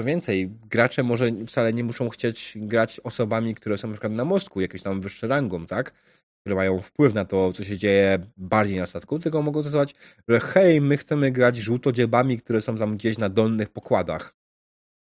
co 0.00 0.04
więcej, 0.04 0.50
gracze 0.70 1.02
może 1.02 1.30
wcale 1.46 1.72
nie 1.72 1.84
muszą 1.84 2.08
chcieć 2.08 2.58
grać 2.60 3.00
osobami, 3.00 3.54
które 3.54 3.78
są 3.78 3.88
na 3.88 3.94
przykład 3.94 4.12
na 4.12 4.24
mostku, 4.24 4.60
jakieś 4.60 4.82
tam 4.82 5.00
wyższe 5.00 5.28
rangą, 5.28 5.66
tak? 5.66 5.92
Które 6.40 6.56
mają 6.56 6.80
wpływ 6.80 7.14
na 7.14 7.24
to, 7.24 7.52
co 7.52 7.64
się 7.64 7.76
dzieje 7.76 8.18
bardziej 8.36 8.78
na 8.78 8.86
statku, 8.86 9.18
tylko 9.18 9.42
mogą 9.42 9.60
zdecydować, 9.60 9.94
że 10.28 10.40
hej, 10.40 10.80
my 10.80 10.96
chcemy 10.96 11.30
grać 11.30 11.56
żółtodziebami, 11.56 12.38
które 12.38 12.60
są 12.60 12.76
tam 12.76 12.96
gdzieś 12.96 13.18
na 13.18 13.28
dolnych 13.28 13.68
pokładach 13.68 14.39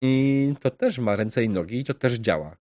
i 0.06 0.56
to 0.60 0.72
też 0.72 1.00
ma 1.00 1.16
ręce 1.16 1.44
i 1.44 1.50
nogi 1.50 1.80
i 1.80 1.86
to 1.86 1.94
też 1.94 2.14
działa. 2.14 2.56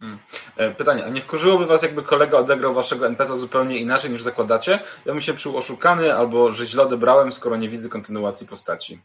Hmm. 0.00 0.18
E, 0.56 0.70
pytanie, 0.70 1.04
a 1.04 1.08
nie 1.08 1.22
wkurzyłoby 1.22 1.66
was, 1.66 1.82
jakby 1.82 2.02
kolega 2.02 2.38
odegrał 2.38 2.74
waszego 2.74 3.06
NPC 3.06 3.36
zupełnie 3.36 3.78
inaczej 3.78 4.10
niż 4.10 4.22
zakładacie? 4.22 4.72
Ja 5.04 5.12
bym 5.12 5.20
się 5.20 5.34
czuł 5.34 5.56
oszukany, 5.56 6.14
albo 6.14 6.52
że 6.52 6.66
źle 6.66 6.82
odebrałem, 6.82 7.32
skoro 7.32 7.56
nie 7.56 7.68
widzę 7.68 7.88
kontynuacji 7.88 8.46
postaci. 8.46 9.00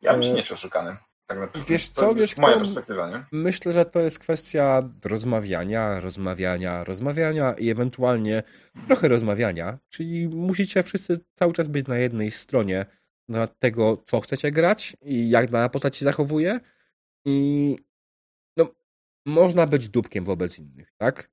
Ja 0.00 0.12
bym 0.12 0.22
się 0.22 0.30
e, 0.30 0.32
nie 0.32 0.42
czuł 0.42 0.54
oszukany. 0.54 0.96
Tak 1.26 1.38
naprawdę. 1.38 1.72
Wiesz 1.72 1.88
co, 1.88 2.00
to 2.00 2.14
wiesz 2.14 2.36
moja 2.36 2.58
perspektywa, 2.58 3.10
nie? 3.10 3.24
Myślę, 3.32 3.72
że 3.72 3.84
to 3.84 4.00
jest 4.00 4.18
kwestia 4.18 4.82
rozmawiania, 5.04 6.00
rozmawiania, 6.00 6.84
rozmawiania 6.84 7.52
i 7.52 7.70
ewentualnie 7.70 8.42
trochę 8.86 9.08
rozmawiania, 9.08 9.78
czyli 9.88 10.28
musicie 10.28 10.82
wszyscy 10.82 11.20
cały 11.34 11.52
czas 11.52 11.68
być 11.68 11.86
na 11.86 11.98
jednej 11.98 12.30
stronie, 12.30 12.86
na 13.28 13.46
tego, 13.46 14.02
co 14.06 14.20
chcecie 14.20 14.50
grać 14.50 14.96
i 15.02 15.30
jak 15.30 15.50
dana 15.50 15.68
postać 15.68 15.96
się 15.96 16.04
zachowuje. 16.04 16.60
I 17.24 17.76
no, 18.56 18.74
można 19.26 19.66
być 19.66 19.88
dupkiem 19.88 20.24
wobec 20.24 20.58
innych, 20.58 20.92
tak? 20.96 21.30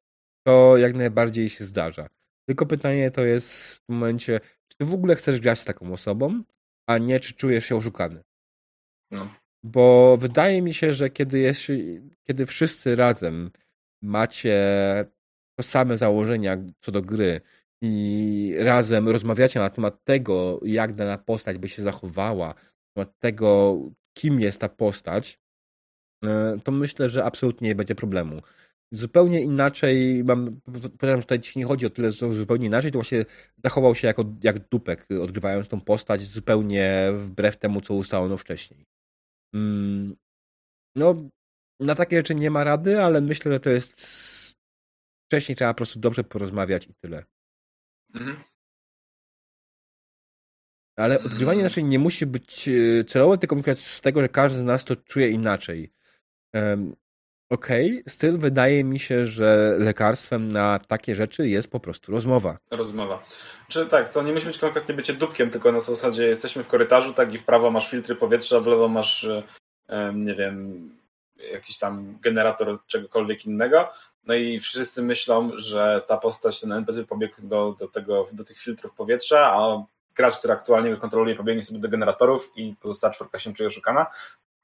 To 0.47 0.77
jak 0.77 0.93
najbardziej 0.93 1.49
się 1.49 1.63
zdarza. 1.63 2.07
Tylko 2.47 2.65
pytanie 2.65 3.11
to 3.11 3.25
jest 3.25 3.73
w 3.73 3.85
tym 3.85 3.95
momencie, 3.95 4.39
czy 4.67 4.77
ty 4.77 4.85
w 4.85 4.93
ogóle 4.93 5.15
chcesz 5.15 5.39
grać 5.39 5.59
z 5.59 5.65
taką 5.65 5.93
osobą, 5.93 6.43
a 6.87 6.97
nie 6.97 7.19
czy 7.19 7.33
czujesz 7.33 7.65
się 7.65 7.75
oszukany. 7.75 8.23
No. 9.11 9.35
Bo 9.63 10.17
wydaje 10.17 10.61
mi 10.61 10.73
się, 10.73 10.93
że 10.93 11.09
kiedy, 11.09 11.39
jest, 11.39 11.61
kiedy 12.23 12.45
wszyscy 12.45 12.95
razem 12.95 13.51
macie 14.01 14.55
to 15.59 15.63
same 15.63 15.97
założenia 15.97 16.57
co 16.79 16.91
do 16.91 17.01
gry 17.01 17.41
i 17.81 18.55
razem 18.57 19.09
rozmawiacie 19.09 19.59
na 19.59 19.69
temat 19.69 20.03
tego, 20.03 20.59
jak 20.63 20.93
dana 20.93 21.17
postać 21.17 21.57
by 21.57 21.69
się 21.69 21.83
zachowała, 21.83 22.47
na 22.47 22.55
temat 22.95 23.19
tego, 23.19 23.77
kim 24.17 24.39
jest 24.39 24.61
ta 24.61 24.69
postać, 24.69 25.39
e, 26.23 26.59
to 26.63 26.71
myślę, 26.71 27.09
że 27.09 27.25
absolutnie 27.25 27.67
nie 27.67 27.75
będzie 27.75 27.95
problemu. 27.95 28.41
Zupełnie 28.91 29.41
inaczej, 29.41 30.23
mam, 30.23 30.61
powiedziałem, 30.65 31.21
że 31.21 31.27
tutaj 31.27 31.39
nie 31.55 31.65
chodzi 31.65 31.85
o 31.85 31.89
tyle, 31.89 32.11
że 32.11 32.33
zupełnie 32.33 32.67
inaczej, 32.67 32.91
to 32.91 32.97
właśnie 32.97 33.25
zachował 33.63 33.95
się 33.95 34.07
jako, 34.07 34.25
jak 34.43 34.69
dupek, 34.69 35.07
odgrywając 35.21 35.67
tą 35.67 35.81
postać 35.81 36.21
zupełnie 36.21 37.11
wbrew 37.17 37.57
temu, 37.57 37.81
co 37.81 37.93
ustalono 37.93 38.37
wcześniej. 38.37 38.85
Mm, 39.55 40.15
no, 40.95 41.15
na 41.79 41.95
takie 41.95 42.15
rzeczy 42.15 42.35
nie 42.35 42.51
ma 42.51 42.63
rady, 42.63 43.01
ale 43.01 43.21
myślę, 43.21 43.51
że 43.51 43.59
to 43.59 43.69
jest 43.69 44.01
wcześniej 45.27 45.55
trzeba 45.55 45.73
po 45.73 45.77
prostu 45.77 45.99
dobrze 45.99 46.23
porozmawiać 46.23 46.87
i 46.87 46.93
tyle. 47.03 47.23
Mhm. 48.15 48.43
Ale 50.97 51.23
odgrywanie 51.23 51.59
inaczej 51.59 51.83
nie 51.83 51.99
musi 51.99 52.25
być 52.25 52.69
e, 52.69 53.03
celowe, 53.03 53.37
tylko 53.37 53.55
wynika 53.55 53.75
z 53.75 54.01
tego, 54.01 54.21
że 54.21 54.29
każdy 54.29 54.57
z 54.57 54.63
nas 54.63 54.85
to 54.85 54.95
czuje 54.95 55.29
inaczej. 55.29 55.91
Um, 56.53 56.95
Okej, 57.49 57.91
okay. 57.91 58.03
styl 58.07 58.37
wydaje 58.37 58.83
mi 58.83 58.99
się, 58.99 59.25
że 59.25 59.75
lekarstwem 59.79 60.51
na 60.51 60.79
takie 60.87 61.15
rzeczy 61.15 61.47
jest 61.47 61.71
po 61.71 61.79
prostu 61.79 62.11
rozmowa. 62.11 62.57
Rozmowa. 62.71 63.23
Czy 63.67 63.85
tak, 63.85 64.13
to 64.13 64.23
nie 64.23 64.33
musi 64.33 64.45
być 64.45 64.57
konkretnie 64.57 64.95
bycie 64.95 65.13
dupkiem, 65.13 65.49
tylko 65.49 65.71
na 65.71 65.81
zasadzie 65.81 66.27
jesteśmy 66.27 66.63
w 66.63 66.67
korytarzu, 66.67 67.13
tak 67.13 67.33
i 67.33 67.37
w 67.37 67.43
prawo 67.43 67.71
masz 67.71 67.89
filtry 67.91 68.15
powietrza, 68.15 68.57
a 68.57 68.59
w 68.59 68.67
lewo 68.67 68.87
masz, 68.87 69.27
nie 70.13 70.35
wiem, 70.35 70.89
jakiś 71.51 71.77
tam 71.77 72.19
generator 72.21 72.79
czegokolwiek 72.87 73.45
innego. 73.45 73.89
No 74.23 74.33
i 74.33 74.59
wszyscy 74.59 75.01
myślą, 75.01 75.51
że 75.55 76.01
ta 76.07 76.17
postać, 76.17 76.59
ten 76.59 76.71
NPC 76.71 77.03
pobiegł 77.03 77.35
do, 77.41 77.75
do, 77.79 77.87
tego, 77.87 78.27
do 78.31 78.43
tych 78.43 78.59
filtrów 78.59 78.93
powietrza, 78.93 79.51
a 79.53 79.83
gracz, 80.15 80.37
który 80.37 80.53
aktualnie 80.53 80.91
go 80.91 80.97
kontroluje, 80.97 81.35
pobiegnie 81.35 81.63
sobie 81.63 81.79
do 81.79 81.89
generatorów 81.89 82.51
i 82.55 82.75
pozostała 82.81 83.13
czwórka 83.13 83.39
się 83.39 83.53
czuje 83.53 83.69
oszukana, 83.69 84.05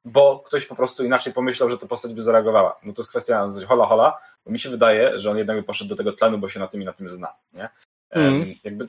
bo 0.06 0.40
ktoś 0.40 0.66
po 0.66 0.76
prostu 0.76 1.06
inaczej 1.06 1.34
pomyślał, 1.34 1.70
że 1.70 1.78
ta 1.78 1.88
postać 1.88 2.14
by 2.14 2.22
zareagowała. 2.22 2.80
No 2.84 2.94
to 2.94 3.02
jest 3.02 3.10
kwestia 3.10 3.50
hola 3.68 3.86
hola, 3.86 4.18
bo 4.46 4.52
mi 4.52 4.60
się 4.60 4.70
wydaje, 4.70 5.20
że 5.20 5.32
on 5.32 5.38
jednak 5.38 5.58
by 5.58 5.64
poszedł 5.64 5.90
do 5.90 5.96
tego 5.96 6.14
tlenu, 6.14 6.38
bo 6.38 6.50
się 6.50 6.60
na 6.60 6.68
tym 6.68 6.82
i 6.82 6.86
na 6.86 6.94
tym 6.94 7.10
zna. 7.10 7.34
Nie? 7.54 7.70
Mm. 8.10 8.46
Jakby 8.64 8.86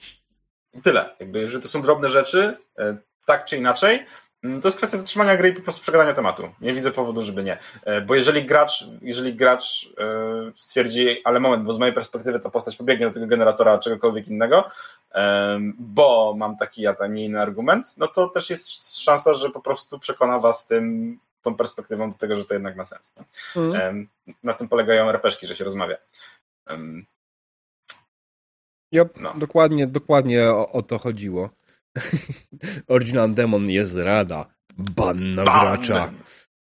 tyle. 0.82 1.16
Jakby, 1.20 1.48
że 1.48 1.60
to 1.60 1.68
są 1.68 1.82
drobne 1.82 2.08
rzeczy, 2.08 2.56
e, 2.78 2.96
tak 3.26 3.44
czy 3.44 3.56
inaczej, 3.56 4.06
to 4.42 4.68
jest 4.68 4.76
kwestia 4.76 4.98
zatrzymania 4.98 5.36
gry 5.36 5.48
i 5.48 5.52
po 5.52 5.62
prostu 5.62 5.82
przegadania 5.82 6.12
tematu. 6.12 6.48
Nie 6.60 6.72
widzę 6.72 6.90
powodu, 6.90 7.22
żeby 7.22 7.42
nie. 7.42 7.58
E, 7.84 8.00
bo 8.00 8.14
jeżeli 8.14 8.44
gracz, 8.44 8.84
jeżeli 9.02 9.34
gracz 9.34 9.90
e, 9.98 10.52
stwierdzi, 10.56 11.20
ale 11.24 11.40
moment, 11.40 11.64
bo 11.64 11.72
z 11.72 11.78
mojej 11.78 11.94
perspektywy 11.94 12.40
ta 12.40 12.50
postać 12.50 12.76
pobiegnie 12.76 13.06
do 13.06 13.12
tego 13.12 13.26
generatora 13.26 13.78
czegokolwiek 13.78 14.28
innego, 14.28 14.70
bo 15.78 16.34
mam 16.36 16.56
taki, 16.56 16.86
a 16.86 17.06
nie 17.06 17.24
inny 17.24 17.40
argument, 17.40 17.94
no 17.98 18.08
to 18.08 18.28
też 18.28 18.50
jest 18.50 18.98
szansa, 18.98 19.34
że 19.34 19.50
po 19.50 19.60
prostu 19.60 19.98
przekona 19.98 20.38
was 20.38 20.66
tym, 20.66 21.18
tą 21.42 21.54
perspektywą 21.54 22.10
do 22.10 22.18
tego, 22.18 22.36
że 22.36 22.44
to 22.44 22.54
jednak 22.54 22.76
ma 22.76 22.84
sens. 22.84 23.12
Mhm. 23.56 24.08
Na 24.42 24.54
tym 24.54 24.68
polegają 24.68 25.12
repeszki, 25.12 25.46
że 25.46 25.56
się 25.56 25.64
rozmawia. 25.64 25.96
Yep, 28.92 29.20
no. 29.20 29.34
dokładnie, 29.36 29.86
dokładnie 29.86 30.50
o, 30.50 30.72
o 30.72 30.82
to 30.82 30.98
chodziło. 30.98 31.50
Original 32.88 33.34
Demon 33.34 33.70
jest 33.70 33.94
rada. 33.94 34.46
Ban 34.78 35.34
na 35.34 35.44
gracza. 35.44 36.12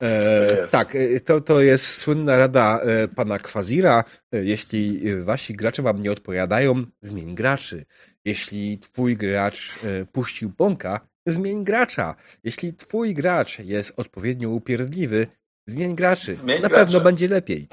E, 0.03 0.69
tak, 0.71 0.95
e, 0.95 1.21
to, 1.21 1.41
to 1.41 1.61
jest 1.61 1.87
słynna 1.87 2.37
rada 2.37 2.81
e, 2.81 3.09
pana 3.09 3.39
Kwazira. 3.39 4.05
E, 4.33 4.45
jeśli 4.45 5.01
wasi 5.25 5.55
gracze 5.55 5.83
wam 5.83 6.01
nie 6.01 6.13
odpowiadają, 6.13 6.85
zmień 7.03 7.35
graczy. 7.35 7.85
Jeśli 8.25 8.79
twój 8.79 9.17
gracz 9.17 9.77
e, 9.85 10.05
puścił 10.05 10.51
bąka, 10.59 11.01
zmień 11.27 11.65
gracza. 11.65 12.15
Jeśli 12.45 12.75
twój 12.75 13.15
gracz 13.15 13.59
jest 13.59 13.93
odpowiednio 13.97 14.49
upierdliwy, 14.49 15.27
zmień 15.67 15.95
graczy. 15.95 16.35
Zmień 16.35 16.63
Na 16.63 16.71
pewno 16.71 17.01
będzie 17.01 17.29
lepiej. 17.29 17.69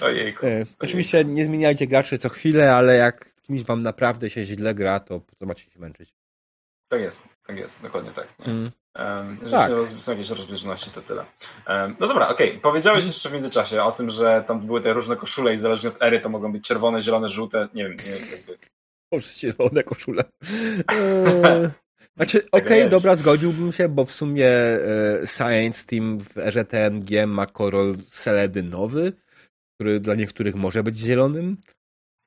Ojejku. 0.00 0.46
E, 0.46 0.66
oczywiście 0.78 1.24
nie 1.24 1.44
zmieniajcie 1.44 1.86
graczy 1.86 2.18
co 2.18 2.28
chwilę, 2.28 2.74
ale 2.74 2.96
jak 2.96 3.34
kimś 3.42 3.62
wam 3.62 3.82
naprawdę 3.82 4.30
się 4.30 4.44
źle 4.44 4.74
gra, 4.74 5.00
to 5.00 5.20
po 5.38 5.46
macie 5.46 5.70
się 5.70 5.80
męczyć. 5.80 6.14
Tak 6.88 7.00
jest, 7.00 7.28
tak 7.46 7.56
jest, 7.56 7.82
dokładnie 7.82 8.10
tak. 8.10 8.28
Mm. 8.38 8.70
Um, 8.98 9.38
tak. 9.50 9.70
są 9.98 10.12
jakieś 10.12 10.30
rozbieżności, 10.30 10.90
to 10.90 11.02
tyle. 11.02 11.24
Um, 11.68 11.96
no 12.00 12.06
dobra, 12.06 12.28
okej. 12.28 12.48
Okay. 12.48 12.60
Powiedziałeś 12.60 12.98
mm. 12.98 13.06
jeszcze 13.06 13.28
w 13.28 13.32
międzyczasie 13.32 13.82
o 13.82 13.92
tym, 13.92 14.10
że 14.10 14.44
tam 14.48 14.66
były 14.66 14.80
te 14.80 14.92
różne 14.92 15.16
koszule 15.16 15.54
i 15.54 15.58
zależnie 15.58 15.88
od 15.88 16.02
ery 16.02 16.20
to 16.20 16.28
mogą 16.28 16.52
być 16.52 16.64
czerwone, 16.64 17.02
zielone, 17.02 17.28
żółte, 17.28 17.68
nie 17.74 17.84
wiem, 17.84 17.92
nie 17.92 18.12
wiem 18.12 18.28
jakby. 18.32 18.58
Może 19.12 19.28
zielone 19.32 19.82
koszule. 19.82 20.24
Eee, 20.88 21.70
znaczy, 22.16 22.46
okej, 22.52 22.78
okay, 22.78 22.88
dobra, 22.88 23.16
zgodziłbym 23.16 23.72
się, 23.72 23.88
bo 23.88 24.04
w 24.04 24.10
sumie 24.10 24.48
e, 24.48 25.26
Science 25.26 25.86
Team 25.86 26.20
w 26.20 26.38
erze 26.38 26.64
TNG 26.64 27.26
ma 27.26 27.46
kolor 27.46 27.96
seledynowy, 28.08 29.12
który 29.74 30.00
dla 30.00 30.14
niektórych 30.14 30.54
może 30.54 30.82
być 30.82 30.98
zielonym. 30.98 31.56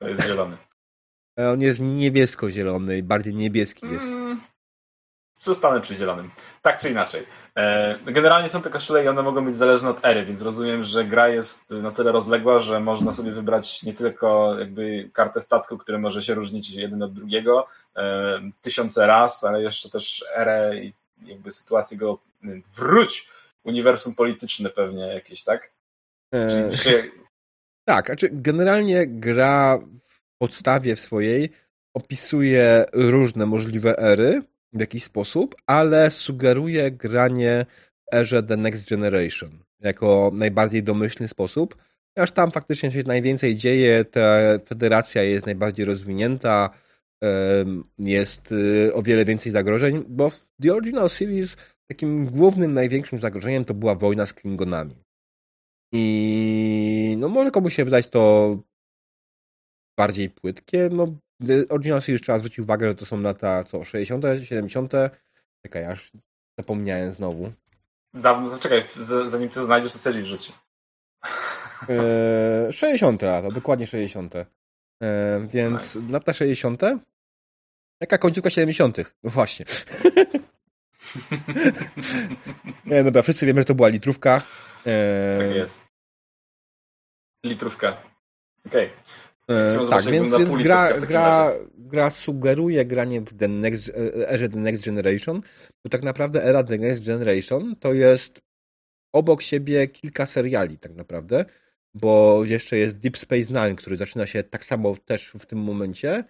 To 0.00 0.08
jest 0.08 0.26
zielony. 0.26 0.56
E, 1.38 1.50
on 1.50 1.60
jest 1.60 1.80
niebiesko-zielony, 1.80 3.02
bardziej 3.02 3.34
niebieski 3.34 3.86
jest. 3.86 4.04
Mm, 4.04 4.40
zostanę 5.40 5.80
przy 5.80 5.94
zielonym. 5.94 6.30
Tak 6.62 6.80
czy 6.80 6.90
inaczej. 6.90 7.26
E, 7.56 7.98
generalnie 8.04 8.48
są 8.48 8.62
te 8.62 8.70
koszule 8.70 9.04
i 9.04 9.08
one 9.08 9.22
mogą 9.22 9.44
być 9.44 9.56
zależne 9.56 9.90
od 9.90 10.04
ery, 10.04 10.24
więc 10.24 10.42
rozumiem, 10.42 10.82
że 10.82 11.04
gra 11.04 11.28
jest 11.28 11.70
na 11.70 11.90
tyle 11.90 12.12
rozległa, 12.12 12.60
że 12.60 12.80
można 12.80 13.12
sobie 13.12 13.32
wybrać 13.32 13.82
nie 13.82 13.94
tylko 13.94 14.58
jakby 14.58 15.10
kartę 15.12 15.40
statku, 15.40 15.78
który 15.78 15.98
może 15.98 16.22
się 16.22 16.34
różnić 16.34 16.70
jeden 16.70 17.02
od 17.02 17.12
drugiego 17.12 17.66
e, 17.96 18.40
tysiące 18.62 19.06
raz, 19.06 19.44
ale 19.44 19.62
jeszcze 19.62 19.90
też 19.90 20.24
erę 20.36 20.76
i 20.76 20.92
jakby 21.26 21.50
sytuację 21.50 21.98
go 21.98 22.18
wróć 22.76 23.28
uniwersum 23.64 24.14
polityczne 24.14 24.70
pewnie 24.70 25.06
jakieś, 25.06 25.44
tak? 25.44 25.70
Eee, 26.32 27.10
Tak, 27.84 28.06
znaczy 28.06 28.28
generalnie 28.32 29.06
gra 29.06 29.78
podstawie 30.38 30.96
swojej 30.96 31.50
opisuje 31.94 32.84
różne 32.92 33.46
możliwe 33.46 33.98
ery 33.98 34.42
w 34.72 34.80
jakiś 34.80 35.04
sposób, 35.04 35.54
ale 35.66 36.10
sugeruje 36.10 36.90
granie 36.90 37.66
w 37.94 38.14
erze 38.14 38.42
The 38.42 38.56
Next 38.56 38.90
Generation 38.90 39.58
jako 39.80 40.30
najbardziej 40.34 40.82
domyślny 40.82 41.28
sposób, 41.28 41.76
ponieważ 42.14 42.32
tam 42.32 42.50
faktycznie 42.50 42.92
się 42.92 43.02
najwięcej 43.02 43.56
dzieje, 43.56 44.04
ta 44.04 44.38
federacja 44.66 45.22
jest 45.22 45.46
najbardziej 45.46 45.86
rozwinięta, 45.86 46.70
jest 47.98 48.52
y, 48.52 48.94
o 48.94 49.02
wiele 49.02 49.24
więcej 49.24 49.52
zagrożeń, 49.52 50.04
bo 50.08 50.30
w 50.30 50.50
The 50.62 50.74
Original 50.74 51.10
Series 51.10 51.56
takim 51.86 52.26
głównym, 52.26 52.74
największym 52.74 53.20
zagrożeniem 53.20 53.64
to 53.64 53.74
była 53.74 53.94
wojna 53.94 54.26
z 54.26 54.34
Klingonami. 54.34 54.96
I 55.92 57.16
no 57.18 57.28
może 57.28 57.50
komuś 57.50 57.76
się 57.76 57.84
wydać 57.84 58.08
to 58.08 58.56
bardziej 59.98 60.30
płytkie. 60.30 60.88
No, 60.92 61.16
Original 61.68 62.02
Series 62.02 62.22
trzeba 62.22 62.38
zwrócić 62.38 62.58
uwagę, 62.58 62.88
że 62.88 62.94
to 62.94 63.06
są 63.06 63.20
lata 63.20 63.64
co, 63.64 63.84
60., 63.84 64.24
70. 64.42 64.92
Czekaj, 65.62 65.84
aż 65.84 66.12
zapomniałem 66.58 67.12
znowu. 67.12 67.52
Dawno, 68.14 68.58
czekaj, 68.58 68.84
zanim 69.26 69.48
ty 69.48 69.64
znajdziesz, 69.64 69.92
to 69.92 69.98
stwierdzić 69.98 70.22
w 70.22 70.26
życiu. 70.26 70.52
Eee, 71.88 72.72
60 72.72 73.22
lata, 73.22 73.50
dokładnie 73.50 73.86
60. 73.86 74.34
Eee, 74.36 74.46
więc 75.48 75.94
nice. 75.94 76.12
lata 76.12 76.32
60. 76.32 76.82
Jaka 78.00 78.18
końcówka 78.18 78.50
70. 78.50 78.96
No 79.22 79.30
właśnie. 79.30 79.66
Nie, 82.86 83.04
dobra, 83.04 83.22
wszyscy 83.22 83.46
wiemy, 83.46 83.60
że 83.60 83.64
to 83.64 83.74
była 83.74 83.88
litrówka. 83.88 84.42
Eee... 84.86 85.38
Tak 85.38 85.56
jest. 85.56 85.84
Litrówka. 87.44 88.02
Okej. 88.66 88.86
Okay. 88.86 89.29
E, 89.50 89.88
tak, 89.90 90.04
więc, 90.04 90.38
więc 90.38 90.56
gra, 90.56 91.00
gra, 91.00 91.52
gra 91.78 92.10
sugeruje 92.10 92.84
granie 92.84 93.20
w 93.20 93.34
the 93.34 93.48
next, 93.48 93.88
e, 93.88 94.28
erze 94.28 94.48
The 94.48 94.58
Next 94.58 94.84
Generation, 94.84 95.40
bo 95.84 95.90
tak 95.90 96.02
naprawdę 96.02 96.44
era 96.44 96.64
The 96.64 96.78
Next 96.78 97.06
Generation 97.06 97.76
to 97.76 97.92
jest 97.92 98.40
obok 99.12 99.42
siebie 99.42 99.88
kilka 99.88 100.26
seriali 100.26 100.78
tak 100.78 100.94
naprawdę, 100.94 101.44
bo 101.94 102.44
jeszcze 102.44 102.76
jest 102.78 102.98
Deep 102.98 103.16
Space 103.16 103.52
Nine, 103.52 103.76
który 103.76 103.96
zaczyna 103.96 104.26
się 104.26 104.42
tak 104.42 104.64
samo 104.64 104.96
też 105.04 105.30
w 105.38 105.46
tym 105.46 105.58
momencie 105.58 106.24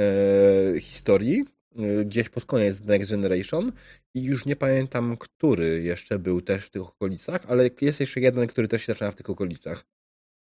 e, 0.00 0.80
historii, 0.80 1.44
e, 1.76 2.04
gdzieś 2.04 2.28
pod 2.28 2.44
koniec 2.44 2.80
The 2.80 2.86
Next 2.86 3.10
Generation 3.10 3.72
i 4.14 4.22
już 4.22 4.44
nie 4.44 4.56
pamiętam, 4.56 5.16
który 5.16 5.82
jeszcze 5.82 6.18
był 6.18 6.40
też 6.40 6.66
w 6.66 6.70
tych 6.70 6.82
okolicach, 6.82 7.42
ale 7.48 7.70
jest 7.80 8.00
jeszcze 8.00 8.20
jeden, 8.20 8.46
który 8.46 8.68
też 8.68 8.82
się 8.82 8.92
zaczyna 8.92 9.10
w 9.10 9.14
tych 9.14 9.30
okolicach. 9.30 9.84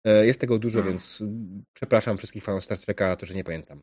E, 0.08 0.26
jest 0.26 0.40
tego 0.40 0.58
dużo, 0.58 0.78
hmm. 0.78 0.92
więc 0.92 1.22
przepraszam 1.72 2.18
wszystkich 2.18 2.44
fanów 2.44 2.64
Star 2.64 2.78
Treka, 2.78 3.16
to, 3.16 3.26
że 3.26 3.34
nie 3.34 3.44
pamiętam. 3.44 3.82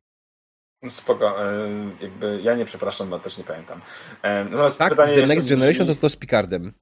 Spoko, 0.89 1.53
e, 1.53 1.69
jakby 2.01 2.41
ja 2.41 2.55
nie 2.55 2.65
przepraszam, 2.65 3.09
bo 3.09 3.19
też 3.19 3.38
nie 3.38 3.43
pamiętam. 3.43 3.82
E, 4.23 4.43
natomiast 4.43 4.78
tak, 4.78 4.89
pytanie 4.89 5.15
The 5.15 5.28
Next 5.28 5.49
Generation 5.49 5.88
to 5.88 5.95
to 5.95 6.09
z 6.09 6.15
Picardem. 6.15 6.73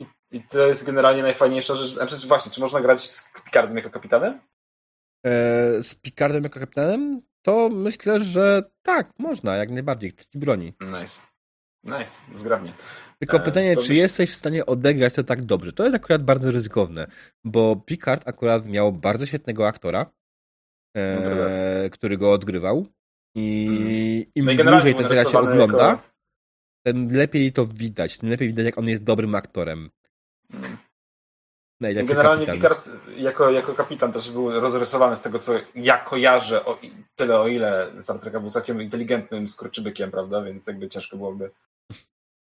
I, 0.00 0.06
I, 0.30 0.42
to 0.42 0.66
jest 0.66 0.84
generalnie 0.84 1.22
najfajniejsza 1.22 1.74
rzecz. 1.74 1.90
Znaczy, 1.90 2.26
właśnie, 2.26 2.52
czy 2.52 2.60
można 2.60 2.80
grać 2.80 3.10
z 3.10 3.30
Picardem 3.44 3.76
jako 3.76 3.90
kapitanem? 3.90 4.40
z 5.82 5.94
Picardem 5.94 6.44
jako 6.44 6.60
kapitanem? 6.60 7.22
To 7.42 7.68
myślę, 7.68 8.20
że 8.20 8.62
tak, 8.82 9.10
można, 9.18 9.56
jak 9.56 9.70
najbardziej. 9.70 10.12
Kto 10.12 10.24
ci 10.24 10.38
broni. 10.38 10.72
Nice. 10.80 11.31
Nice, 11.84 12.22
zgrabnie. 12.34 12.72
Tylko 13.18 13.36
e, 13.36 13.40
pytanie, 13.40 13.76
czy 13.76 13.94
jesteś 13.94 14.30
w 14.30 14.34
stanie 14.34 14.66
odegrać 14.66 15.14
to 15.14 15.24
tak 15.24 15.42
dobrze? 15.42 15.72
To 15.72 15.84
jest 15.84 15.96
akurat 15.96 16.22
bardzo 16.22 16.50
ryzykowne, 16.50 17.06
bo 17.44 17.76
Picard 17.76 18.28
akurat 18.28 18.66
miał 18.66 18.92
bardzo 18.92 19.26
świetnego 19.26 19.66
aktora, 19.66 20.06
e, 20.96 21.90
który 21.90 22.16
go 22.16 22.32
odgrywał 22.32 22.86
i 23.36 24.26
mm. 24.36 24.56
im 24.58 24.64
no 24.64 24.72
dłużej 24.72 24.94
ten 24.94 25.08
serial 25.08 25.26
się 25.26 25.38
ogląda, 25.38 25.88
jako... 25.88 26.02
tym 26.86 27.08
lepiej 27.12 27.52
to 27.52 27.66
widać, 27.66 28.18
tym 28.18 28.28
lepiej 28.28 28.48
widać, 28.48 28.64
jak 28.66 28.78
on 28.78 28.88
jest 28.88 29.04
dobrym 29.04 29.34
aktorem. 29.34 29.90
Mm. 30.50 30.76
Najlepszy 31.80 32.14
Generalnie 32.14 32.46
kapitan. 32.46 32.70
Picard 32.70 32.90
jako, 33.16 33.50
jako 33.50 33.74
kapitan 33.74 34.12
też 34.12 34.30
był 34.30 34.60
rozrysowany 34.60 35.16
z 35.16 35.22
tego, 35.22 35.38
co 35.38 35.52
ja 35.74 35.98
kojarzę, 35.98 36.64
o 36.64 36.78
i- 36.82 36.92
tyle 37.14 37.40
o 37.40 37.48
ile 37.48 37.92
Star 38.00 38.18
Treka 38.18 38.40
był 38.40 38.50
całkiem 38.50 38.82
inteligentnym 38.82 39.48
skurczybykiem, 39.48 40.10
prawda? 40.10 40.42
Więc 40.42 40.66
jakby 40.66 40.88
ciężko 40.88 41.16
byłoby. 41.16 41.50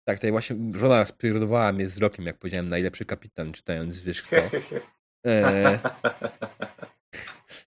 Tak, 0.08 0.16
tutaj 0.16 0.30
właśnie 0.30 0.56
żona 0.74 1.04
spierdowała 1.04 1.72
mnie 1.72 1.84
wzrokiem, 1.84 2.26
jak 2.26 2.38
powiedziałem, 2.38 2.68
najlepszy 2.68 3.04
kapitan, 3.04 3.52
czytając 3.52 4.00
wiesz 4.00 4.22
kto. 4.22 4.36
E, 5.26 5.78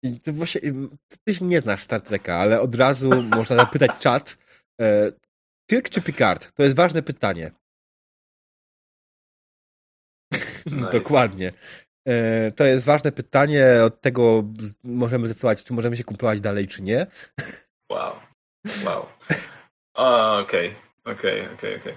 I 0.02 0.20
to 0.20 0.32
właśnie, 0.32 0.60
ty 1.24 1.34
się 1.34 1.44
nie 1.44 1.60
znasz 1.60 1.82
Star 1.82 2.02
Treka, 2.02 2.36
ale 2.36 2.60
od 2.60 2.74
razu 2.74 3.22
można 3.22 3.56
zapytać 3.56 3.90
czat, 4.00 4.38
e, 4.80 5.12
Kirk 5.70 5.88
czy 5.88 6.02
Picard? 6.02 6.52
To 6.52 6.62
jest 6.62 6.76
ważne 6.76 7.02
pytanie. 7.02 7.50
Nice. 10.66 10.90
Dokładnie. 10.92 11.52
E, 12.08 12.50
to 12.52 12.64
jest 12.64 12.86
ważne 12.86 13.12
pytanie, 13.12 13.66
od 13.84 14.00
tego 14.00 14.44
możemy 14.84 15.26
zdecydować, 15.26 15.64
czy 15.64 15.72
możemy 15.72 15.96
się 15.96 16.04
kupować 16.04 16.40
dalej, 16.40 16.66
czy 16.66 16.82
nie. 16.82 17.06
Wow. 17.92 18.16
Wow. 18.84 19.06
O, 19.98 20.44
Okej, 21.06 21.40
okej, 21.40 21.54
okej, 21.54 21.76
okej. 21.76 21.94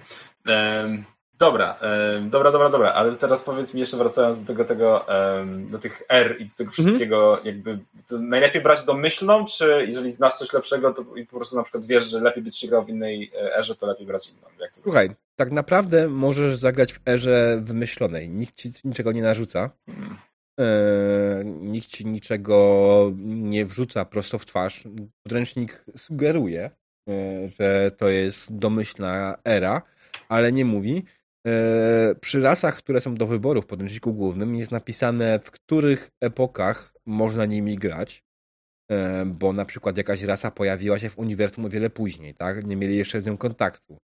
Em, 0.47 1.05
Dobra, 1.39 1.77
em, 1.81 2.29
dobra, 2.29 2.51
dobra, 2.51 2.69
dobra, 2.69 2.93
ale 2.93 3.15
teraz 3.15 3.43
powiedz 3.43 3.73
mi 3.73 3.79
jeszcze 3.79 3.97
wracając 3.97 4.41
do 4.41 4.47
tego, 4.47 4.65
tego 4.65 5.07
em, 5.07 5.69
do 5.69 5.79
tych 5.79 6.01
R 6.09 6.35
i 6.39 6.45
do 6.45 6.55
tego 6.57 6.71
wszystkiego, 6.71 7.39
jakby 7.43 7.79
to 8.07 8.19
najlepiej 8.19 8.61
brać 8.61 8.83
domyślną, 8.83 9.45
czy 9.45 9.85
jeżeli 9.87 10.11
znasz 10.11 10.33
coś 10.33 10.53
lepszego, 10.53 10.93
to 10.93 11.15
i 11.15 11.25
po 11.25 11.37
prostu 11.37 11.55
na 11.55 11.63
przykład 11.63 11.85
wiesz, 11.85 12.09
że 12.09 12.21
lepiej 12.21 12.43
być 12.43 12.67
grał 12.67 12.85
w 12.85 12.89
innej 12.89 13.31
e, 13.35 13.57
erze, 13.57 13.75
to 13.75 13.87
lepiej 13.87 14.07
brać 14.07 14.29
inną. 14.29 14.47
Jak 14.59 14.71
to 14.71 14.81
Słuchaj, 14.81 15.09
tak 15.35 15.51
naprawdę 15.51 16.07
możesz 16.07 16.55
zagrać 16.55 16.93
w 16.93 17.07
erze 17.07 17.59
wymyślonej. 17.63 18.29
Nikt 18.29 18.55
ci 18.55 18.71
niczego 18.83 19.11
nie 19.11 19.21
narzuca. 19.21 19.69
Mm. 19.87 20.17
E, 20.59 21.43
nikt 21.45 21.87
ci 21.87 22.05
niczego 22.05 23.11
nie 23.25 23.65
wrzuca 23.65 24.05
prosto 24.05 24.39
w 24.39 24.45
twarz. 24.45 24.83
Podręcznik 25.23 25.85
sugeruje, 25.97 26.71
że 27.59 27.91
to 27.97 28.09
jest 28.09 28.57
domyślna 28.57 29.37
era, 29.43 29.81
ale 30.29 30.51
nie 30.51 30.65
mówi. 30.65 31.03
E, 31.47 32.15
przy 32.21 32.41
rasach, 32.41 32.77
które 32.77 33.01
są 33.01 33.15
do 33.15 33.27
wyboru 33.27 33.61
w 33.61 33.65
podręczniku 33.65 34.13
głównym, 34.13 34.55
jest 34.55 34.71
napisane, 34.71 35.39
w 35.39 35.51
których 35.51 36.09
epokach 36.21 36.93
można 37.05 37.45
nimi 37.45 37.75
grać. 37.75 38.23
E, 38.91 39.25
bo 39.25 39.53
na 39.53 39.65
przykład 39.65 39.97
jakaś 39.97 40.23
rasa 40.23 40.51
pojawiła 40.51 40.99
się 40.99 41.09
w 41.09 41.17
uniwersum 41.17 41.65
o 41.65 41.69
wiele 41.69 41.89
później, 41.89 42.33
tak? 42.35 42.65
Nie 42.65 42.75
mieli 42.75 42.97
jeszcze 42.97 43.21
z 43.21 43.25
nią 43.25 43.37
kontaktu. 43.37 43.97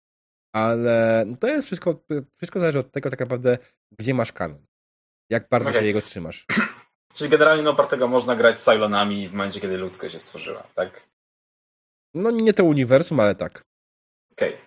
Ale 0.54 1.26
to 1.40 1.48
jest 1.48 1.66
wszystko, 1.66 2.04
wszystko 2.38 2.60
zależy 2.60 2.80
od 2.80 2.92
tego 2.92 3.10
tak 3.10 3.20
naprawdę, 3.20 3.58
gdzie 4.00 4.14
masz 4.14 4.32
kanon. 4.32 4.66
Jak 5.30 5.50
bardzo 5.50 5.70
Okej. 5.70 5.82
się 5.82 5.88
jego 5.88 6.02
trzymasz. 6.02 6.46
Czyli 7.14 7.30
generalnie 7.30 7.64
na 7.64 7.70
opartego 7.70 8.08
można 8.08 8.36
grać 8.36 8.60
z 8.60 8.64
Cylonami 8.64 9.30
w 9.30 9.34
momencie, 9.34 9.62
kiedy 9.62 9.78
ludzkość 9.78 10.14
się 10.14 10.20
stworzyła, 10.20 10.64
tak? 10.76 11.08
No 12.16 12.32
nie 12.32 12.54
to 12.54 12.64
uniwersum, 12.64 13.20
ale 13.20 13.36
tak. 13.36 13.64
Okej. 14.32 14.58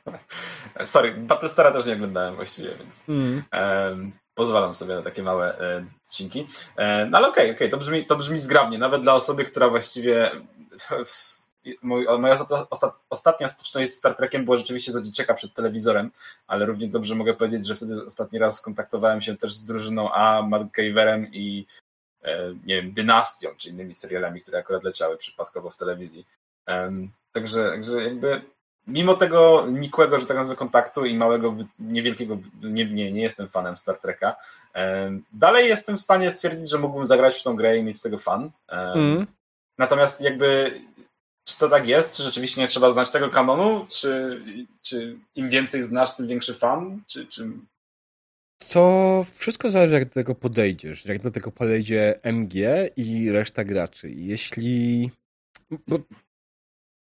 Sorry, 0.84 1.14
Battlestara 1.14 1.70
też 1.72 1.86
nie 1.86 1.92
oglądałem 1.92 2.36
właściwie, 2.36 2.76
więc 2.76 3.08
Mm. 3.08 3.42
em, 3.50 4.12
pozwalam 4.34 4.74
sobie 4.74 4.94
na 4.94 5.02
takie 5.02 5.22
małe 5.22 5.58
e, 5.58 5.86
odcinki. 6.04 6.48
E, 6.76 7.06
no 7.06 7.18
ale 7.18 7.28
okej, 7.28 7.50
okej, 7.50 7.70
to, 7.70 7.76
brzmi, 7.76 8.06
to 8.06 8.16
brzmi 8.16 8.38
zgrabnie, 8.38 8.78
nawet 8.78 9.02
dla 9.02 9.14
osoby, 9.14 9.44
która 9.44 9.68
właściwie... 9.68 10.30
Mój, 11.82 12.06
moja 12.18 12.46
ostat, 12.70 12.94
ostatnia 13.10 13.48
styczność 13.48 13.90
z 13.90 13.94
Star 13.94 14.16
Trekiem 14.16 14.44
była 14.44 14.56
rzeczywiście 14.56 14.92
za 14.92 15.02
dzieciaka 15.02 15.34
przed 15.34 15.54
telewizorem, 15.54 16.10
ale 16.46 16.66
równie 16.66 16.88
dobrze 16.88 17.14
mogę 17.14 17.34
powiedzieć, 17.34 17.66
że 17.66 17.76
wtedy 17.76 18.04
ostatni 18.04 18.38
raz 18.38 18.58
skontaktowałem 18.58 19.22
się 19.22 19.36
też 19.36 19.54
z 19.54 19.64
drużyną 19.64 20.12
A, 20.12 20.42
MacGyverem 20.42 21.26
i 21.32 21.66
e, 22.22 22.54
nie 22.64 22.82
wiem, 22.82 22.92
Dynastią, 22.92 23.48
czy 23.56 23.68
innymi 23.70 23.94
serialami, 23.94 24.40
które 24.40 24.58
akurat 24.58 24.84
leciały 24.84 25.16
przypadkowo 25.16 25.70
w 25.70 25.76
telewizji. 25.76 26.26
Także, 27.32 27.70
także 27.70 28.02
jakby 28.02 28.42
mimo 28.86 29.14
tego 29.14 29.66
nikłego, 29.70 30.20
że 30.20 30.26
tak 30.26 30.36
nazwę, 30.36 30.56
kontaktu 30.56 31.06
i 31.06 31.14
małego, 31.14 31.56
niewielkiego, 31.78 32.38
nie, 32.62 32.84
nie, 32.84 33.12
nie 33.12 33.22
jestem 33.22 33.48
fanem 33.48 33.76
Star 33.76 34.00
Treka, 34.00 34.36
dalej 35.32 35.68
jestem 35.68 35.96
w 35.96 36.00
stanie 36.00 36.30
stwierdzić, 36.30 36.70
że 36.70 36.78
mógłbym 36.78 37.06
zagrać 37.06 37.40
w 37.40 37.42
tą 37.42 37.56
grę 37.56 37.78
i 37.78 37.82
mieć 37.82 37.98
z 37.98 38.02
tego 38.02 38.18
fan. 38.18 38.50
Mm. 38.68 39.26
Natomiast 39.78 40.20
jakby 40.20 40.80
czy 41.44 41.58
to 41.58 41.68
tak 41.68 41.86
jest? 41.86 42.14
Czy 42.14 42.22
rzeczywiście 42.22 42.60
nie 42.60 42.68
trzeba 42.68 42.90
znać 42.90 43.10
tego 43.10 43.30
kanonu? 43.30 43.86
Czy, 43.88 44.42
czy 44.82 45.16
im 45.34 45.50
więcej 45.50 45.82
znasz, 45.82 46.16
tym 46.16 46.26
większy 46.26 46.54
fan? 46.54 47.02
Czy, 47.06 47.26
czy... 47.26 47.48
To 48.72 49.24
wszystko 49.34 49.70
zależy, 49.70 49.94
jak 49.94 50.04
do 50.04 50.14
tego 50.14 50.34
podejdziesz. 50.34 51.04
Jak 51.04 51.22
do 51.22 51.30
tego 51.30 51.52
podejdzie 51.52 52.20
MG 52.22 52.54
i 52.96 53.30
reszta 53.30 53.64
graczy. 53.64 54.10
Jeśli. 54.10 55.10
Bo 55.86 55.98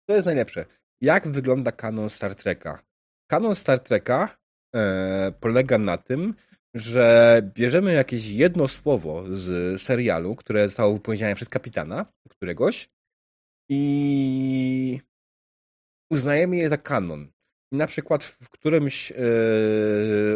to 0.06 0.16
jest 0.16 0.26
najlepsze. 0.26 0.66
Jak 1.02 1.28
wygląda 1.28 1.72
kanon 1.72 2.10
Star 2.10 2.36
Treka? 2.36 2.84
Kanon 3.28 3.56
Star 3.56 3.80
Treka 3.80 4.38
e, 4.76 5.32
polega 5.40 5.78
na 5.78 5.98
tym, 5.98 6.34
że 6.74 7.42
bierzemy 7.56 7.94
jakieś 7.94 8.28
jedno 8.28 8.68
słowo 8.68 9.24
z 9.30 9.82
serialu, 9.82 10.36
które 10.36 10.68
zostało 10.68 10.94
wypowiedziane 10.94 11.36
przez 11.36 11.50
kapitana 11.50 12.06
któregoś 12.30 12.90
i 13.70 15.00
uznajemy 16.12 16.58
je 16.58 16.70
za 16.70 16.78
kanon. 16.78 17.32
Na 17.72 17.88
przykład 17.88 18.24
w 18.24 18.50
którymś 18.50 19.12
e, 19.12 19.16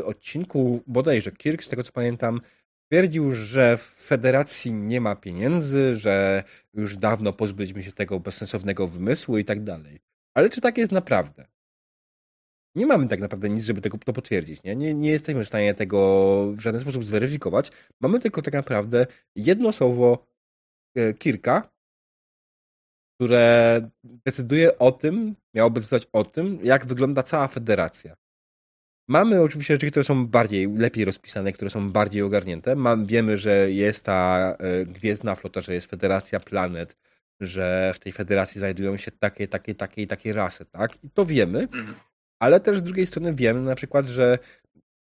odcinku, 0.06 0.84
bodajże 0.88 1.32
Kirk, 1.32 1.64
z 1.64 1.70
tego 1.70 1.84
co 1.84 1.92
pamiętam, 1.92 2.42
twierdził, 2.92 3.34
że 3.34 3.78
w 3.78 3.82
federacji 3.82 4.74
nie 4.74 5.02
ma 5.02 5.16
pieniędzy, 5.16 5.96
że 5.96 6.44
już 6.74 6.98
dawno 6.98 7.34
pozbyliśmy 7.34 7.84
się 7.84 7.92
tego 7.92 8.20
bezsensownego 8.20 8.88
wymysłu 8.88 9.38
i 9.38 9.46
tak 9.46 9.64
dalej. 9.64 10.00
Ale 10.34 10.50
czy 10.50 10.62
tak 10.62 10.78
jest 10.78 10.92
naprawdę? 10.92 11.48
Nie 12.76 12.86
mamy 12.86 13.08
tak 13.08 13.20
naprawdę 13.20 13.50
nic, 13.50 13.64
żeby 13.64 13.82
tego 13.82 13.98
to 13.98 14.14
potwierdzić. 14.14 14.64
Nie? 14.64 14.76
Nie, 14.76 14.94
nie 14.94 15.10
jesteśmy 15.10 15.44
w 15.44 15.48
stanie 15.48 15.74
tego 15.74 16.52
w 16.52 16.60
żaden 16.60 16.82
sposób 16.82 17.04
zweryfikować. 17.04 17.72
Mamy 18.02 18.20
tylko 18.20 18.42
tak 18.42 18.54
naprawdę 18.54 19.06
jedno 19.36 19.72
słowo 19.72 20.28
e, 20.96 21.14
Kirka, 21.14 21.70
które 23.16 23.82
decyduje 24.04 24.78
o 24.78 24.92
tym, 24.92 25.36
miałoby 25.54 25.80
decydować 25.80 26.08
o 26.14 26.24
tym, 26.24 26.60
jak 26.64 26.86
wygląda 26.86 27.24
cała 27.24 27.48
federacja. 27.48 28.16
Mamy 29.10 29.42
oczywiście 29.42 29.74
rzeczy, 29.74 29.92
które 29.92 30.04
są 30.04 30.28
bardziej, 30.28 30.74
lepiej 30.76 31.06
rozpisane, 31.06 31.52
które 31.52 31.70
są 31.72 31.92
bardziej 31.92 32.22
ogarnięte. 32.22 32.76
Mam, 32.76 33.06
wiemy, 33.06 33.38
że 33.38 33.72
jest 33.72 34.06
ta 34.06 34.56
e, 34.60 34.86
gwiezdna 34.86 35.36
flota, 35.36 35.62
że 35.62 35.74
jest 35.74 35.90
federacja 35.90 36.40
planet, 36.40 36.98
że 37.42 37.92
w 37.96 38.00
tej 38.00 38.12
federacji 38.12 38.60
znajdują 38.60 38.98
się 38.98 39.12
takie, 39.12 39.48
takie, 39.48 39.76
takie 39.76 40.02
i 40.02 40.08
takie 40.08 40.34
rasy, 40.34 40.66
tak? 40.66 41.04
I 41.04 41.10
to 41.10 41.26
wiemy, 41.26 41.60
Mhm. 41.60 41.96
ale 42.40 42.60
też 42.60 42.78
z 42.80 42.84
drugiej 42.84 43.06
strony 43.06 43.34
wiemy 43.34 43.62
na 43.62 43.76
przykład, 43.76 44.08
że 44.08 44.40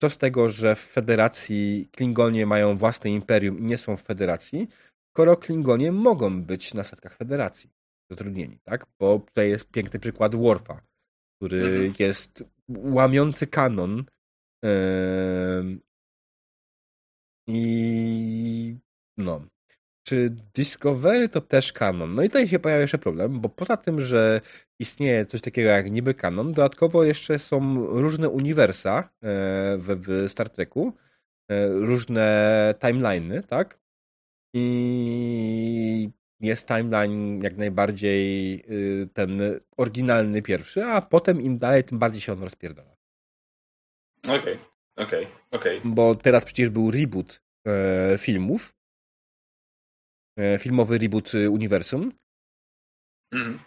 co 0.02 0.10
z 0.10 0.18
tego, 0.18 0.50
że 0.50 0.76
w 0.76 0.80
federacji 0.80 1.90
Klingonie 1.92 2.46
mają 2.46 2.76
własne 2.76 3.10
imperium 3.10 3.60
i 3.60 3.62
nie 3.62 3.78
są 3.78 3.98
w 3.98 4.02
federacji, 4.02 4.68
skoro 5.14 5.38
Klingonie 5.38 5.92
mogą 5.92 6.44
być 6.44 6.74
na 6.74 6.84
statkach 6.84 7.16
federacji 7.18 7.70
zatrudnieni, 8.12 8.60
tak? 8.64 8.86
Bo 9.00 9.20
tutaj 9.20 9.50
jest 9.50 9.66
piękny 9.72 10.00
przykład 10.00 10.36
Worfa, 10.36 10.82
który 11.38 11.66
Mhm. 11.66 11.94
jest 12.00 12.44
łamiący 12.78 13.48
kanon 13.48 14.06
i 17.48 18.78
no. 19.18 19.42
Czy 20.08 20.30
Discovery 20.56 21.30
to 21.30 21.42
też 21.42 21.74
kanon? 21.74 22.16
No 22.16 22.24
i 22.24 22.28
tutaj 22.28 22.48
się 22.48 22.60
pojawia 22.60 22.82
jeszcze 22.82 22.98
problem, 22.98 23.40
bo 23.40 23.50
poza 23.50 23.78
tym, 23.78 24.02
że 24.02 24.42
istnieje 24.80 25.26
coś 25.26 25.42
takiego 25.42 25.70
jak 25.70 25.92
niby 25.92 26.14
kanon, 26.14 26.54
dodatkowo 26.54 27.04
jeszcze 27.04 27.40
są 27.40 27.76
różne 27.86 28.30
uniwersa 28.30 29.00
e, 29.00 29.08
w, 29.78 30.02
w 30.08 30.32
Star 30.32 30.50
Treku, 30.50 30.94
e, 31.52 31.68
różne 31.68 32.76
timeliny, 32.80 33.44
tak? 33.44 33.80
I 34.56 36.10
jest 36.42 36.68
timeline 36.68 37.42
jak 37.44 37.58
najbardziej 37.58 38.56
y, 38.70 39.10
ten 39.14 39.42
oryginalny 39.78 40.42
pierwszy, 40.42 40.84
a 40.84 41.02
potem 41.02 41.42
im 41.42 41.58
dalej, 41.58 41.84
tym 41.84 42.00
bardziej 42.00 42.22
się 42.22 42.34
on 42.34 42.44
rozpierdala. 42.44 42.96
Okej, 44.28 44.60
okej, 44.98 45.28
okej. 45.52 45.82
Bo 45.86 46.16
teraz 46.16 46.46
przecież 46.46 46.70
był 46.70 46.92
reboot 46.92 47.42
e, 47.68 48.18
filmów, 48.18 48.76
e, 50.38 50.58
filmowy 50.60 50.98
reboot 50.98 51.34
y, 51.34 51.50
uniwersum, 51.50 52.12
Mhm. 53.34 53.60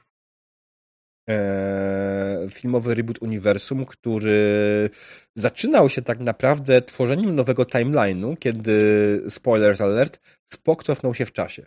e, 1.31 2.47
filmowy 2.51 2.95
reboot 2.95 3.23
uniwersum, 3.23 3.85
który 3.85 4.91
zaczynał 5.37 5.89
się 5.89 6.03
tak 6.03 6.19
naprawdę 6.21 6.83
tworzeniem 6.83 7.35
nowego 7.35 7.63
timeline'u, 7.63 8.39
kiedy, 8.39 9.23
spoilers 9.29 9.81
alert, 9.81 10.21
Spock 10.45 10.85
cofnął 10.85 11.15
się 11.15 11.27
w 11.27 11.33
czasie. 11.33 11.67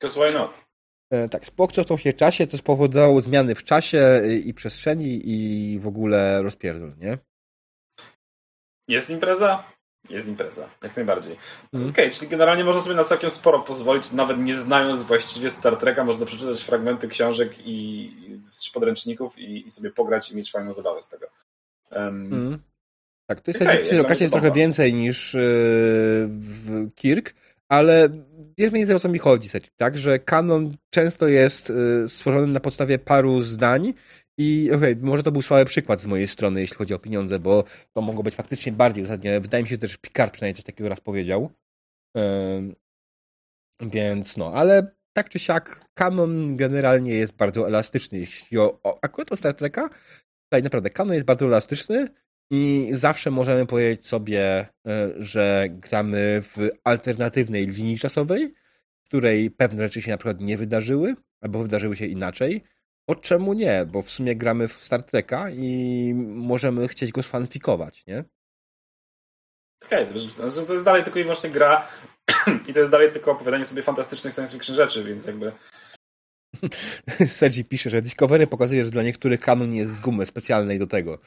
Because 0.00 0.20
why 0.20 0.34
not? 0.34 0.64
Tak, 1.30 1.44
cofnął 1.72 1.98
się 1.98 2.12
czasie, 2.12 2.46
co 2.46 2.58
spowodowało 2.58 3.20
zmiany 3.20 3.54
w 3.54 3.64
czasie 3.64 4.20
y, 4.24 4.38
i 4.38 4.54
przestrzeni 4.54 5.20
i 5.24 5.78
w 5.78 5.86
ogóle 5.86 6.42
rozpierdol, 6.42 6.92
nie? 6.98 7.18
Jest 8.88 9.10
impreza? 9.10 9.64
Jest 10.08 10.28
impreza, 10.28 10.68
jak 10.82 10.96
najbardziej. 10.96 11.36
Mm. 11.72 11.90
Okej, 11.90 12.04
okay, 12.06 12.18
czyli 12.18 12.30
generalnie 12.30 12.64
można 12.64 12.82
sobie 12.82 12.94
na 12.94 13.04
całkiem 13.04 13.30
sporo 13.30 13.60
pozwolić, 13.60 14.12
nawet 14.12 14.38
nie 14.38 14.56
znając 14.56 15.02
właściwie 15.02 15.50
Star 15.50 15.76
Treka, 15.76 16.04
można 16.04 16.26
przeczytać 16.26 16.62
fragmenty 16.62 17.08
książek 17.08 17.52
i 17.58 18.40
podręczników 18.74 19.38
i, 19.38 19.66
i 19.66 19.70
sobie 19.70 19.90
pograć 19.90 20.30
i 20.30 20.36
mieć 20.36 20.50
fajną 20.50 20.72
zabawę 20.72 21.02
z 21.02 21.08
tego. 21.08 21.26
Um, 21.90 22.32
mm. 22.32 22.58
Tak, 23.26 23.40
to 23.40 23.50
jest 23.50 23.62
okay, 23.62 24.16
jest 24.20 24.32
trochę 24.32 24.52
więcej 24.52 24.94
niż 24.94 25.34
yy, 25.34 25.40
w 26.28 26.88
Kirk, 26.94 27.34
ale 27.70 28.08
wiesz 28.58 28.70
mniej 28.72 28.80
więcej 28.80 28.96
o 28.96 29.00
co 29.00 29.08
mi 29.08 29.18
chodzi, 29.18 29.48
tak? 29.76 29.98
Że 29.98 30.18
kanon 30.18 30.76
często 30.90 31.28
jest 31.28 31.68
yy, 31.68 32.08
stworzony 32.08 32.46
na 32.46 32.60
podstawie 32.60 32.98
paru 32.98 33.42
zdań 33.42 33.94
i 34.38 34.70
okej, 34.74 34.92
okay, 34.92 35.06
może 35.06 35.22
to 35.22 35.32
był 35.32 35.42
słaby 35.42 35.64
przykład 35.64 36.00
z 36.00 36.06
mojej 36.06 36.28
strony, 36.28 36.60
jeśli 36.60 36.76
chodzi 36.76 36.94
o 36.94 36.98
pieniądze, 36.98 37.38
bo 37.38 37.64
to 37.92 38.00
mogło 38.00 38.22
być 38.22 38.34
faktycznie 38.34 38.72
bardziej 38.72 39.04
uzasadnione. 39.04 39.40
Wydaje 39.40 39.62
mi 39.62 39.68
się, 39.68 39.74
że 39.74 39.78
też 39.78 39.96
Picard 39.96 40.32
przynajmniej 40.32 40.54
coś 40.54 40.64
takiego 40.64 40.88
raz 40.88 41.00
powiedział. 41.00 41.50
Yy, 42.16 42.74
więc 43.80 44.36
no, 44.36 44.52
ale 44.54 44.94
tak 45.12 45.28
czy 45.28 45.38
siak 45.38 45.84
kanon 45.94 46.56
generalnie 46.56 47.14
jest 47.14 47.32
bardzo 47.36 47.66
elastyczny. 47.66 48.18
Jeśli 48.18 48.58
o, 48.58 48.80
o 48.82 48.98
akurat 49.02 49.32
o 49.32 49.36
Star 49.36 49.54
Treka, 49.54 49.88
tutaj 50.44 50.62
naprawdę 50.62 50.90
kanon 50.90 51.14
jest 51.14 51.26
bardzo 51.26 51.46
elastyczny 51.46 52.08
i 52.50 52.88
zawsze 52.92 53.30
możemy 53.30 53.66
powiedzieć 53.66 54.06
sobie, 54.06 54.66
e, 54.86 55.10
że 55.16 55.66
gramy 55.70 56.40
w 56.42 56.68
alternatywnej 56.84 57.66
linii 57.66 57.98
czasowej, 57.98 58.54
w 59.04 59.08
której 59.08 59.50
pewne 59.50 59.82
rzeczy 59.82 60.02
się 60.02 60.10
na 60.10 60.16
przykład 60.16 60.40
nie 60.40 60.56
wydarzyły, 60.56 61.14
albo 61.40 61.62
wydarzyły 61.62 61.96
się 61.96 62.06
inaczej. 62.06 62.64
Bo 63.08 63.14
czemu 63.14 63.52
nie? 63.52 63.86
Bo 63.86 64.02
w 64.02 64.10
sumie 64.10 64.36
gramy 64.36 64.68
w 64.68 64.72
Star 64.72 65.04
Treka 65.04 65.50
i 65.50 66.12
możemy 66.26 66.88
chcieć 66.88 67.12
go 67.12 67.22
sfanfikować, 67.22 68.06
nie? 68.06 68.24
Okej, 69.84 70.08
okay, 70.08 70.66
to 70.66 70.72
jest 70.72 70.84
dalej 70.84 71.04
tylko 71.04 71.18
i 71.18 71.22
wyłącznie 71.22 71.50
gra 71.50 71.88
i 72.68 72.72
to 72.72 72.80
jest 72.80 72.92
dalej 72.92 73.12
tylko 73.12 73.30
opowiadanie 73.32 73.64
sobie 73.64 73.82
fantastycznych 73.82 74.34
science 74.34 74.52
fiction 74.52 74.76
rzeczy, 74.76 75.04
więc 75.04 75.26
jakby... 75.26 75.52
Sergi 77.26 77.64
pisze, 77.64 77.90
że 77.90 78.02
Discovery 78.02 78.46
pokazuje, 78.46 78.84
że 78.84 78.90
dla 78.90 79.02
niektórych 79.02 79.40
kanon 79.40 79.74
jest 79.74 79.96
z 79.96 80.00
gumy 80.00 80.26
specjalnej 80.26 80.78
do 80.78 80.86
tego. 80.86 81.18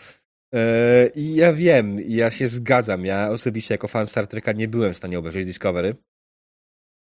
E, 0.53 1.07
I 1.15 1.35
ja 1.35 1.53
wiem, 1.53 1.97
ja 2.07 2.31
się 2.31 2.47
zgadzam. 2.47 3.05
Ja 3.05 3.29
osobiście 3.29 3.73
jako 3.73 3.87
fan 3.87 4.07
Star 4.07 4.27
Treka 4.27 4.51
nie 4.51 4.67
byłem 4.67 4.93
w 4.93 4.97
stanie 4.97 5.19
obejrzeć 5.19 5.45
Discovery. 5.45 5.95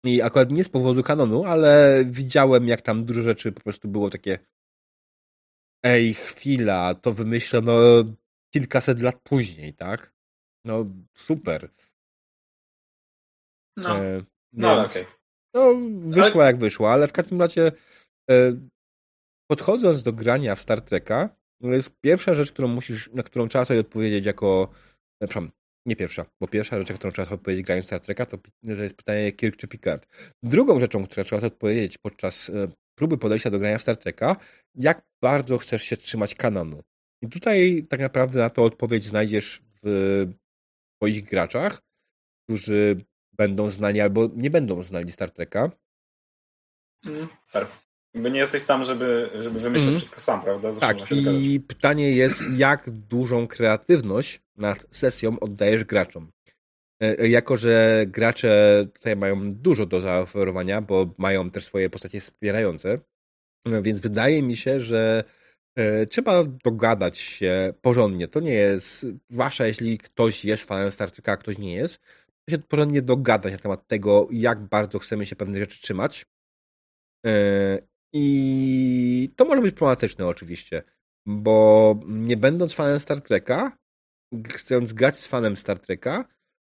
I 0.04 0.22
akurat 0.22 0.50
nie 0.50 0.64
z 0.64 0.68
powodu 0.68 1.02
kanonu, 1.02 1.44
ale 1.44 2.02
widziałem, 2.06 2.68
jak 2.68 2.82
tam 2.82 3.04
dużo 3.04 3.22
rzeczy 3.22 3.52
po 3.52 3.60
prostu 3.60 3.88
było 3.88 4.10
takie. 4.10 4.38
Ej, 5.84 6.14
chwila, 6.14 6.94
to 6.94 7.12
wymyślono 7.12 7.74
kilkaset 8.54 9.02
lat 9.02 9.20
później, 9.22 9.74
tak? 9.74 10.12
No, 10.64 10.86
super. 11.16 11.70
No, 13.76 14.04
e, 14.04 14.22
no 14.52 14.82
okej. 14.82 15.02
Okay. 15.02 15.14
No, 15.54 15.74
wyszła 16.08 16.42
ale... 16.42 16.52
jak 16.52 16.58
wyszła, 16.58 16.92
ale 16.92 17.08
w 17.08 17.12
każdym 17.12 17.40
razie 17.40 17.72
e, 18.30 18.52
podchodząc 19.50 20.02
do 20.02 20.12
grania 20.12 20.54
w 20.54 20.60
Star 20.60 20.80
Treka, 20.80 21.39
no 21.60 21.74
jest 21.74 22.00
pierwsza 22.00 22.34
rzecz, 22.34 22.52
którą 22.52 22.68
musisz, 22.68 23.10
na 23.12 23.22
którą 23.22 23.48
trzeba 23.48 23.64
sobie 23.64 23.80
odpowiedzieć 23.80 24.26
jako. 24.26 24.70
Przepraszam, 25.20 25.50
nie 25.86 25.96
pierwsza, 25.96 26.26
bo 26.40 26.48
pierwsza 26.48 26.78
rzecz, 26.78 26.88
na 26.88 26.94
którą 26.94 27.12
trzeba 27.12 27.26
sobie 27.26 27.34
odpowiedzieć 27.34 27.66
grając 27.66 27.86
Star 27.86 28.00
Treka, 28.00 28.26
to 28.26 28.38
że 28.62 28.82
jest 28.82 28.96
pytanie 28.96 29.32
Kirk 29.32 29.56
czy 29.56 29.68
Picard. 29.68 30.06
Drugą 30.42 30.80
rzeczą, 30.80 31.06
którą 31.06 31.24
trzeba 31.24 31.40
sobie 31.40 31.52
odpowiedzieć 31.52 31.98
podczas 31.98 32.50
e, 32.50 32.68
próby 32.98 33.18
podejścia 33.18 33.50
do 33.50 33.58
grania 33.58 33.78
Star 33.78 33.96
Treka, 33.96 34.36
jak 34.74 35.02
bardzo 35.22 35.58
chcesz 35.58 35.82
się 35.82 35.96
trzymać 35.96 36.34
kanonu. 36.34 36.82
I 37.22 37.28
tutaj 37.28 37.86
tak 37.88 38.00
naprawdę 38.00 38.38
na 38.38 38.50
to 38.50 38.64
odpowiedź 38.64 39.04
znajdziesz 39.04 39.62
w 39.82 40.26
swoich 40.96 41.24
graczach, 41.24 41.82
którzy 42.44 43.04
będą 43.32 43.70
znali 43.70 44.00
albo 44.00 44.28
nie 44.36 44.50
będą 44.50 44.82
znali 44.82 45.12
Star 45.12 45.30
Treka. 45.30 45.70
Mm, 47.06 47.28
Jakby 48.14 48.30
nie 48.30 48.38
jesteś 48.38 48.62
sam, 48.62 48.84
żeby, 48.84 49.30
żeby 49.40 49.60
wymyślić 49.60 49.88
mm. 49.88 50.00
wszystko 50.00 50.20
sam, 50.20 50.42
prawda? 50.42 50.80
tak, 50.80 50.96
i 51.12 51.60
pytanie 51.60 52.12
jest, 52.12 52.42
jak 52.56 52.90
dużą 52.90 53.46
kreatywność 53.46 54.40
nad 54.56 54.86
sesją 54.90 55.40
oddajesz 55.40 55.84
graczom. 55.84 56.32
E, 57.02 57.28
jako, 57.28 57.56
że 57.56 58.04
gracze 58.06 58.82
tutaj 58.94 59.16
mają 59.16 59.54
dużo 59.54 59.86
do 59.86 60.00
zaoferowania, 60.00 60.80
bo 60.80 61.14
mają 61.18 61.50
też 61.50 61.64
swoje 61.64 61.90
postacie 61.90 62.20
wspierające, 62.20 62.98
e, 63.66 63.82
więc 63.82 64.00
wydaje 64.00 64.42
mi 64.42 64.56
się, 64.56 64.80
że 64.80 65.24
e, 65.76 66.06
trzeba 66.06 66.44
dogadać 66.44 67.18
się 67.18 67.74
porządnie. 67.82 68.28
To 68.28 68.40
nie 68.40 68.54
jest 68.54 69.06
wasze, 69.30 69.68
jeśli 69.68 69.98
ktoś 69.98 70.44
jest 70.44 70.64
fanem 70.64 70.90
Star 70.90 71.10
Treka, 71.10 71.32
a 71.32 71.36
ktoś 71.36 71.58
nie 71.58 71.74
jest. 71.74 72.00
To 72.48 72.54
się 72.54 72.58
porządnie 72.58 73.02
dogadać 73.02 73.52
na 73.52 73.58
temat 73.58 73.86
tego, 73.86 74.28
jak 74.30 74.60
bardzo 74.60 74.98
chcemy 74.98 75.26
się 75.26 75.36
pewnych 75.36 75.62
rzeczy 75.62 75.82
trzymać 75.82 76.26
i 78.12 79.30
to 79.36 79.44
może 79.44 79.60
być 79.60 79.74
problematyczne 79.74 80.26
oczywiście, 80.26 80.82
bo 81.26 81.94
nie 82.06 82.36
będąc 82.36 82.74
fanem 82.74 83.00
Star 83.00 83.20
Treka, 83.20 83.76
chcąc 84.48 84.92
grać 84.92 85.16
z 85.18 85.26
fanem 85.26 85.56
Star 85.56 85.78
Treka, 85.78 86.24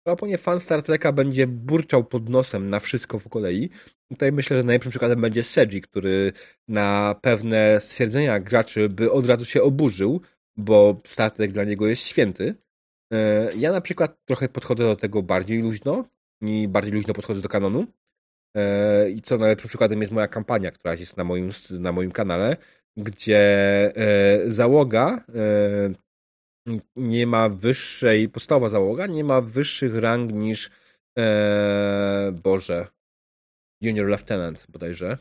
to 0.04 0.38
fan 0.38 0.60
Star 0.60 0.84
Treka 0.84 1.12
będzie 1.12 1.48
burczał 1.48 2.04
pod 2.04 2.30
nosem 2.30 2.70
na 2.70 2.80
wszystko 2.80 3.20
po 3.20 3.30
kolei. 3.30 3.70
Tutaj 4.12 4.32
myślę, 4.32 4.58
że 4.58 4.64
najlepszym 4.64 4.90
przykładem 4.90 5.22
będzie 5.22 5.44
Seji, 5.44 5.82
który 5.82 6.34
na 6.68 7.16
pewne 7.22 7.82
stwierdzenia 7.82 8.40
graczy 8.40 8.90
by 8.90 9.12
od 9.12 9.26
razu 9.26 9.46
się 9.46 9.62
oburzył, 9.62 10.22
bo 10.58 11.02
Star 11.06 11.32
Trek 11.32 11.52
dla 11.52 11.64
niego 11.64 11.88
jest 11.88 12.02
święty. 12.02 12.56
E, 13.14 13.50
ja 13.58 13.72
na 13.72 13.82
przykład 13.82 14.18
trochę 14.26 14.50
podchodzę 14.50 14.84
do 14.84 14.96
tego 14.96 15.24
bardziej 15.24 15.62
luźno 15.62 16.06
i 16.42 16.68
bardziej 16.68 16.94
luźno 16.94 17.14
podchodzę 17.14 17.42
do 17.42 17.50
kanonu. 17.50 17.88
E, 18.58 19.10
I 19.10 19.22
co 19.22 19.38
najlepszym 19.38 19.68
przykładem 19.68 20.02
jest 20.02 20.14
moja 20.14 20.28
kampania, 20.28 20.72
która 20.72 20.94
jest 20.94 21.18
na 21.18 21.24
moim, 21.24 21.52
na 21.80 21.92
moim 21.92 22.12
kanale, 22.12 22.58
gdzie 22.98 23.40
e, 23.96 24.50
załoga 24.52 25.26
e, 25.36 25.94
nie 26.96 27.28
ma 27.28 27.50
wyższej, 27.50 28.30
podstawowa 28.30 28.70
załoga 28.70 29.08
nie 29.08 29.24
ma 29.24 29.42
wyższych 29.42 29.96
rang 29.96 30.32
niż 30.32 30.70
Boże, 32.34 32.88
Junior 33.82 34.08
Lieutenant 34.08 34.66
bodajże. 34.70 35.18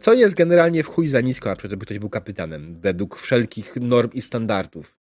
Co 0.00 0.14
jest 0.14 0.34
generalnie 0.34 0.82
w 0.82 0.86
chuj 0.86 1.08
za 1.08 1.20
nisko, 1.20 1.48
na 1.48 1.56
przykład, 1.56 1.70
żeby 1.70 1.86
ktoś 1.86 1.98
był 1.98 2.10
kapitanem, 2.10 2.80
według 2.80 3.16
wszelkich 3.16 3.76
norm 3.76 4.10
i 4.12 4.20
standardów. 4.20 4.98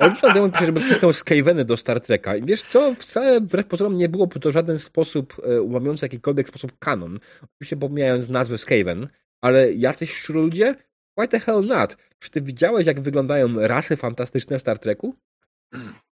Richard 0.00 0.34
Demon 0.34 0.50
pisze, 0.50 0.66
żeby 0.66 0.80
wcisnął 0.80 1.12
Skaveny 1.12 1.64
do 1.64 1.76
Star 1.76 2.00
Treka. 2.00 2.36
I 2.36 2.42
wiesz 2.42 2.62
co, 2.62 2.94
wcale 2.94 3.40
wbrew 3.40 3.66
pozorom 3.66 3.96
nie 3.96 4.08
byłoby 4.08 4.40
to 4.40 4.50
w 4.50 4.52
żaden 4.52 4.78
sposób 4.78 5.34
e, 5.44 5.62
łamiący 5.62 6.04
jakikolwiek 6.04 6.48
sposób 6.48 6.72
kanon. 6.78 7.18
Oczywiście 7.42 7.76
pomijając 7.76 8.28
nazwę 8.28 8.58
Skaven, 8.58 9.08
ale 9.40 9.72
jacyś 9.72 10.12
szczuroludzie? 10.12 10.74
Why 11.18 11.28
the 11.28 11.40
hell 11.40 11.64
not? 11.66 11.96
Czy 12.18 12.30
ty 12.30 12.40
widziałeś, 12.42 12.86
jak 12.86 13.00
wyglądają 13.00 13.48
rasy 13.58 13.96
fantastyczne 13.96 14.58
w 14.58 14.60
Star 14.60 14.78
Treku? 14.78 15.14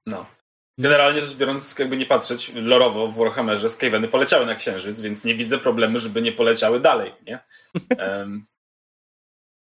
No. 0.05 0.26
Generalnie 0.78 1.22
rzecz 1.22 1.36
biorąc, 1.36 1.80
jakby 1.80 1.97
nie 1.97 2.05
patrzeć, 2.05 2.51
lorowo 2.55 3.07
w 3.07 3.18
Warhammerze 3.18 3.70
Skaveny 3.70 4.07
poleciały 4.07 4.45
na 4.45 4.55
Księżyc, 4.55 5.01
więc 5.01 5.26
nie 5.26 5.36
widzę 5.36 5.57
problemu, 5.57 5.99
żeby 5.99 6.22
nie 6.22 6.32
poleciały 6.32 6.80
dalej, 6.80 7.11
nie? 7.28 7.39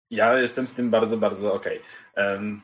ja 0.10 0.39
jestem 0.39 0.68
z 0.68 0.74
tym 0.74 0.91
bardzo, 0.91 1.18
bardzo 1.18 1.53
okej. 1.53 1.82
Okay. 2.14 2.34
Um, 2.34 2.62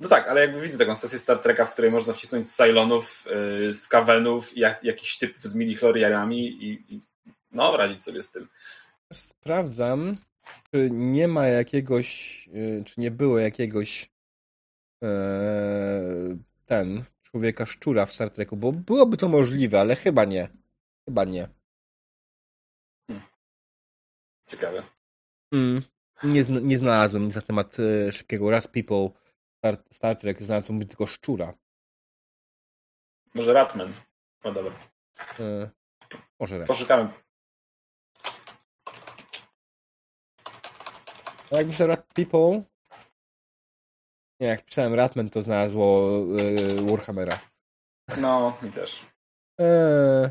no 0.00 0.08
tak, 0.08 0.28
ale 0.28 0.40
jakby 0.40 0.60
widzę 0.60 0.78
taką 0.78 0.94
stację 0.94 1.18
Star 1.18 1.38
Treka, 1.38 1.64
w 1.64 1.72
której 1.72 1.90
można 1.90 2.12
wcisnąć 2.12 2.50
Cylonów, 2.50 3.24
yy, 3.26 3.74
Skavenów, 3.74 4.56
jak, 4.56 4.84
jakiś 4.84 5.18
typ 5.18 5.36
z 5.38 5.54
midichlorianami 5.54 6.46
i, 6.46 6.94
i 6.94 7.00
no, 7.52 7.76
radzić 7.76 8.04
sobie 8.04 8.22
z 8.22 8.30
tym. 8.30 8.48
Sprawdzam, 9.12 10.16
czy 10.70 10.90
nie 10.90 11.28
ma 11.28 11.46
jakiegoś, 11.46 12.46
yy, 12.46 12.84
czy 12.84 13.00
nie 13.00 13.10
było 13.10 13.38
jakiegoś 13.38 14.10
yy, 15.02 15.08
ten, 16.66 17.04
człowieka 17.22 17.66
szczura 17.66 18.06
w 18.06 18.12
Star 18.12 18.30
Treku, 18.30 18.56
bo 18.56 18.72
byłoby 18.72 19.16
to 19.16 19.28
możliwe, 19.28 19.80
ale 19.80 19.96
chyba 19.96 20.24
nie. 20.24 20.48
Chyba 21.08 21.24
nie. 21.24 21.48
Hmm. 23.06 23.26
Ciekawe. 24.46 24.82
Mm. 25.52 25.82
Nie, 26.22 26.44
nie 26.44 26.78
znalazłem 26.78 27.24
nic 27.24 27.34
na 27.34 27.42
temat 27.42 27.76
e, 27.80 28.12
szybkiego 28.12 28.50
Rust 28.50 28.68
People 28.68 29.08
Star, 29.58 29.76
Star 29.90 30.16
Trek, 30.16 30.42
znalazłem 30.42 30.88
tylko 30.88 31.06
szczura. 31.06 31.54
Może 33.34 33.52
Ratman. 33.52 33.94
No 34.44 34.52
dobra. 34.52 34.72
E, 35.40 35.70
może 36.40 36.58
Ratman. 36.58 36.76
Poszukamy. 36.76 37.12
No 41.50 41.58
jak 41.58 41.66
pisałem 41.66 41.90
Rat 41.90 42.06
People, 42.14 42.62
nie, 44.40 44.46
jak 44.46 44.64
pisałem 44.64 44.94
Ratman, 44.94 45.30
to 45.30 45.42
znalazło 45.42 46.10
e, 46.38 46.90
Warhammera. 46.90 47.40
No, 48.20 48.58
mi 48.62 48.72
też. 48.72 49.06
E... 49.60 50.30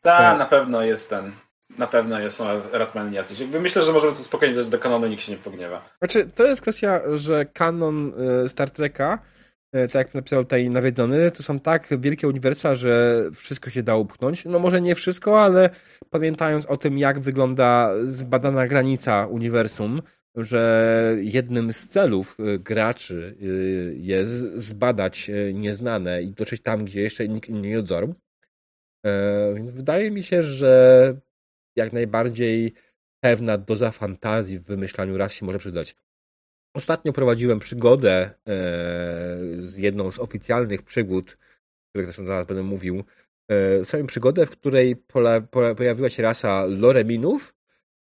Tak, 0.00 0.38
na 0.38 0.46
pewno 0.46 0.82
jest 0.82 1.10
ten 1.10 1.36
Na 1.78 1.86
pewno 1.86 2.30
są 2.30 2.44
Ratmani 2.72 3.16
jacyś. 3.16 3.40
Jakby 3.40 3.60
myślę, 3.60 3.82
że 3.82 3.92
możemy 3.92 4.12
to 4.12 4.18
spokojnie 4.18 4.54
dać 4.54 4.68
do 4.68 4.78
kanonu, 4.78 5.06
nikt 5.06 5.22
się 5.22 5.32
nie 5.32 5.38
pogniewa. 5.38 5.88
Znaczy, 5.98 6.30
to 6.34 6.44
jest 6.44 6.62
kwestia, 6.62 7.00
że 7.14 7.44
kanon 7.44 8.12
y, 8.44 8.48
Star 8.48 8.70
Treka, 8.70 9.18
y, 9.76 9.88
tak 9.88 9.94
jak 9.94 10.14
napisał 10.14 10.44
tutaj 10.44 10.70
nawiedzony, 10.70 11.30
to 11.30 11.42
są 11.42 11.60
tak 11.60 12.00
wielkie 12.00 12.28
uniwersa, 12.28 12.74
że 12.74 13.24
wszystko 13.34 13.70
się 13.70 13.82
da 13.82 13.96
upchnąć. 13.96 14.44
No 14.44 14.58
może 14.58 14.80
nie 14.80 14.94
wszystko, 14.94 15.42
ale 15.42 15.70
pamiętając 16.10 16.66
o 16.66 16.76
tym, 16.76 16.98
jak 16.98 17.20
wygląda 17.20 17.90
zbadana 18.04 18.66
granica 18.66 19.26
uniwersum, 19.26 20.02
że 20.36 21.16
jednym 21.20 21.72
z 21.72 21.88
celów 21.88 22.36
y, 22.40 22.58
graczy 22.58 23.36
jest 23.96 24.32
zbadać 24.54 25.30
nieznane 25.54 26.22
i 26.22 26.32
dotrzeć 26.32 26.62
tam, 26.62 26.84
gdzie 26.84 27.00
jeszcze 27.00 27.28
nikt 27.28 27.48
nie 27.48 27.82
dotarł. 27.82 28.14
Więc 29.54 29.72
wydaje 29.72 30.10
mi 30.10 30.22
się, 30.22 30.42
że 30.42 31.14
jak 31.76 31.92
najbardziej 31.92 32.72
pewna 33.24 33.58
doza 33.58 33.90
fantazji 33.90 34.58
w 34.58 34.66
wymyślaniu 34.66 35.16
raz 35.16 35.32
się 35.32 35.46
może 35.46 35.58
przydać. 35.58 35.96
Ostatnio 36.76 37.12
prowadziłem 37.12 37.58
przygodę 37.58 38.12
e, 38.20 38.34
z 39.58 39.78
jedną 39.78 40.10
z 40.10 40.18
oficjalnych 40.18 40.82
przygód, 40.82 41.32
o 41.32 41.88
których 41.88 42.06
zresztą 42.06 42.26
zaraz 42.26 42.46
będę 42.46 42.62
mówił. 42.62 43.04
E, 43.50 44.06
przygodę, 44.06 44.46
w 44.46 44.50
której 44.50 44.96
pola, 44.96 45.40
pola, 45.40 45.74
pojawiła 45.74 46.10
się 46.10 46.22
rasa 46.22 46.64
loreminów, 46.64 47.54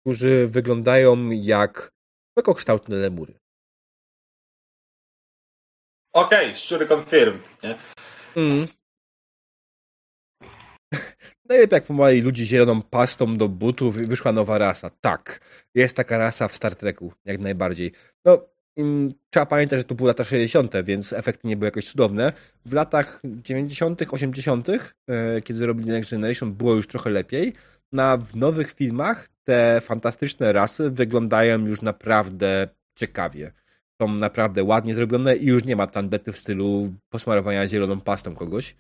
którzy 0.01 0.47
wyglądają 0.47 1.29
jak 1.29 1.93
wykokształtne 2.37 2.95
lemury. 2.95 3.33
Okej, 6.13 6.45
okay, 6.45 6.55
szczury 6.55 6.87
confirmed, 6.93 7.63
nie? 7.63 7.77
Mm. 8.35 8.67
Najlepiej 11.49 11.77
jak 11.77 11.83
pomali 11.83 12.21
ludzi 12.21 12.45
zieloną 12.45 12.81
pastą 12.81 13.37
do 13.37 13.49
butów 13.49 14.01
i 14.01 14.05
wyszła 14.05 14.31
nowa 14.31 14.57
rasa. 14.57 14.89
Tak, 15.01 15.39
jest 15.75 15.95
taka 15.95 16.17
rasa 16.17 16.47
w 16.47 16.55
Star 16.55 16.75
Treku, 16.75 17.13
jak 17.25 17.39
najbardziej. 17.39 17.91
No, 18.25 18.45
trzeba 19.29 19.45
pamiętać, 19.45 19.79
że 19.79 19.83
to 19.83 19.95
były 19.95 20.07
lata 20.07 20.23
60., 20.23 20.73
więc 20.83 21.13
efekty 21.13 21.47
nie 21.47 21.57
były 21.57 21.67
jakoś 21.67 21.91
cudowne. 21.91 22.33
W 22.65 22.73
latach 22.73 23.21
90., 23.23 24.01
80., 24.11 24.67
e, 24.69 25.41
kiedy 25.41 25.67
robili 25.67 25.89
Next 25.89 26.11
Generation, 26.11 26.53
było 26.53 26.75
już 26.75 26.87
trochę 26.87 27.09
lepiej. 27.09 27.53
Na, 27.91 28.17
w 28.17 28.35
nowych 28.35 28.73
filmach 28.73 29.27
te 29.43 29.81
fantastyczne 29.81 30.51
rasy 30.51 30.91
wyglądają 30.91 31.65
już 31.65 31.81
naprawdę 31.81 32.67
ciekawie. 32.95 33.51
Są 34.01 34.07
naprawdę 34.07 34.63
ładnie 34.63 34.95
zrobione 34.95 35.35
i 35.35 35.45
już 35.45 35.65
nie 35.65 35.75
ma 35.75 35.87
tandety 35.87 36.31
w 36.31 36.37
stylu 36.37 36.93
posmarowania 37.09 37.67
zieloną 37.67 38.01
pastą 38.01 38.35
kogoś. 38.35 38.75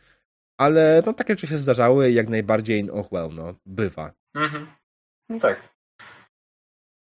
Ale 0.57 1.03
no, 1.05 1.13
takie 1.13 1.33
rzeczy 1.33 1.47
się 1.47 1.57
zdarzały 1.57 2.09
i 2.09 2.13
jak 2.13 2.29
najbardziej, 2.29 2.91
oh 2.91 3.09
well, 3.11 3.29
no, 3.33 3.53
bywa. 3.65 4.11
Mhm. 4.35 4.67
No 5.29 5.39
tak. 5.39 5.73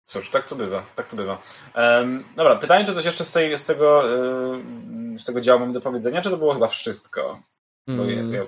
Cóż, 0.06 0.30
tak 0.30 0.48
to 0.48 0.56
bywa, 0.56 0.86
tak 0.96 1.08
to 1.08 1.16
bywa. 1.16 1.44
Um, 1.76 2.24
dobra, 2.36 2.56
pytanie, 2.56 2.86
czy 2.86 2.94
coś 2.94 3.06
jeszcze 3.06 3.26
z, 3.26 3.32
tej, 3.32 3.60
z, 3.60 3.66
tego, 3.66 4.08
yy, 4.08 5.20
z 5.20 5.26
tego 5.26 5.42
działu 5.42 5.60
mamy 5.60 5.74
do 5.74 5.82
powiedzenia, 5.82 6.22
czy 6.22 6.30
to 6.30 6.38
było 6.38 6.54
chyba 6.54 6.68
wszystko? 6.68 7.44
Mm. 7.88 8.32
Ja, 8.34 8.38
ja... 8.38 8.48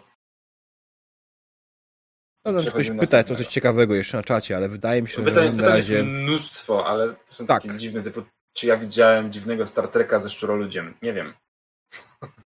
No, 2.45 2.63
ktoś 2.63 2.91
pyta 2.99 3.23
co 3.23 3.35
coś 3.35 3.47
ciekawego 3.47 3.95
jeszcze 3.95 4.17
na 4.17 4.23
czacie, 4.23 4.57
ale 4.57 4.69
wydaje 4.69 5.01
mi 5.01 5.07
się, 5.07 5.23
pytań, 5.23 5.47
że 5.47 5.63
na 5.63 5.67
razie... 5.69 6.03
mnóstwo, 6.03 6.87
ale 6.87 7.13
to 7.13 7.33
są 7.33 7.45
tak. 7.45 7.63
takie 7.63 7.77
dziwne, 7.77 8.01
typu, 8.01 8.23
czy 8.53 8.67
ja 8.67 8.77
widziałem 8.77 9.31
dziwnego 9.31 9.65
Star 9.65 9.87
Treka 9.87 10.19
ze 10.19 10.29
szczuroludziem? 10.29 10.93
Nie 11.01 11.13
wiem. 11.13 11.33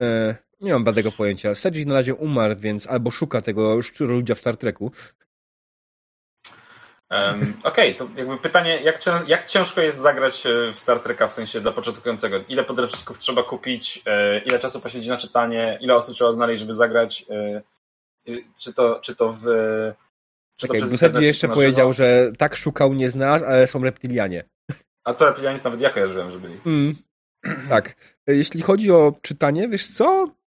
E, 0.03 0.37
nie 0.61 0.73
mam 0.73 0.85
badego 0.85 1.13
pojęcia. 1.13 1.55
Cedric 1.55 1.87
na 1.87 1.95
razie 1.95 2.15
umarł, 2.15 2.55
więc 2.59 2.87
albo 2.87 3.11
szuka 3.11 3.41
tego 3.41 3.83
szczuroludzia 3.83 4.35
w 4.35 4.39
Star 4.39 4.57
Treku. 4.57 4.93
Um, 7.11 7.55
Okej, 7.63 7.97
okay, 7.97 8.09
to 8.09 8.19
jakby 8.21 8.39
pytanie, 8.39 8.81
jak, 8.83 9.01
jak, 9.27 9.47
ciężko 9.47 9.81
jest 9.81 9.99
zagrać 9.99 10.47
e, 10.47 10.73
w 10.73 10.79
Star 10.79 11.01
Treka 11.01 11.29
w 11.29 11.33
sensie 11.33 11.61
dla 11.61 11.73
początkującego? 11.73 12.45
Ile 12.49 12.65
podręczników 12.65 13.19
trzeba 13.19 13.43
kupić? 13.43 14.03
E, 14.07 14.39
ile 14.39 14.59
czasu 14.59 14.81
poświęcić 14.81 15.11
na 15.11 15.17
czytanie? 15.17 15.79
Ile 15.81 15.95
osób 15.95 16.15
trzeba 16.15 16.33
znaleźć, 16.33 16.61
żeby 16.61 16.75
zagrać? 16.75 17.27
Czy 18.59 18.73
to, 18.73 19.01
czy 19.01 19.17
to 19.17 19.33
w... 19.33 19.43
Czy 20.57 20.69
Czekaj, 20.69 21.25
jeszcze 21.25 21.49
powiedział, 21.49 21.93
że 21.93 22.33
tak 22.39 22.57
szukał, 22.57 22.95
nie 22.95 23.11
znalazł, 23.11 23.45
ale 23.45 23.67
są 23.67 23.85
reptilianie. 23.85 24.45
A 25.05 25.15
to 25.15 25.25
reptilianie 25.25 25.61
nawet 25.65 25.81
ja 25.81 25.91
kojarzyłem, 25.91 26.31
że 26.31 26.39
byli. 26.39 26.61
Mm. 26.67 26.95
Tak. 27.69 27.97
Jeśli 28.27 28.63
chodzi 28.63 28.91
o 28.91 29.13
czytanie, 29.23 29.69
wiesz 29.69 29.87
co? 29.87 30.38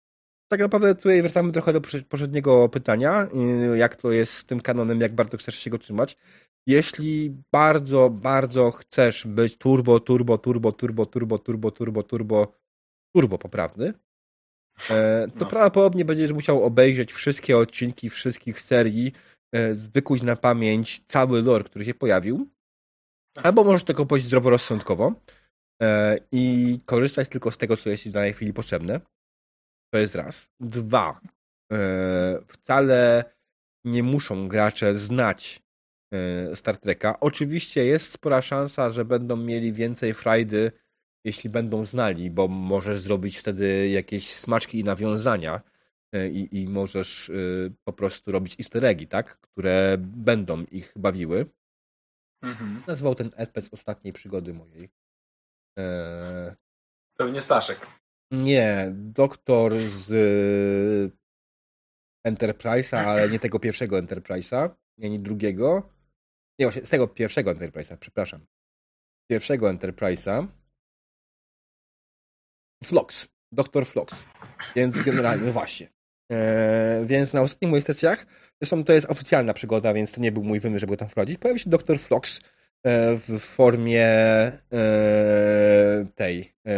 Tak 0.51 0.59
naprawdę 0.59 0.95
tutaj 0.95 1.21
wracamy 1.21 1.51
trochę 1.51 1.73
do 1.73 1.81
poprzedniego 1.81 2.69
pytania, 2.69 3.27
y, 3.73 3.77
jak 3.77 3.95
to 3.95 4.11
jest 4.11 4.33
z 4.33 4.45
tym 4.45 4.59
kanonem, 4.61 5.01
jak 5.01 5.15
bardzo 5.15 5.37
chcesz 5.37 5.55
się 5.55 5.69
go 5.69 5.77
trzymać. 5.77 6.17
Jeśli 6.67 7.35
bardzo, 7.53 8.09
bardzo 8.09 8.71
chcesz 8.71 9.27
być 9.27 9.57
turbo, 9.57 9.99
turbo, 9.99 10.37
turbo, 10.37 10.71
turbo, 10.71 11.05
turbo, 11.05 11.37
turbo, 11.37 11.71
turbo, 11.71 12.03
turbo, 12.03 12.53
turbo 13.15 13.37
poprawny, 13.37 13.93
e, 14.89 15.27
to 15.27 15.39
no. 15.39 15.45
prawdopodobnie 15.45 16.05
będziesz 16.05 16.31
musiał 16.31 16.63
obejrzeć 16.63 17.13
wszystkie 17.13 17.57
odcinki 17.57 18.09
wszystkich 18.09 18.61
serii, 18.61 19.11
e, 19.55 19.73
wykuć 19.73 20.21
na 20.21 20.35
pamięć 20.35 21.03
cały 21.07 21.41
lore, 21.41 21.63
który 21.63 21.85
się 21.85 21.93
pojawił, 21.93 22.47
albo 23.35 23.63
możesz 23.63 23.83
tego 23.83 24.05
powiedzieć 24.05 24.27
zdroworozsądkowo 24.27 25.13
E, 25.81 26.17
i 26.31 26.77
korzystać 26.85 27.29
tylko 27.29 27.51
z 27.51 27.57
tego, 27.57 27.77
co 27.77 27.89
jest 27.89 28.05
w 28.05 28.11
danej 28.11 28.33
chwili 28.33 28.53
potrzebne. 28.53 29.01
To 29.93 29.99
jest 29.99 30.15
raz. 30.15 30.49
Dwa. 30.59 31.21
E, 31.71 32.39
wcale 32.47 33.23
nie 33.85 34.03
muszą 34.03 34.47
gracze 34.47 34.95
znać 34.95 35.61
e, 36.13 36.55
Star 36.55 36.77
Treka. 36.77 37.19
Oczywiście 37.19 37.85
jest 37.85 38.11
spora 38.11 38.41
szansa, 38.41 38.89
że 38.89 39.05
będą 39.05 39.37
mieli 39.37 39.73
więcej 39.73 40.13
frajdy, 40.13 40.71
jeśli 41.25 41.49
będą 41.49 41.85
znali, 41.85 42.31
bo 42.31 42.47
możesz 42.47 42.99
zrobić 42.99 43.37
wtedy 43.37 43.89
jakieś 43.89 44.33
smaczki 44.33 44.79
i 44.79 44.83
nawiązania 44.83 45.61
i, 46.31 46.49
i 46.51 46.67
możesz 46.67 47.31
po 47.83 47.93
prostu 47.93 48.31
robić 48.31 48.59
easter 48.59 48.85
eggi, 48.85 49.07
tak? 49.07 49.39
które 49.39 49.95
będą 49.99 50.63
ich 50.63 50.93
bawiły. 50.95 51.45
Mhm. 52.43 52.83
Nazwał 52.87 53.15
ten 53.15 53.31
RPG 53.37 53.69
ostatniej 53.71 54.13
przygody 54.13 54.53
mojej. 54.53 54.89
Pewnie 57.17 57.41
Staszek. 57.41 58.00
Nie, 58.31 58.91
doktor 58.93 59.73
z 59.89 60.11
e, 62.25 62.31
Enterprise'a, 62.31 62.97
ale 62.97 63.29
nie 63.29 63.39
tego 63.39 63.59
pierwszego 63.59 63.97
Enterprise'a, 63.97 64.69
nie, 64.97 65.19
drugiego. 65.19 65.89
Nie, 66.59 66.65
właśnie 66.65 66.85
z 66.85 66.89
tego 66.89 67.07
pierwszego 67.07 67.51
Enterprise'a, 67.51 67.97
przepraszam. 67.97 68.45
Pierwszego 69.29 69.67
Enterprise'a. 69.67 70.47
Flox, 72.83 73.27
doktor 73.51 73.85
Flox. 73.85 74.25
Więc 74.75 74.99
generalnie, 74.99 75.45
no 75.45 75.51
właśnie. 75.53 75.89
Eee, 76.29 77.05
więc 77.05 77.33
na 77.33 77.41
ostatnich 77.41 77.71
moich 77.71 77.83
sesjach, 77.83 78.25
zresztą 78.61 78.83
to 78.83 78.93
jest 78.93 79.09
oficjalna 79.09 79.53
przygoda, 79.53 79.93
więc 79.93 80.11
to 80.11 80.21
nie 80.21 80.31
był 80.31 80.43
mój 80.43 80.59
wymysł, 80.59 80.79
żeby 80.79 80.91
go 80.91 80.97
tam 80.97 81.09
wprowadzić, 81.09 81.37
pojawił 81.37 81.59
się 81.59 81.69
doktor 81.69 81.99
Flox, 81.99 82.39
E, 82.83 83.15
w 83.15 83.39
formie 83.39 84.07
e, 84.73 86.05
tej 86.15 86.53
e, 86.67 86.73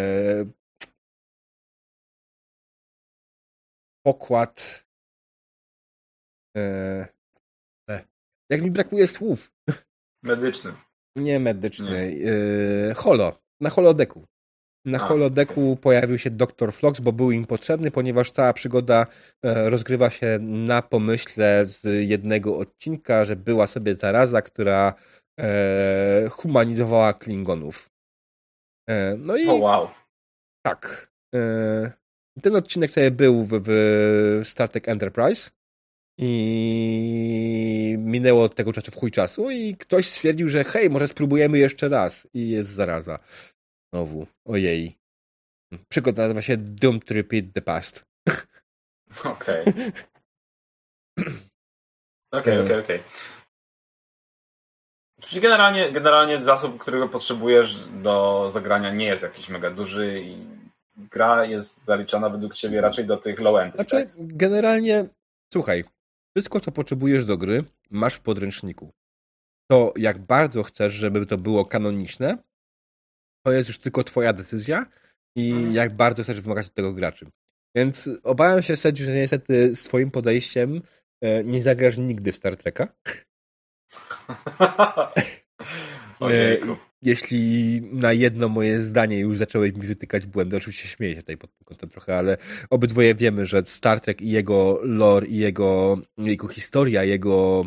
pokład 4.03 4.83
jak 8.49 8.61
mi 8.61 8.71
brakuje 8.71 9.07
słów. 9.07 9.51
Medyczny. 10.23 10.73
Nie 11.15 11.39
medyczny. 11.39 12.15
Nie. 12.15 12.93
Holo. 12.93 13.39
Na 13.61 13.69
holodeku. 13.69 14.25
Na 14.85 14.97
A, 14.97 15.01
holodeku 15.01 15.71
okay. 15.71 15.81
pojawił 15.81 16.17
się 16.17 16.29
Dr. 16.29 16.73
Flox, 16.73 16.99
bo 16.99 17.11
był 17.11 17.31
im 17.31 17.45
potrzebny, 17.45 17.91
ponieważ 17.91 18.31
cała 18.31 18.53
przygoda 18.53 19.05
rozgrywa 19.43 20.09
się 20.09 20.39
na 20.41 20.81
pomyśle 20.81 21.65
z 21.65 22.07
jednego 22.09 22.57
odcinka, 22.57 23.25
że 23.25 23.35
była 23.35 23.67
sobie 23.67 23.95
zaraza, 23.95 24.41
która 24.41 24.93
e, 25.39 26.27
humanizowała 26.29 27.13
Klingonów. 27.13 27.89
E, 28.89 29.15
no 29.17 29.37
i. 29.37 29.47
Oh, 29.47 29.61
wow. 29.61 29.89
Tak. 30.65 31.11
E, 31.35 31.91
ten 32.41 32.55
odcinek 32.55 32.91
sobie 32.91 33.11
był 33.11 33.43
w, 33.43 33.49
w 33.61 34.47
Star 34.47 34.69
Trek 34.69 34.89
Enterprise 34.89 35.51
i 36.17 37.95
minęło 37.99 38.43
od 38.43 38.55
tego 38.55 38.73
czasu 38.73 38.91
w 38.91 38.95
chuj 38.95 39.11
czasu 39.11 39.51
i 39.51 39.75
ktoś 39.75 40.09
stwierdził, 40.09 40.49
że 40.49 40.63
hej, 40.63 40.89
może 40.89 41.07
spróbujemy 41.07 41.57
jeszcze 41.57 41.89
raz 41.89 42.27
i 42.33 42.49
jest 42.49 42.69
zaraza. 42.69 43.19
Znowu. 43.93 44.27
Ojej. 44.47 44.95
Przygoda 45.89 46.21
nazywa 46.21 46.41
się 46.41 46.57
Doom 46.57 46.99
to 46.99 47.13
Repeat 47.13 47.45
the 47.53 47.61
Past. 47.61 48.03
Okej. 49.23 49.65
Okej, 52.33 52.59
okej, 52.59 52.79
okej. 52.79 53.03
Czyli 55.21 55.41
generalnie, 55.41 55.91
generalnie 55.91 56.43
zasób, 56.43 56.77
którego 56.81 57.09
potrzebujesz 57.09 57.87
do 57.87 58.49
zagrania 58.53 58.91
nie 58.91 59.05
jest 59.05 59.23
jakiś 59.23 59.49
mega 59.49 59.71
duży 59.71 60.21
i 60.21 60.62
gra 60.97 61.45
jest 61.45 61.85
zaliczana 61.85 62.29
według 62.29 62.53
ciebie 62.53 62.81
raczej 62.81 63.05
do 63.05 63.17
tych 63.17 63.39
low 63.39 63.59
end. 63.59 63.75
Znaczy, 63.75 63.95
tak? 63.95 64.09
generalnie, 64.17 65.05
słuchaj, 65.53 65.83
wszystko 66.37 66.59
co 66.59 66.71
potrzebujesz 66.71 67.25
do 67.25 67.37
gry 67.37 67.63
masz 67.89 68.15
w 68.15 68.21
podręczniku. 68.21 68.91
to, 69.71 69.93
jak 69.95 70.19
bardzo 70.19 70.63
chcesz, 70.63 70.93
żeby 70.93 71.25
to 71.25 71.37
było 71.37 71.65
kanoniczne, 71.65 72.37
to 73.45 73.51
jest 73.51 73.69
już 73.69 73.77
tylko 73.77 74.03
twoja 74.03 74.33
decyzja 74.33 74.85
i 75.37 75.51
mhm. 75.51 75.73
jak 75.73 75.95
bardzo 75.95 76.23
chcesz 76.23 76.41
wymagać 76.41 76.67
od 76.67 76.73
tego 76.73 76.93
graczy. 76.93 77.25
Więc 77.75 78.09
obawiam 78.23 78.61
się, 78.61 78.75
że 78.75 79.13
niestety 79.13 79.75
swoim 79.75 80.11
podejściem 80.11 80.81
e, 81.21 81.43
nie 81.43 81.63
zagrasz 81.63 81.97
nigdy 81.97 82.31
w 82.31 82.35
Star 82.35 82.57
Treka. 82.57 82.87
jeśli 87.03 87.81
na 87.81 88.13
jedno 88.13 88.49
moje 88.49 88.81
zdanie 88.81 89.19
już 89.19 89.37
zacząłeś 89.37 89.73
mi 89.73 89.87
wytykać 89.87 90.25
błędy, 90.25 90.57
oczywiście 90.57 90.87
śmieję 90.87 91.15
się 91.15 91.21
tutaj 91.21 91.37
pod 91.37 91.55
tym 91.57 91.65
kątem 91.65 91.89
trochę, 91.89 92.17
ale 92.17 92.37
obydwoje 92.69 93.15
wiemy, 93.15 93.45
że 93.45 93.65
Star 93.65 94.01
Trek 94.01 94.21
i 94.21 94.31
jego 94.31 94.79
lore, 94.83 95.27
i 95.27 95.37
jego, 95.37 95.97
jego 96.17 96.47
historia, 96.47 97.03
jego 97.03 97.65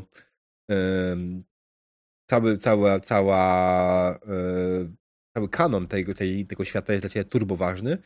cały, 2.27 2.59
cała, 2.59 3.01
cała, 3.01 4.19
um, 4.19 4.97
cały 5.35 5.49
kanon 5.49 5.89
tego, 5.89 6.15
tej, 6.15 6.47
tego 6.47 6.65
świata 6.65 6.93
jest 6.93 7.03
dla 7.03 7.11
ciebie 7.11 7.25
turbo 7.25 7.57
ważny, 7.57 7.99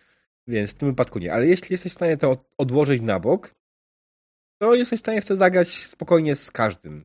więc 0.47 0.71
w 0.71 0.75
tym 0.75 0.89
wypadku 0.89 1.19
nie. 1.19 1.33
Ale 1.33 1.47
jeśli 1.47 1.75
jesteś 1.75 1.93
w 1.93 1.95
stanie 1.95 2.17
to 2.17 2.45
odłożyć 2.59 3.03
na 3.03 3.21
bok, 3.21 3.55
to 4.63 4.75
jesteś 4.75 4.99
w 4.99 5.03
stanie 5.03 5.23
w 5.23 5.27
to 5.27 5.37
zagrać 5.37 5.87
spokojnie 5.87 6.35
z 6.35 6.51
każdym. 6.51 7.05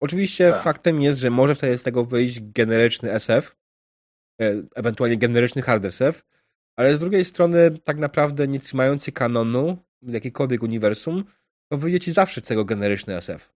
Oczywiście 0.00 0.50
tak. 0.52 0.62
faktem 0.62 1.00
jest, 1.00 1.18
że 1.18 1.30
może 1.30 1.54
wtedy 1.54 1.78
z 1.78 1.82
tego 1.82 2.04
wyjść 2.04 2.40
generyczny 2.40 3.12
SF, 3.12 3.56
e, 4.40 4.62
ewentualnie 4.74 5.18
generyczny 5.18 5.62
hard 5.62 5.84
SF, 5.84 6.24
ale 6.78 6.96
z 6.96 7.00
drugiej 7.00 7.24
strony 7.24 7.78
tak 7.84 7.96
naprawdę 7.96 8.48
nie 8.48 8.60
trzymający 8.60 9.12
kanonu 9.12 9.78
w 10.02 10.12
jakikolwiek 10.12 10.62
uniwersum, 10.62 11.24
to 11.72 11.78
wyjdzie 11.78 12.00
ci 12.00 12.12
zawsze 12.12 12.40
z 12.40 12.44
tego 12.44 12.64
generyczny 12.64 13.16
SF. 13.16 13.52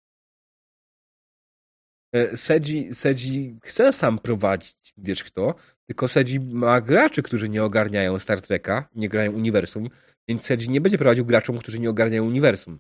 E, 2.14 2.38
Sedzi, 2.38 2.94
Sedzi 2.94 3.60
chce 3.64 3.94
sam 3.94 4.20
prowadzić, 4.20 4.94
wiesz 4.98 5.24
kto, 5.24 5.56
tylko 5.88 6.08
Sedzi 6.08 6.40
ma 6.40 6.82
graczy, 6.82 7.24
którzy 7.24 7.50
nie 7.50 7.64
ogarniają 7.64 8.20
Star 8.20 8.42
Treka, 8.42 8.90
nie 8.96 9.10
grają 9.10 9.32
uniwersum, 9.32 9.90
więc 10.30 10.46
Sedzi 10.46 10.70
nie 10.70 10.82
będzie 10.82 10.98
prowadził 10.98 11.26
graczom, 11.26 11.58
którzy 11.58 11.80
nie 11.80 11.90
ogarniają 11.90 12.26
uniwersum 12.26 12.80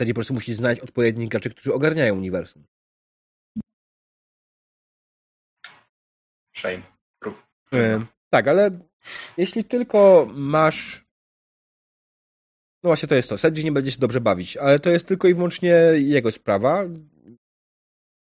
zasadzie 0.00 0.14
po 0.14 0.18
prostu 0.18 0.34
musi 0.34 0.54
znaleźć 0.54 0.80
odpowiednich 0.80 1.28
graczy, 1.28 1.50
którzy 1.50 1.74
ogarniają 1.74 2.16
uniwersum. 2.16 2.64
Shame. 6.56 6.82
E, 7.74 8.06
tak, 8.30 8.48
ale 8.48 8.70
jeśli 9.36 9.64
tylko 9.64 10.28
masz 10.34 11.04
no 12.82 12.88
właśnie 12.88 13.08
to 13.08 13.14
jest 13.14 13.28
to. 13.28 13.38
Sedzi 13.38 13.64
nie 13.64 13.72
będzie 13.72 13.90
się 13.90 13.98
dobrze 13.98 14.20
bawić, 14.20 14.56
ale 14.56 14.78
to 14.78 14.90
jest 14.90 15.08
tylko 15.08 15.28
i 15.28 15.34
wyłącznie 15.34 15.70
jego 15.94 16.32
sprawa. 16.32 16.84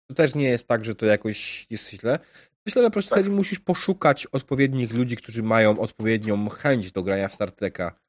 To 0.09 0.15
też 0.15 0.35
nie 0.35 0.49
jest 0.49 0.69
tak, 0.69 0.85
że 0.85 0.95
to 0.95 1.07
jakoś 1.07 1.67
jest 1.71 1.91
źle. 1.91 2.19
Myślę, 2.67 2.83
że 2.83 2.89
po 2.89 2.93
prostu 2.93 3.15
tak. 3.15 3.29
musisz 3.29 3.61
poszukać 3.61 4.27
odpowiednich 4.27 4.93
ludzi, 4.93 5.17
którzy 5.17 5.43
mają 5.43 5.79
odpowiednią 5.79 6.49
chęć 6.49 6.93
do 6.93 7.03
grania 7.03 7.29
w 7.29 7.33
Star 7.33 7.53
Treka 7.53 8.02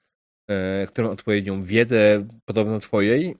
E, 0.50 0.88
którą 0.88 1.10
odpowiednią 1.10 1.64
wiedzę 1.64 2.28
podobną 2.46 2.80
twojej 2.80 3.36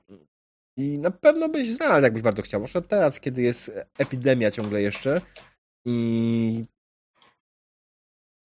i 0.78 1.00
na 1.00 1.12
pewno 1.12 1.50
byś 1.50 1.70
znalazł, 1.70 2.04
jakbyś 2.04 2.24
bardzo 2.24 2.42
chciał. 2.42 2.60
Zwłaszcza 2.60 2.82
teraz, 2.82 3.20
kiedy 3.20 3.42
jest 3.42 3.72
epidemia 3.98 4.52
ciągle 4.52 4.82
jeszcze 4.82 5.22
i 5.86 6.66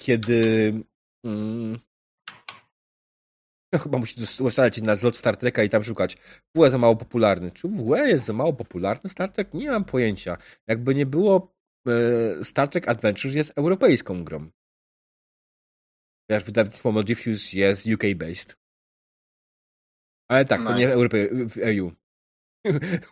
kiedy 0.02 0.72
mm, 1.24 1.78
no 3.72 3.78
chyba 3.78 3.98
musisz 3.98 4.40
ustalić 4.40 4.82
na 4.82 4.96
zlot 4.96 5.16
Star 5.16 5.36
Treka 5.36 5.62
i 5.62 5.68
tam 5.68 5.84
szukać. 5.84 6.16
W 6.54 6.58
jest 6.58 6.72
za 6.72 6.78
mało 6.78 6.96
popularny. 6.96 7.50
Czy 7.50 7.68
w 7.68 7.96
jest 7.96 8.24
za 8.24 8.32
mało 8.32 8.52
popularny 8.52 9.10
Star 9.10 9.32
Trek? 9.32 9.54
Nie 9.54 9.70
mam 9.70 9.84
pojęcia. 9.84 10.36
Jakby 10.66 10.94
nie 10.94 11.06
było, 11.06 11.54
e, 11.88 12.44
Star 12.44 12.68
Trek 12.68 12.88
Adventures 12.88 13.36
jest 13.36 13.52
europejską 13.56 14.24
grą 14.24 14.50
ponieważ 16.28 16.44
wydawnictwo 16.44 16.92
Modifius 16.92 17.52
jest 17.52 17.86
UK-based. 17.86 18.56
Ale 20.28 20.44
tak, 20.44 20.60
nice. 20.60 20.72
to 20.72 20.78
nie 20.78 20.88
w 20.88 20.90
Europie, 20.90 21.28
w 21.32 21.58
EU. 21.58 21.92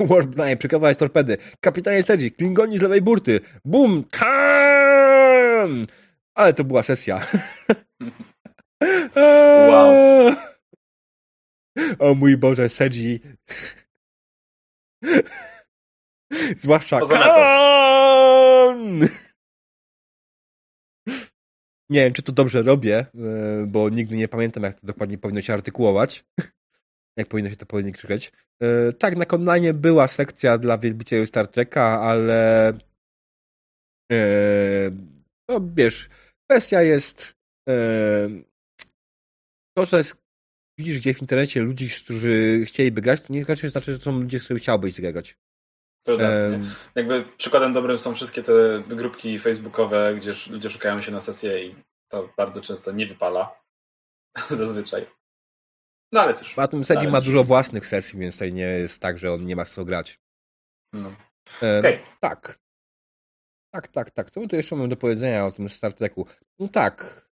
Warp 0.01 0.35
9, 0.35 0.59
przekazywać 0.59 0.99
torpedy. 0.99 1.37
Kapitanie 1.61 2.03
Sedzi, 2.03 2.33
Klingoni 2.33 2.79
z 2.79 2.83
lewej 2.83 3.03
burty. 3.03 3.41
Bum! 3.65 4.05
Kam! 4.11 5.87
Ale 6.35 6.55
to 6.55 6.65
była 6.65 6.83
sesja. 6.83 7.27
wow. 9.69 10.35
O 11.99 12.15
mój 12.15 12.37
Boże, 12.37 12.69
Sedzi. 12.69 13.21
Zwłaszcza 16.63 17.01
Kan! 17.01 17.17
Nie 21.91 22.01
wiem, 22.01 22.13
czy 22.13 22.23
to 22.23 22.33
dobrze 22.33 22.63
robię, 22.63 22.99
e, 22.99 23.67
bo 23.67 23.89
nigdy 23.89 24.17
nie 24.17 24.29
pamiętam, 24.29 24.63
jak 24.63 24.81
to 24.81 24.87
dokładnie 24.87 25.19
powinno 25.19 25.43
się 25.43 25.55
artykułować. 25.55 26.25
jak 27.19 27.29
powinno 27.29 27.51
się 27.51 27.57
to 27.57 27.67
powinien 27.67 27.93
krzyczeć. 27.93 28.33
E, 28.63 28.93
tak, 28.93 29.17
na 29.17 29.25
Konlanie 29.25 29.75
była 29.75 30.09
sekcja 30.09 30.59
dla 30.59 30.79
wielbicieli 30.79 31.27
Star 31.27 31.49
Treka, 31.49 32.01
ale 32.01 32.69
e, 34.13 34.91
no 35.49 35.61
wiesz, 35.75 36.09
kwestia 36.51 36.83
jest 36.83 37.37
to, 39.77 39.85
że 39.85 40.03
widzisz 40.79 40.99
gdzieś 40.99 41.17
w 41.17 41.21
internecie 41.21 41.61
ludzi, 41.61 41.91
którzy 42.05 42.65
chcieliby 42.67 43.01
grać, 43.01 43.21
to 43.21 43.33
nie 43.33 43.45
znaczy, 43.45 43.71
że 43.71 43.99
to 43.99 44.05
są 44.05 44.21
ludzie, 44.21 44.41
z 44.41 44.45
którymi 44.45 44.61
chciałbyś 44.61 44.95
zagrać. 46.13 46.53
Um, 46.53 46.71
Jakby 46.95 47.25
przykładem 47.37 47.73
dobrym 47.73 47.99
są 47.99 48.15
wszystkie 48.15 48.43
te 48.43 48.83
grupki 48.89 49.39
facebookowe, 49.39 50.15
gdzie 50.15 50.35
ludzie 50.51 50.71
szukają 50.71 51.03
się 51.03 51.13
na 51.13 51.21
sesję 51.21 51.67
i 51.67 51.75
to 52.09 52.29
bardzo 52.37 52.61
często 52.61 52.93
nie 52.93 53.07
wypala. 53.07 53.61
Zazwyczaj. 54.51 55.07
No 56.13 56.21
ale 56.21 56.35
cóż. 56.35 56.55
A 56.57 56.69
tym 56.69 56.85
Sedzi 56.85 57.09
ma 57.09 57.21
dużo 57.21 57.45
własnych 57.45 57.87
sesji, 57.87 58.19
więc 58.19 58.35
tutaj 58.35 58.53
nie 58.53 58.63
jest 58.63 59.03
tak, 59.03 59.19
że 59.19 59.33
on 59.33 59.45
nie 59.45 59.57
ma 59.57 59.65
co 59.65 59.85
grać. 59.85 60.21
No. 60.93 61.09
Um, 61.63 61.79
okay. 61.79 61.99
Tak. 62.21 62.59
Tak, 63.71 63.89
tak, 63.89 64.11
tak. 64.11 64.31
Co 64.31 64.41
my 64.41 64.49
tu 64.49 64.57
jeszcze 64.57 64.77
mamy 64.77 64.89
do 64.89 64.97
powiedzenia 64.97 65.47
o 65.47 65.53
tym 65.53 65.69
Star 65.69 65.93
Treku? 65.93 66.27
No 66.59 66.69
tak. 66.69 67.27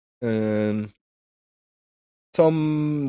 Są 2.36 2.52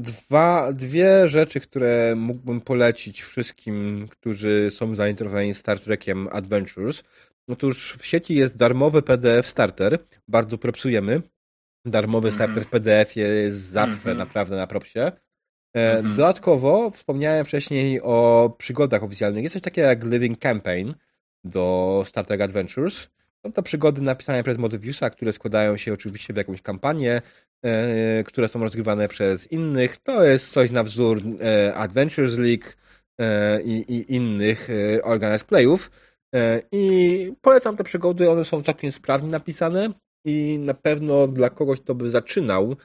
dwa, 0.02 0.74
dwie 0.74 1.30
rzeczy, 1.30 1.60
które 1.60 2.14
mógłbym 2.16 2.62
polecić 2.62 3.22
wszystkim, 3.22 4.08
którzy 4.12 4.72
są 4.72 4.96
zainteresowani 4.96 5.54
Star 5.54 5.80
Trekiem 5.80 6.28
Adventures. 6.32 7.04
Otóż 7.48 7.94
w 7.94 8.06
sieci 8.06 8.36
jest 8.36 8.58
darmowy 8.58 9.02
PDF 9.02 9.48
starter, 9.48 10.00
bardzo 10.28 10.58
propsujemy. 10.58 11.22
Darmowy 11.86 12.28
mm 12.28 12.32
-hmm. 12.32 12.44
starter 12.44 12.64
w 12.64 12.70
PDF 12.70 13.16
jest 13.16 13.58
zawsze 13.60 14.04
mm 14.12 14.16
-hmm. 14.16 14.18
naprawdę 14.18 14.56
na 14.56 14.68
propsie. 14.68 15.12
Mm 15.74 16.06
-hmm. 16.06 16.16
Dodatkowo 16.16 16.92
wspomniałem 16.92 17.46
wcześniej 17.46 18.02
o 18.02 18.50
przygodach 18.58 19.04
oficjalnych. 19.04 19.44
Jest 19.44 19.54
coś 19.54 19.62
takiego 19.62 19.88
jak 19.88 20.04
Living 20.04 20.40
Campaign 20.40 20.94
do 21.44 22.04
Star 22.06 22.26
Trek 22.26 22.42
Adventures. 22.42 23.08
Są 23.46 23.52
to 23.52 23.64
przygody 23.64 24.02
napisane 24.02 24.44
przez 24.44 24.58
Motiviusa, 24.58 25.10
które 25.10 25.34
składają 25.34 25.78
się 25.78 25.94
oczywiście 25.94 26.34
w 26.34 26.38
jakąś 26.38 26.62
kampanię, 26.62 27.22
e, 27.66 28.24
które 28.24 28.48
są 28.48 28.60
rozgrywane 28.60 29.08
przez 29.08 29.52
innych. 29.52 29.98
To 29.98 30.24
jest 30.24 30.52
coś 30.52 30.72
na 30.72 30.84
wzór 30.84 31.22
e, 31.42 31.74
Adventures 31.74 32.38
League 32.38 32.66
e, 33.20 33.62
i, 33.62 33.72
i, 33.72 34.16
innych 34.16 34.68
organized 35.04 35.48
playów. 35.48 35.92
I 36.72 37.34
polecam 37.42 37.78
te 37.78 37.84
przygody, 37.84 38.30
one 38.30 38.46
są 38.46 38.64
całkiem 38.64 38.92
sprawnie 38.92 39.30
napisane 39.30 39.90
i 40.26 40.60
na 40.60 40.74
pewno 40.74 41.28
dla 41.28 41.50
kogoś, 41.50 41.80
kto 41.80 41.96
by 41.96 42.12
zaczynał 42.12 42.76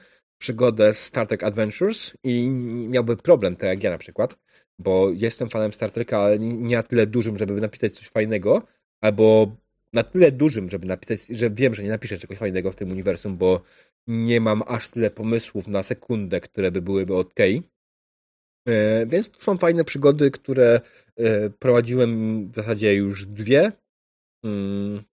przygodę 0.41 0.93
z 0.93 1.05
Star 1.05 1.27
Trek 1.27 1.43
Adventures 1.43 2.13
i 2.23 2.49
miałby 2.89 3.17
problem, 3.17 3.55
tak 3.55 3.69
jak 3.69 3.83
ja 3.83 3.91
na 3.91 3.97
przykład, 3.97 4.37
bo 4.79 5.09
jestem 5.13 5.49
fanem 5.49 5.73
Star 5.73 5.91
Treka, 5.91 6.19
ale 6.19 6.39
nie 6.39 6.75
na 6.75 6.83
tyle 6.83 7.07
dużym, 7.07 7.37
żeby 7.37 7.61
napisać 7.61 7.93
coś 7.93 8.09
fajnego, 8.09 8.61
albo 9.01 9.55
na 9.93 10.03
tyle 10.03 10.31
dużym, 10.31 10.69
żeby 10.69 10.87
napisać, 10.87 11.25
że 11.25 11.49
wiem, 11.49 11.75
że 11.75 11.83
nie 11.83 11.89
napiszę 11.89 12.17
czegoś 12.17 12.37
fajnego 12.37 12.71
w 12.71 12.75
tym 12.75 12.91
uniwersum, 12.91 13.37
bo 13.37 13.61
nie 14.07 14.41
mam 14.41 14.63
aż 14.67 14.87
tyle 14.87 15.11
pomysłów 15.11 15.67
na 15.67 15.83
sekundę, 15.83 16.41
które 16.41 16.71
by 16.71 16.81
byłyby 16.81 17.15
ok. 17.15 17.39
E, 18.67 19.05
więc 19.05 19.29
to 19.29 19.41
są 19.41 19.57
fajne 19.57 19.83
przygody, 19.83 20.31
które 20.31 20.81
e, 21.17 21.49
prowadziłem 21.49 22.11
w 22.51 22.55
zasadzie 22.55 22.95
już 22.95 23.25
dwie. 23.25 23.71
Mm. 24.43 25.03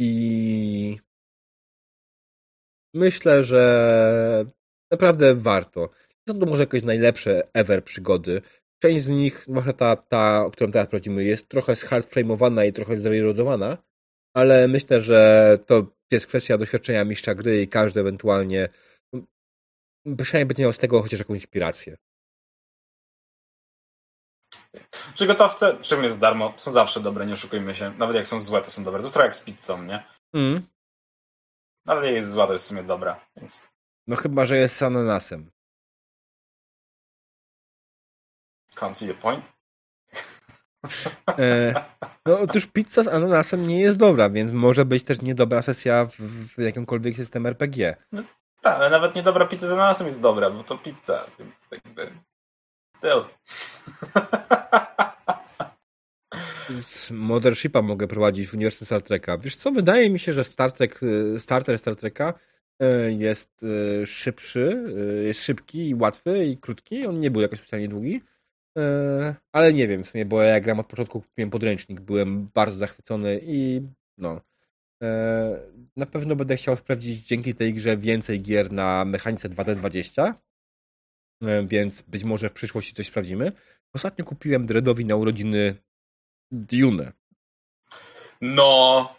I 0.00 0.98
myślę, 2.94 3.44
że 3.44 4.44
naprawdę 4.90 5.34
warto. 5.34 5.90
Są 6.28 6.38
to 6.38 6.46
może 6.46 6.62
jakieś 6.62 6.82
najlepsze 6.82 7.42
ever 7.54 7.84
przygody. 7.84 8.42
Część 8.82 9.04
z 9.04 9.08
nich, 9.08 9.44
zwłaszcza 9.48 9.72
ta, 9.72 9.96
ta, 9.96 10.44
o 10.46 10.50
którą 10.50 10.72
teraz 10.72 10.88
prowadzimy, 10.88 11.24
jest 11.24 11.48
trochę 11.48 11.76
zhardframeowana 11.76 12.64
i 12.64 12.72
trochę 12.72 12.98
zreloadowana, 12.98 13.78
ale 14.34 14.68
myślę, 14.68 15.00
że 15.00 15.58
to 15.66 15.86
jest 16.10 16.26
kwestia 16.26 16.58
doświadczenia 16.58 17.04
mistrza 17.04 17.34
gry 17.34 17.62
i 17.62 17.68
każdy 17.68 18.00
ewentualnie 18.00 18.68
przynajmniej 20.18 20.46
będzie 20.46 20.62
miał 20.62 20.72
z 20.72 20.78
tego 20.78 21.02
chociaż 21.02 21.18
jakąś 21.18 21.36
inspirację. 21.36 21.96
Przygotowce, 25.14 25.78
szczególnie 25.82 26.10
za 26.10 26.16
darmo, 26.16 26.54
są 26.56 26.70
zawsze 26.70 27.00
dobre, 27.00 27.26
nie 27.26 27.32
oszukujmy 27.32 27.74
się. 27.74 27.94
Nawet 27.98 28.16
jak 28.16 28.26
są 28.26 28.40
złe, 28.40 28.62
to 28.62 28.70
są 28.70 28.84
dobre. 28.84 29.00
To 29.00 29.04
jest 29.04 29.14
trochę 29.14 29.28
jak 29.28 29.36
z 29.36 29.44
pizzą, 29.44 29.82
nie? 29.82 30.06
Mm. 30.34 30.62
Nawet 31.86 32.04
jak 32.04 32.14
jest 32.14 32.30
zła, 32.30 32.46
to 32.46 32.52
jest 32.52 32.64
w 32.64 32.68
sumie 32.68 32.82
dobra, 32.82 33.26
więc... 33.36 33.68
No 34.06 34.16
chyba, 34.16 34.44
że 34.44 34.56
jest 34.56 34.76
z 34.76 34.82
ananasem. 34.82 35.50
Can't 38.80 38.94
see 38.94 39.08
the 39.08 39.14
point. 39.14 39.44
E, 41.38 41.74
no 42.26 42.40
otóż 42.40 42.66
pizza 42.66 43.02
z 43.02 43.08
ananasem 43.08 43.66
nie 43.66 43.80
jest 43.80 43.98
dobra, 43.98 44.30
więc 44.30 44.52
może 44.52 44.84
być 44.84 45.04
też 45.04 45.22
niedobra 45.22 45.62
sesja 45.62 46.06
w, 46.18 46.62
jakimkolwiek 46.62 47.16
system 47.16 47.46
RPG. 47.46 47.96
No, 48.12 48.22
tak, 48.62 48.76
ale 48.76 48.90
nawet 48.90 49.14
niedobra 49.14 49.46
pizza 49.46 49.68
z 49.68 49.72
ananasem 49.72 50.06
jest 50.06 50.20
dobra, 50.20 50.50
bo 50.50 50.64
to 50.64 50.78
pizza, 50.78 51.26
więc 51.38 51.68
jakby... 51.72 52.12
Still. 52.96 53.24
Z 56.82 57.10
Mothershipa 57.10 57.82
mogę 57.82 58.06
prowadzić 58.06 58.48
w 58.48 58.54
uniwersum 58.54 58.86
Star 58.86 59.02
Treka. 59.02 59.38
Wiesz 59.38 59.56
co, 59.56 59.72
wydaje 59.72 60.10
mi 60.10 60.18
się, 60.18 60.32
że 60.32 60.44
Star 60.44 60.72
Trek, 60.72 61.00
e, 61.36 61.40
starter 61.40 61.78
Star 61.78 61.96
Treka 61.96 62.34
e, 62.80 63.12
jest 63.12 63.64
szybszy, 64.06 64.94
jest 65.24 65.44
szybki 65.44 65.88
i 65.88 65.94
łatwy 65.94 66.46
i 66.46 66.56
krótki. 66.56 67.06
On 67.06 67.20
nie 67.20 67.30
był 67.30 67.42
jakoś 67.42 67.58
specjalnie 67.58 67.88
długi. 67.88 68.20
Ale 69.52 69.72
nie 69.72 69.88
wiem 69.88 70.04
w 70.04 70.08
sumie, 70.08 70.24
bo 70.24 70.42
ja 70.42 70.60
gram 70.60 70.80
od 70.80 70.86
początku, 70.86 71.20
kupiłem 71.20 71.50
podręcznik, 71.50 72.00
byłem 72.00 72.48
bardzo 72.54 72.78
zachwycony 72.78 73.40
i 73.42 73.82
no. 74.18 74.40
Na 75.96 76.06
pewno 76.06 76.36
będę 76.36 76.56
chciał 76.56 76.76
sprawdzić 76.76 77.26
dzięki 77.26 77.54
tej 77.54 77.74
grze 77.74 77.96
więcej 77.96 78.42
gier 78.42 78.72
na 78.72 79.04
mechanice 79.04 79.48
2D20, 79.48 80.34
więc 81.66 82.02
być 82.02 82.24
może 82.24 82.48
w 82.48 82.52
przyszłości 82.52 82.94
coś 82.94 83.06
sprawdzimy. 83.06 83.52
Ostatnio 83.94 84.24
kupiłem 84.24 84.66
Dreadowi 84.66 85.04
na 85.04 85.16
urodziny 85.16 85.74
Dune. 86.50 87.12
No, 88.40 89.16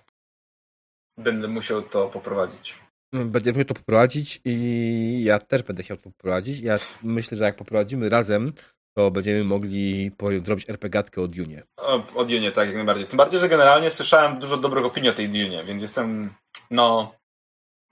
będę 1.18 1.48
musiał 1.48 1.82
to 1.82 2.10
poprowadzić. 2.10 2.76
Będę 3.14 3.52
musiał 3.52 3.66
to 3.66 3.74
poprowadzić 3.74 4.42
i 4.46 5.24
ja 5.24 5.40
też 5.40 5.64
będę 5.64 5.84
chciał 5.84 5.98
to 5.98 6.04
poprowadzić. 6.04 6.60
Ja 6.60 6.80
myślę, 7.04 7.38
że 7.38 7.44
jak 7.44 7.56
poprowadzimy 7.56 8.10
razem, 8.10 8.54
to 8.94 9.12
będziemy 9.12 9.44
mogli 9.44 10.12
zrobić 10.46 10.70
RPGatkę 10.70 11.22
o 11.22 11.28
Dune. 11.28 11.64
O, 11.78 12.16
o 12.16 12.26
Dune, 12.26 12.52
tak, 12.52 12.68
jak 12.68 12.76
najbardziej. 12.76 13.08
Tym 13.08 13.18
bardziej, 13.18 13.40
że 13.40 13.50
generalnie 13.50 13.92
słyszałem 13.92 14.40
dużo 14.40 14.58
dobrych 14.58 14.86
opinii 14.86 15.10
o 15.10 15.14
tej 15.14 15.30
Dune, 15.30 15.66
więc 15.66 15.82
jestem, 15.82 16.34
no, 16.72 17.16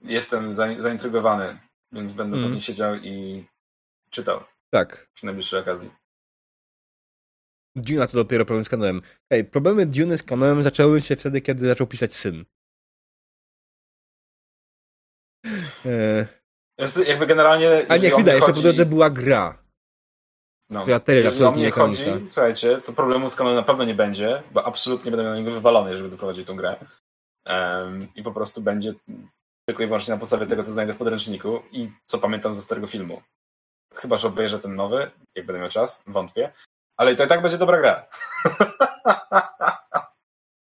jestem 0.01 0.55
zaintrygowany, 0.55 1.59
więc 1.91 2.11
będę 2.11 2.37
mm. 2.37 2.49
pewnie 2.49 2.61
siedział 2.61 2.95
i 2.95 3.45
czytał. 4.09 4.43
Tak. 4.69 5.09
Przy 5.13 5.25
najbliższej 5.25 5.59
okazji. 5.59 5.91
Duna 7.75 8.07
to 8.07 8.17
dopiero 8.17 8.45
problem 8.45 8.65
z 8.65 8.69
kanonem. 8.69 9.01
Hej, 9.31 9.45
problemy 9.45 9.85
Duny 9.85 10.17
z 10.17 10.23
kanonem 10.23 10.63
zaczęły 10.63 11.01
się 11.01 11.15
wtedy, 11.15 11.41
kiedy 11.41 11.67
zaczął 11.67 11.87
pisać 11.87 12.13
syn. 12.13 12.45
E... 15.85 16.27
Jakby 17.07 17.25
generalnie... 17.25 17.85
A 17.89 17.97
nie, 17.97 18.09
chwila, 18.09 18.33
jeszcze 18.33 18.53
chodzi... 18.53 18.77
to 18.77 18.85
była 18.85 19.09
gra. 19.09 19.68
No, 20.69 20.81
która 20.81 20.99
też 20.99 21.25
absolutnie 21.25 21.63
nie 21.63 21.71
chodzi, 21.71 22.05
słuchajcie, 22.27 22.81
to 22.85 22.93
problemu 22.93 23.29
z 23.29 23.35
kanonem 23.35 23.57
na 23.57 23.63
pewno 23.63 23.83
nie 23.83 23.93
będzie, 23.93 24.43
bo 24.51 24.65
absolutnie 24.65 25.11
będę 25.11 25.23
miał 25.23 25.33
na 25.33 25.39
niego 25.39 25.51
wywalony, 25.51 25.97
żeby 25.97 26.09
doprowadzić 26.09 26.47
tą 26.47 26.55
grę. 26.55 26.75
Um, 27.45 28.07
I 28.15 28.23
po 28.23 28.31
prostu 28.31 28.61
będzie 28.61 28.93
tylko 29.69 29.83
i 29.83 29.85
wyłącznie 29.85 30.13
na 30.13 30.19
podstawie 30.19 30.45
tego, 30.45 30.63
co 30.63 30.71
znajdę 30.73 30.93
w 30.93 30.97
podręczniku 30.97 31.61
i 31.71 31.91
co 32.05 32.17
pamiętam 32.17 32.55
ze 32.55 32.61
starego 32.61 32.87
filmu. 32.87 33.21
Chyba, 33.93 34.17
że 34.17 34.27
obejrzę 34.27 34.59
ten 34.59 34.75
nowy, 34.75 35.11
jak 35.35 35.45
będę 35.45 35.59
miał 35.59 35.69
czas, 35.69 36.03
wątpię. 36.07 36.53
Ale 36.97 37.15
to 37.15 37.25
i 37.25 37.27
tak 37.27 37.41
będzie 37.41 37.57
dobra 37.57 37.79
gra. 37.79 38.07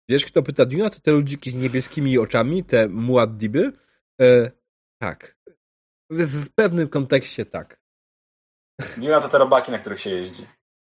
Wiesz, 0.08 0.26
kto 0.26 0.42
pyta 0.42 0.64
Duna? 0.66 0.90
To 0.90 1.00
te 1.00 1.12
ludziki 1.12 1.50
z 1.50 1.54
niebieskimi 1.54 2.18
oczami, 2.18 2.64
te 2.64 2.88
muaddiby? 2.88 3.72
E, 4.20 4.50
tak. 4.98 5.36
W, 6.10 6.44
w, 6.44 6.54
pewnym 6.54 6.88
kontekście 6.88 7.46
tak. 7.46 7.80
Duna 8.96 9.20
to 9.20 9.28
te 9.28 9.38
robaki, 9.38 9.72
na 9.72 9.78
których 9.78 10.00
się 10.00 10.10
jeździ. 10.10 10.46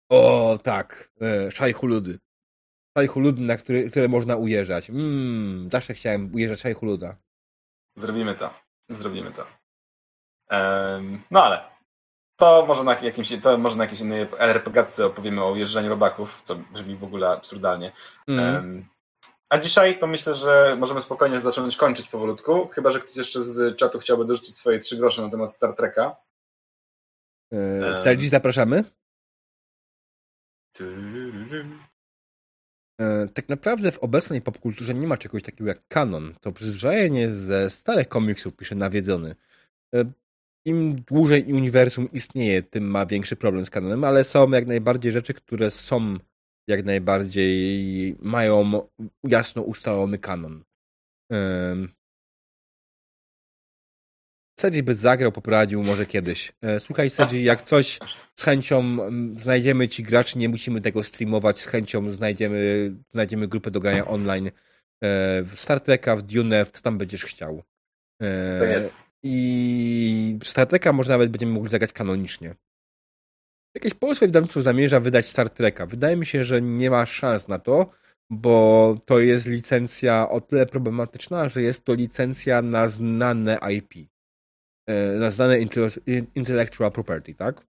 O, 0.09 0.59
tak. 0.63 1.09
E, 1.21 1.51
szajhuludy. 1.51 2.19
Szajhuludy, 2.97 3.41
na 3.41 3.57
który, 3.57 3.89
które 3.89 4.07
można 4.07 4.35
ujeżdżać. 4.35 4.89
Mm, 4.89 5.69
zawsze 5.71 5.93
chciałem 5.93 6.33
ujeżdżać 6.35 6.59
szajhuluda. 6.59 7.15
Zrobimy 7.95 8.35
to. 8.35 8.49
Zrobimy 8.89 9.31
to. 9.31 9.45
Um, 10.51 11.21
no 11.31 11.43
ale 11.43 11.63
to 12.35 12.65
może 12.67 12.83
na 12.83 12.99
jakimś, 12.99 13.33
to 13.41 13.57
może 13.57 13.75
na 13.75 13.83
jakiejś 13.83 14.01
innej 14.01 14.27
RPGatce 14.39 15.05
opowiemy 15.05 15.43
o 15.43 15.55
jeżdżaniu 15.55 15.89
robaków, 15.89 16.41
co 16.43 16.55
brzmi 16.55 16.95
w 16.95 17.03
ogóle 17.03 17.29
absurdalnie. 17.29 17.91
Mm. 18.27 18.55
Um, 18.55 18.85
a 19.49 19.57
dzisiaj 19.57 19.99
to 19.99 20.07
myślę, 20.07 20.35
że 20.35 20.75
możemy 20.79 21.01
spokojnie 21.01 21.39
zacząć 21.39 21.77
kończyć 21.77 22.09
powolutku, 22.09 22.67
chyba 22.67 22.91
że 22.91 22.99
ktoś 22.99 23.15
jeszcze 23.15 23.43
z 23.43 23.77
czatu 23.77 23.99
chciałby 23.99 24.25
dorzucić 24.25 24.55
swoje 24.57 24.79
trzy 24.79 24.97
grosze 24.97 25.21
na 25.21 25.29
temat 25.29 25.51
Star 25.51 25.75
Treka. 25.75 26.15
Um. 27.51 28.19
dziś 28.19 28.29
zapraszamy. 28.29 28.83
E, 33.01 33.27
tak 33.33 33.49
naprawdę 33.49 33.91
w 33.91 33.99
obecnej 33.99 34.41
popkulturze 34.41 34.93
nie 34.93 35.07
ma 35.07 35.17
czegoś 35.17 35.43
takiego 35.43 35.67
jak 35.67 35.87
kanon. 35.87 36.33
To 36.41 36.51
przyzwyczajenie 36.51 37.31
ze 37.31 37.69
starych 37.69 38.07
komiksów, 38.07 38.55
pisze 38.55 38.75
nawiedzony. 38.75 39.35
E, 39.95 40.11
im 40.65 41.01
dłużej 41.01 41.53
uniwersum 41.53 42.11
istnieje, 42.11 42.63
tym 42.63 42.83
ma 42.83 43.05
większy 43.05 43.35
problem 43.35 43.65
z 43.65 43.69
kanonem, 43.69 44.03
ale 44.03 44.23
są 44.23 44.49
jak 44.49 44.67
najbardziej 44.67 45.11
rzeczy, 45.11 45.33
które 45.33 45.71
są 45.71 46.17
jak 46.67 46.85
najbardziej 46.85 48.15
mają 48.21 48.81
jasno 49.23 49.61
ustalony 49.61 50.17
kanon. 50.17 50.63
Um, 51.31 51.96
Sedzi 54.59 54.83
by 54.83 54.95
zagrał, 54.95 55.31
poprowadził 55.31 55.83
może 55.83 56.05
kiedyś. 56.05 56.53
E, 56.61 56.79
słuchaj, 56.79 57.09
Sedzi, 57.09 57.43
jak 57.43 57.61
coś 57.61 57.99
z 58.35 58.43
chęcią 58.43 58.97
znajdziemy 59.41 59.87
ci 59.87 60.03
graczy, 60.03 60.37
nie 60.37 60.49
musimy 60.49 60.81
tego 60.81 61.03
streamować, 61.03 61.59
z 61.59 61.65
chęcią 61.65 62.11
znajdziemy, 62.11 62.91
znajdziemy 63.09 63.47
grupę 63.47 63.71
do 63.71 63.79
grania 63.79 64.07
online 64.07 64.47
e, 64.47 64.51
w 65.43 65.53
Star 65.55 65.79
Treka, 65.79 66.15
w 66.15 66.21
Dune, 66.21 66.65
w 66.65 66.71
co 66.71 66.81
tam 66.81 66.97
będziesz 66.97 67.25
chciał. 67.25 67.63
E, 68.21 68.59
to 68.59 68.65
jest. 68.65 68.97
I 69.23 70.39
Star 70.43 70.67
Treka 70.67 70.93
może 70.93 71.09
nawet 71.09 71.29
będziemy 71.29 71.51
mogli 71.51 71.71
zagrać 71.71 71.93
kanonicznie. 71.93 72.55
Jakieś 73.75 73.93
polskie 73.93 74.27
wydawnictwo 74.27 74.61
zamierza 74.61 74.99
wydać 74.99 75.25
Star 75.25 75.49
Treka. 75.49 75.85
Wydaje 75.85 76.15
mi 76.15 76.25
się, 76.25 76.45
że 76.45 76.61
nie 76.61 76.89
ma 76.89 77.05
szans 77.05 77.47
na 77.47 77.59
to, 77.59 77.89
bo 78.29 78.97
to 79.05 79.19
jest 79.19 79.47
licencja 79.47 80.29
o 80.29 80.41
tyle 80.41 80.65
problematyczna, 80.65 81.49
że 81.49 81.61
jest 81.61 81.83
to 81.83 81.93
licencja 81.93 82.61
na 82.61 82.87
znane 82.87 83.59
IP. 83.77 84.09
E, 84.87 85.19
na 85.19 85.31
znane 85.31 85.59
intellectual 86.35 86.91
property, 86.91 87.35
tak? 87.35 87.67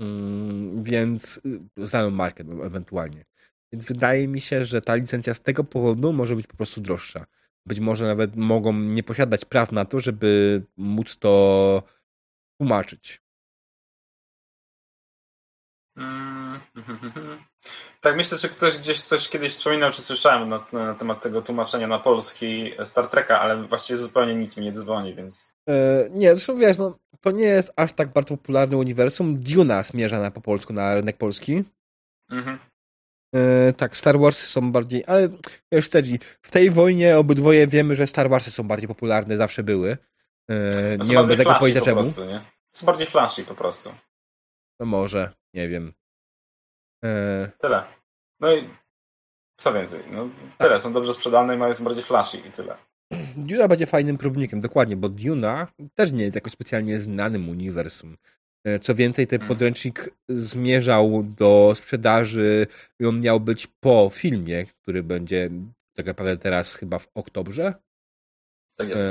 Mm, 0.00 0.82
więc 0.84 1.40
y, 1.78 1.86
znaną 1.86 2.10
markę 2.10 2.44
ewentualnie. 2.62 3.24
Więc 3.72 3.84
wydaje 3.84 4.28
mi 4.28 4.40
się, 4.40 4.64
że 4.64 4.80
ta 4.80 4.94
licencja 4.94 5.34
z 5.34 5.40
tego 5.40 5.64
powodu 5.64 6.12
może 6.12 6.36
być 6.36 6.46
po 6.46 6.56
prostu 6.56 6.80
droższa 6.80 7.26
być 7.66 7.80
może 7.80 8.06
nawet 8.06 8.36
mogą 8.36 8.72
nie 8.72 9.02
posiadać 9.02 9.44
praw 9.44 9.72
na 9.72 9.84
to, 9.84 10.00
żeby 10.00 10.62
móc 10.76 11.16
to 11.18 11.82
tłumaczyć. 12.60 13.22
Mm, 15.96 16.60
tak, 18.00 18.16
myślę, 18.16 18.38
że 18.38 18.48
ktoś 18.48 18.78
gdzieś 18.78 19.02
coś 19.02 19.28
kiedyś 19.28 19.52
wspominał, 19.52 19.92
czy 19.92 20.02
słyszałem 20.02 20.48
na, 20.48 20.66
na, 20.72 20.94
temat 20.94 21.22
tego 21.22 21.42
tłumaczenia 21.42 21.86
na 21.86 21.98
polski 21.98 22.72
Star 22.84 23.08
Treka, 23.08 23.40
ale 23.40 23.62
właściwie 23.62 23.96
zupełnie 23.96 24.34
nic 24.34 24.56
mi 24.56 24.64
nie 24.64 24.72
dzwoni, 24.72 25.14
więc. 25.14 25.54
E, 25.68 26.08
nie, 26.10 26.34
zresztą 26.34 26.58
wiesz, 26.58 26.78
no, 26.78 26.96
to 27.20 27.30
nie 27.30 27.44
jest 27.44 27.72
aż 27.76 27.92
tak 27.92 28.12
bardzo 28.12 28.36
popularny 28.36 28.76
uniwersum. 28.76 29.42
Duna 29.42 29.82
zmierza 29.82 30.30
po 30.30 30.40
polsku 30.40 30.72
na 30.72 30.94
rynek 30.94 31.16
polski. 31.16 31.64
Mhm. 32.30 32.58
E, 33.34 33.72
tak, 33.72 33.96
Star 33.96 34.18
Warsy 34.18 34.46
są 34.46 34.72
bardziej, 34.72 35.04
ale 35.06 35.28
wiesz, 35.72 35.88
Cedzi, 35.88 36.18
w 36.42 36.50
tej 36.50 36.70
wojnie 36.70 37.18
obydwoje 37.18 37.66
wiemy, 37.66 37.96
że 37.96 38.06
Star 38.06 38.30
Warsy 38.30 38.50
są 38.50 38.62
bardziej 38.62 38.88
popularne, 38.88 39.36
zawsze 39.36 39.62
były. 39.62 39.96
E, 40.50 40.98
nie 40.98 41.14
mam 41.14 41.28
tego 41.28 41.54
powiedzieć 41.54 41.84
czemu. 41.84 42.00
Prostu, 42.02 42.24
nie? 42.24 42.44
Są 42.72 42.86
bardziej 42.86 43.06
flashy 43.06 43.44
po 43.44 43.54
prostu. 43.54 43.92
No 44.80 44.86
może, 44.86 45.32
nie 45.56 45.68
wiem. 45.68 45.92
E... 47.04 47.50
Tyle. 47.58 47.84
No 48.40 48.56
i 48.56 48.70
co 49.60 49.72
więcej, 49.72 50.00
no 50.10 50.28
tyle, 50.58 50.70
tak. 50.70 50.80
są 50.80 50.92
dobrze 50.92 51.12
sprzedane 51.12 51.54
i 51.54 51.58
mają 51.58 51.74
są 51.74 51.84
bardziej 51.84 52.04
flashy 52.04 52.38
i 52.38 52.52
tyle. 52.52 52.76
Duna 53.36 53.68
będzie 53.68 53.86
fajnym 53.86 54.18
próbnikiem, 54.18 54.60
dokładnie, 54.60 54.96
bo 54.96 55.08
Duna 55.08 55.66
też 55.94 56.12
nie 56.12 56.24
jest 56.24 56.34
jakoś 56.34 56.52
specjalnie 56.52 56.98
znanym 56.98 57.48
uniwersum. 57.48 58.16
E, 58.64 58.78
co 58.78 58.94
więcej, 58.94 59.26
ten 59.26 59.38
hmm. 59.38 59.48
podręcznik 59.48 60.10
zmierzał 60.28 61.22
do 61.22 61.72
sprzedaży 61.74 62.66
i 63.00 63.06
on 63.06 63.20
miał 63.20 63.40
być 63.40 63.66
po 63.66 64.10
filmie, 64.12 64.66
który 64.66 65.02
będzie 65.02 65.50
tak 65.96 66.06
naprawdę 66.06 66.36
teraz 66.36 66.74
chyba 66.74 66.98
w 66.98 67.08
oktobrze. 67.14 67.74
Tak 68.78 68.88
jest. 68.88 69.02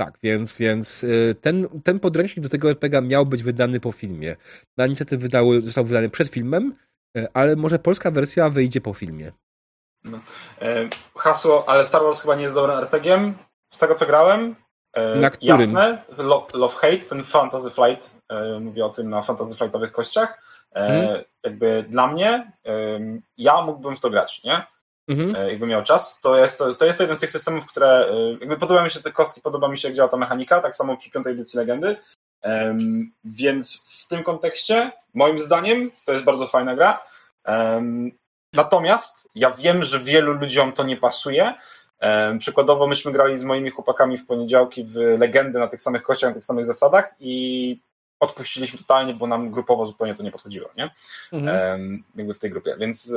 E, 0.00 0.04
tak, 0.04 0.18
więc, 0.22 0.58
więc 0.58 1.04
e, 1.04 1.34
ten, 1.34 1.68
ten 1.84 2.00
podręcznik 2.00 2.42
do 2.42 2.48
tego 2.48 2.70
RPG 2.70 3.02
miał 3.02 3.26
być 3.26 3.42
wydany 3.42 3.80
po 3.80 3.92
filmie. 3.92 4.36
Na 4.76 4.86
niestety 4.86 5.18
wydały, 5.18 5.62
został 5.62 5.84
wydany 5.84 6.10
przed 6.10 6.28
filmem 6.28 6.74
ale 7.34 7.56
może 7.56 7.78
polska 7.78 8.10
wersja 8.10 8.50
wyjdzie 8.50 8.80
po 8.80 8.94
filmie. 8.94 9.32
No. 10.04 10.20
Hasło, 11.16 11.68
ale 11.68 11.86
Star 11.86 12.02
Wars 12.02 12.22
chyba 12.22 12.34
nie 12.34 12.42
jest 12.42 12.54
dobrym 12.54 12.78
RPG-iem, 12.78 13.34
z 13.68 13.78
tego 13.78 13.94
co 13.94 14.06
grałem. 14.06 14.56
Na 15.16 15.30
którym? 15.30 15.60
Jasne, 15.60 16.04
Love 16.54 16.74
Hate, 16.74 16.98
ten 16.98 17.24
Fantasy 17.24 17.70
Flight, 17.70 18.16
mówię 18.60 18.84
o 18.84 18.88
tym 18.88 19.10
na 19.10 19.22
Fantasy 19.22 19.56
Flightowych 19.56 19.92
kościach. 19.92 20.42
Hmm. 20.74 21.24
Jakby 21.44 21.84
dla 21.88 22.06
mnie, 22.06 22.52
ja 23.36 23.62
mógłbym 23.62 23.96
w 23.96 24.00
to 24.00 24.10
grać, 24.10 24.42
nie? 24.44 24.66
Mhm. 25.08 25.48
Jakby 25.48 25.66
miał 25.66 25.82
czas, 25.82 26.18
to 26.22 26.36
jest 26.36 26.58
to, 26.58 26.74
to 26.74 26.84
jest 26.84 26.98
to 26.98 27.04
jeden 27.04 27.16
z 27.16 27.20
tych 27.20 27.30
systemów, 27.30 27.66
które 27.66 28.08
jakby 28.40 28.56
podoba 28.56 28.84
mi 28.84 28.90
się 28.90 29.02
te 29.02 29.12
kostki, 29.12 29.40
podoba 29.40 29.68
mi 29.68 29.78
się, 29.78 29.88
jak 29.88 29.96
działa 29.96 30.08
ta 30.08 30.16
mechanika, 30.16 30.60
tak 30.60 30.76
samo 30.76 30.96
przy 30.96 31.10
piątej 31.10 31.32
edycji 31.32 31.58
Legendy. 31.58 31.96
Um, 32.42 33.12
więc 33.24 33.84
w 33.86 34.08
tym 34.08 34.22
kontekście, 34.22 34.92
moim 35.14 35.38
zdaniem, 35.38 35.90
to 36.04 36.12
jest 36.12 36.24
bardzo 36.24 36.46
fajna 36.46 36.76
gra. 36.76 37.02
Um, 37.46 38.10
natomiast 38.52 39.30
ja 39.34 39.50
wiem, 39.50 39.84
że 39.84 40.00
wielu 40.00 40.32
ludziom 40.32 40.72
to 40.72 40.84
nie 40.84 40.96
pasuje. 40.96 41.54
Przykładowo 42.38 42.86
myśmy 42.86 43.12
grali 43.12 43.38
z 43.38 43.44
moimi 43.44 43.70
chłopakami 43.70 44.18
w 44.18 44.26
poniedziałki 44.26 44.84
w 44.84 44.96
Legendy 45.18 45.58
na 45.58 45.68
tych 45.68 45.80
samych 45.80 46.02
kościach, 46.02 46.30
na 46.30 46.34
tych 46.34 46.44
samych 46.44 46.66
zasadach 46.66 47.14
i 47.20 47.80
odpuściliśmy 48.20 48.78
totalnie, 48.78 49.14
bo 49.14 49.26
nam 49.26 49.50
grupowo 49.50 49.86
zupełnie 49.86 50.14
to 50.14 50.22
nie 50.22 50.30
podchodziło, 50.30 50.68
nie? 50.76 50.90
Mhm. 51.32 52.04
jakby 52.16 52.34
w 52.34 52.38
tej 52.38 52.50
grupie, 52.50 52.76
więc 52.78 53.12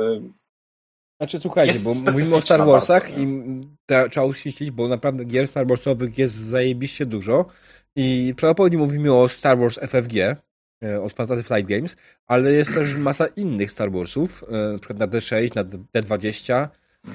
znaczy 1.20 1.40
słuchajcie, 1.40 1.80
bo 1.80 1.94
mówimy 1.94 2.36
o 2.36 2.40
Star 2.40 2.66
Warsach 2.66 3.02
bardzo, 3.02 3.22
i 3.22 4.10
trzeba 4.10 4.26
uściślić, 4.26 4.70
bo 4.70 4.88
naprawdę 4.88 5.24
gier 5.24 5.48
Star 5.48 5.66
Warsowych 5.66 6.18
jest 6.18 6.34
zajebiście 6.34 7.06
dużo 7.06 7.46
i 7.96 8.34
prawdopodobnie 8.36 8.78
mówimy 8.78 9.14
o 9.14 9.28
Star 9.28 9.58
Wars 9.58 9.78
FFG 9.78 10.16
e, 10.84 11.00
od 11.02 11.12
Fantasy 11.12 11.42
Flight 11.42 11.68
Games, 11.68 11.96
ale 12.26 12.52
jest 12.52 12.74
też 12.74 12.94
masa 12.94 13.26
innych 13.26 13.72
Star 13.72 13.92
Warsów, 13.92 14.44
e, 14.48 14.72
na 14.72 14.78
przykład 14.78 14.98
na 14.98 15.06
D6, 15.08 15.56
na 15.56 15.64
D20 15.64 16.68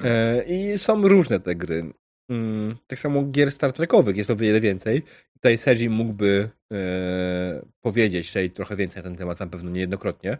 e, 0.04 0.42
i 0.42 0.78
są 0.78 1.08
różne 1.08 1.40
te 1.40 1.54
gry. 1.54 1.92
Mm, 2.30 2.76
tak 2.86 2.98
samo 2.98 3.22
gier 3.22 3.50
Star 3.50 3.72
Trekowych 3.72 4.16
jest 4.16 4.30
o 4.30 4.36
wiele 4.36 4.60
więcej. 4.60 5.02
Tutaj 5.32 5.58
Sergi 5.58 5.88
mógłby 5.88 6.48
powiedzieć 7.80 8.28
tutaj 8.28 8.50
trochę 8.50 8.76
więcej 8.76 9.02
na 9.02 9.08
ten 9.08 9.16
temat, 9.16 9.40
na 9.40 9.46
pewno 9.46 9.70
niejednokrotnie. 9.70 10.38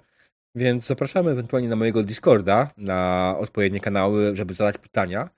Więc 0.57 0.87
zapraszamy 0.87 1.31
ewentualnie 1.31 1.69
na 1.69 1.77
mojego 1.77 2.03
Discorda, 2.03 2.69
na 2.77 3.35
odpowiednie 3.39 3.81
kanały, 3.81 4.37
żeby 4.37 4.55
zadać 4.55 4.79
pytania 4.79 5.29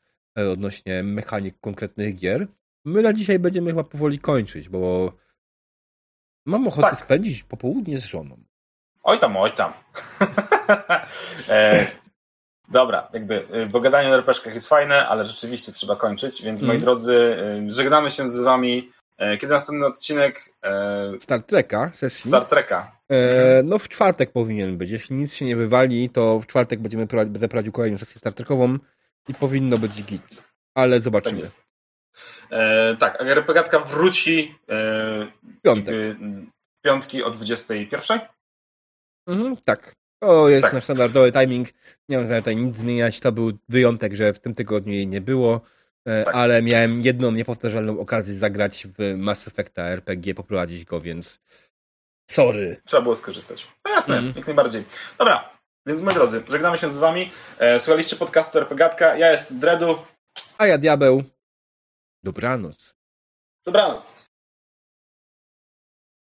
odnośnie 0.52 1.02
mechanik 1.02 1.60
konkretnych 1.60 2.16
gier. 2.16 2.46
My 2.84 3.02
na 3.02 3.12
dzisiaj 3.12 3.38
będziemy 3.38 3.70
chyba 3.70 3.84
powoli 3.84 4.18
kończyć, 4.18 4.68
bo 4.68 5.12
mam 6.46 6.68
ochotę 6.68 6.90
tak. 6.90 6.98
spędzić 6.98 7.42
popołudnie 7.42 7.98
z 7.98 8.04
żoną. 8.04 8.36
Oj 9.02 9.18
tam, 9.18 9.36
oj 9.36 9.52
tam. 9.52 9.72
e, 11.48 11.86
dobra, 12.68 13.08
jakby, 13.12 13.34
y, 13.34 13.66
bo 13.66 13.80
gadanie 13.80 14.08
o 14.08 14.16
rpg 14.16 14.54
jest 14.54 14.68
fajne, 14.68 15.08
ale 15.08 15.26
rzeczywiście 15.26 15.72
trzeba 15.72 15.96
kończyć, 15.96 16.42
więc 16.42 16.60
mm. 16.60 16.66
moi 16.66 16.76
mhm. 16.76 16.84
drodzy, 16.84 17.36
y, 17.68 17.72
żegnamy 17.72 18.10
się 18.10 18.28
z 18.28 18.40
wami. 18.40 18.92
E, 19.18 19.36
kiedy 19.36 19.52
następny 19.52 19.86
odcinek? 19.86 20.52
E, 20.64 21.12
Star 21.20 21.42
Treka, 21.42 21.90
sesji. 21.92 22.28
Star 22.28 22.44
Treka. 22.44 22.98
E, 23.10 23.62
no 23.64 23.78
w 23.78 23.88
czwartek 23.88 24.32
powinien 24.32 24.78
być. 24.78 24.90
Jeśli 24.90 25.16
nic 25.16 25.34
się 25.34 25.44
nie 25.44 25.56
wywali, 25.56 26.10
to 26.10 26.40
w 26.40 26.46
czwartek 26.46 26.80
będziemy 26.80 27.06
prowadzić, 27.06 27.32
będę 27.32 27.48
prowadził 27.48 27.72
kolejną 27.72 27.98
sesję 27.98 28.20
Star 28.20 28.34
Trekową 28.34 28.78
i 29.28 29.34
powinno 29.34 29.78
być 29.78 30.02
git. 30.04 30.42
Ale 30.74 31.00
zobaczymy. 31.00 31.42
Tak 31.42 31.68
E, 32.50 32.96
tak, 32.96 33.20
RPGatka 33.20 33.78
wróci 33.80 34.54
e, 34.68 35.26
Piątek. 35.62 35.94
piątki 36.84 37.22
o 37.22 37.30
21. 37.30 38.20
Mhm, 39.26 39.56
tak. 39.64 39.94
To 40.22 40.48
jest 40.48 40.62
tak. 40.62 40.72
nasz 40.72 40.84
standardowy 40.84 41.32
timing. 41.32 41.68
Nie 42.08 42.18
mam 42.18 42.26
tutaj 42.26 42.56
nic 42.56 42.76
zmieniać. 42.76 43.20
To 43.20 43.32
był 43.32 43.52
wyjątek, 43.68 44.14
że 44.14 44.32
w 44.32 44.40
tym 44.40 44.54
tygodniu 44.54 44.92
jej 44.92 45.06
nie 45.06 45.20
było, 45.20 45.60
tak. 46.24 46.34
ale 46.34 46.62
miałem 46.62 47.02
jedną 47.02 47.30
niepowtarzalną 47.30 48.00
okazję 48.00 48.34
zagrać 48.34 48.86
w 48.98 49.14
Mass 49.16 49.48
Effecta 49.48 49.82
RPG, 49.82 50.34
poprowadzić 50.34 50.84
go, 50.84 51.00
więc 51.00 51.40
sorry. 52.30 52.80
Trzeba 52.84 53.02
było 53.02 53.14
skorzystać. 53.14 53.68
No 53.84 53.90
jasne, 53.90 54.18
mm. 54.18 54.32
jak 54.36 54.46
najbardziej. 54.46 54.84
Dobra, 55.18 55.50
więc 55.86 56.00
moi 56.00 56.14
drodzy, 56.14 56.42
żegnamy 56.48 56.78
się 56.78 56.90
z 56.90 56.96
wami. 56.96 57.30
E, 57.58 57.80
słuchaliście 57.80 58.16
podcastu 58.16 58.58
RPGatka. 58.58 59.16
Ja 59.16 59.32
jestem 59.32 59.58
Dredu. 59.58 59.98
A 60.58 60.66
ja 60.66 60.78
Diabeł. 60.78 61.22
Dobranoc. 62.22 62.94
Dobranoc. 63.66 64.27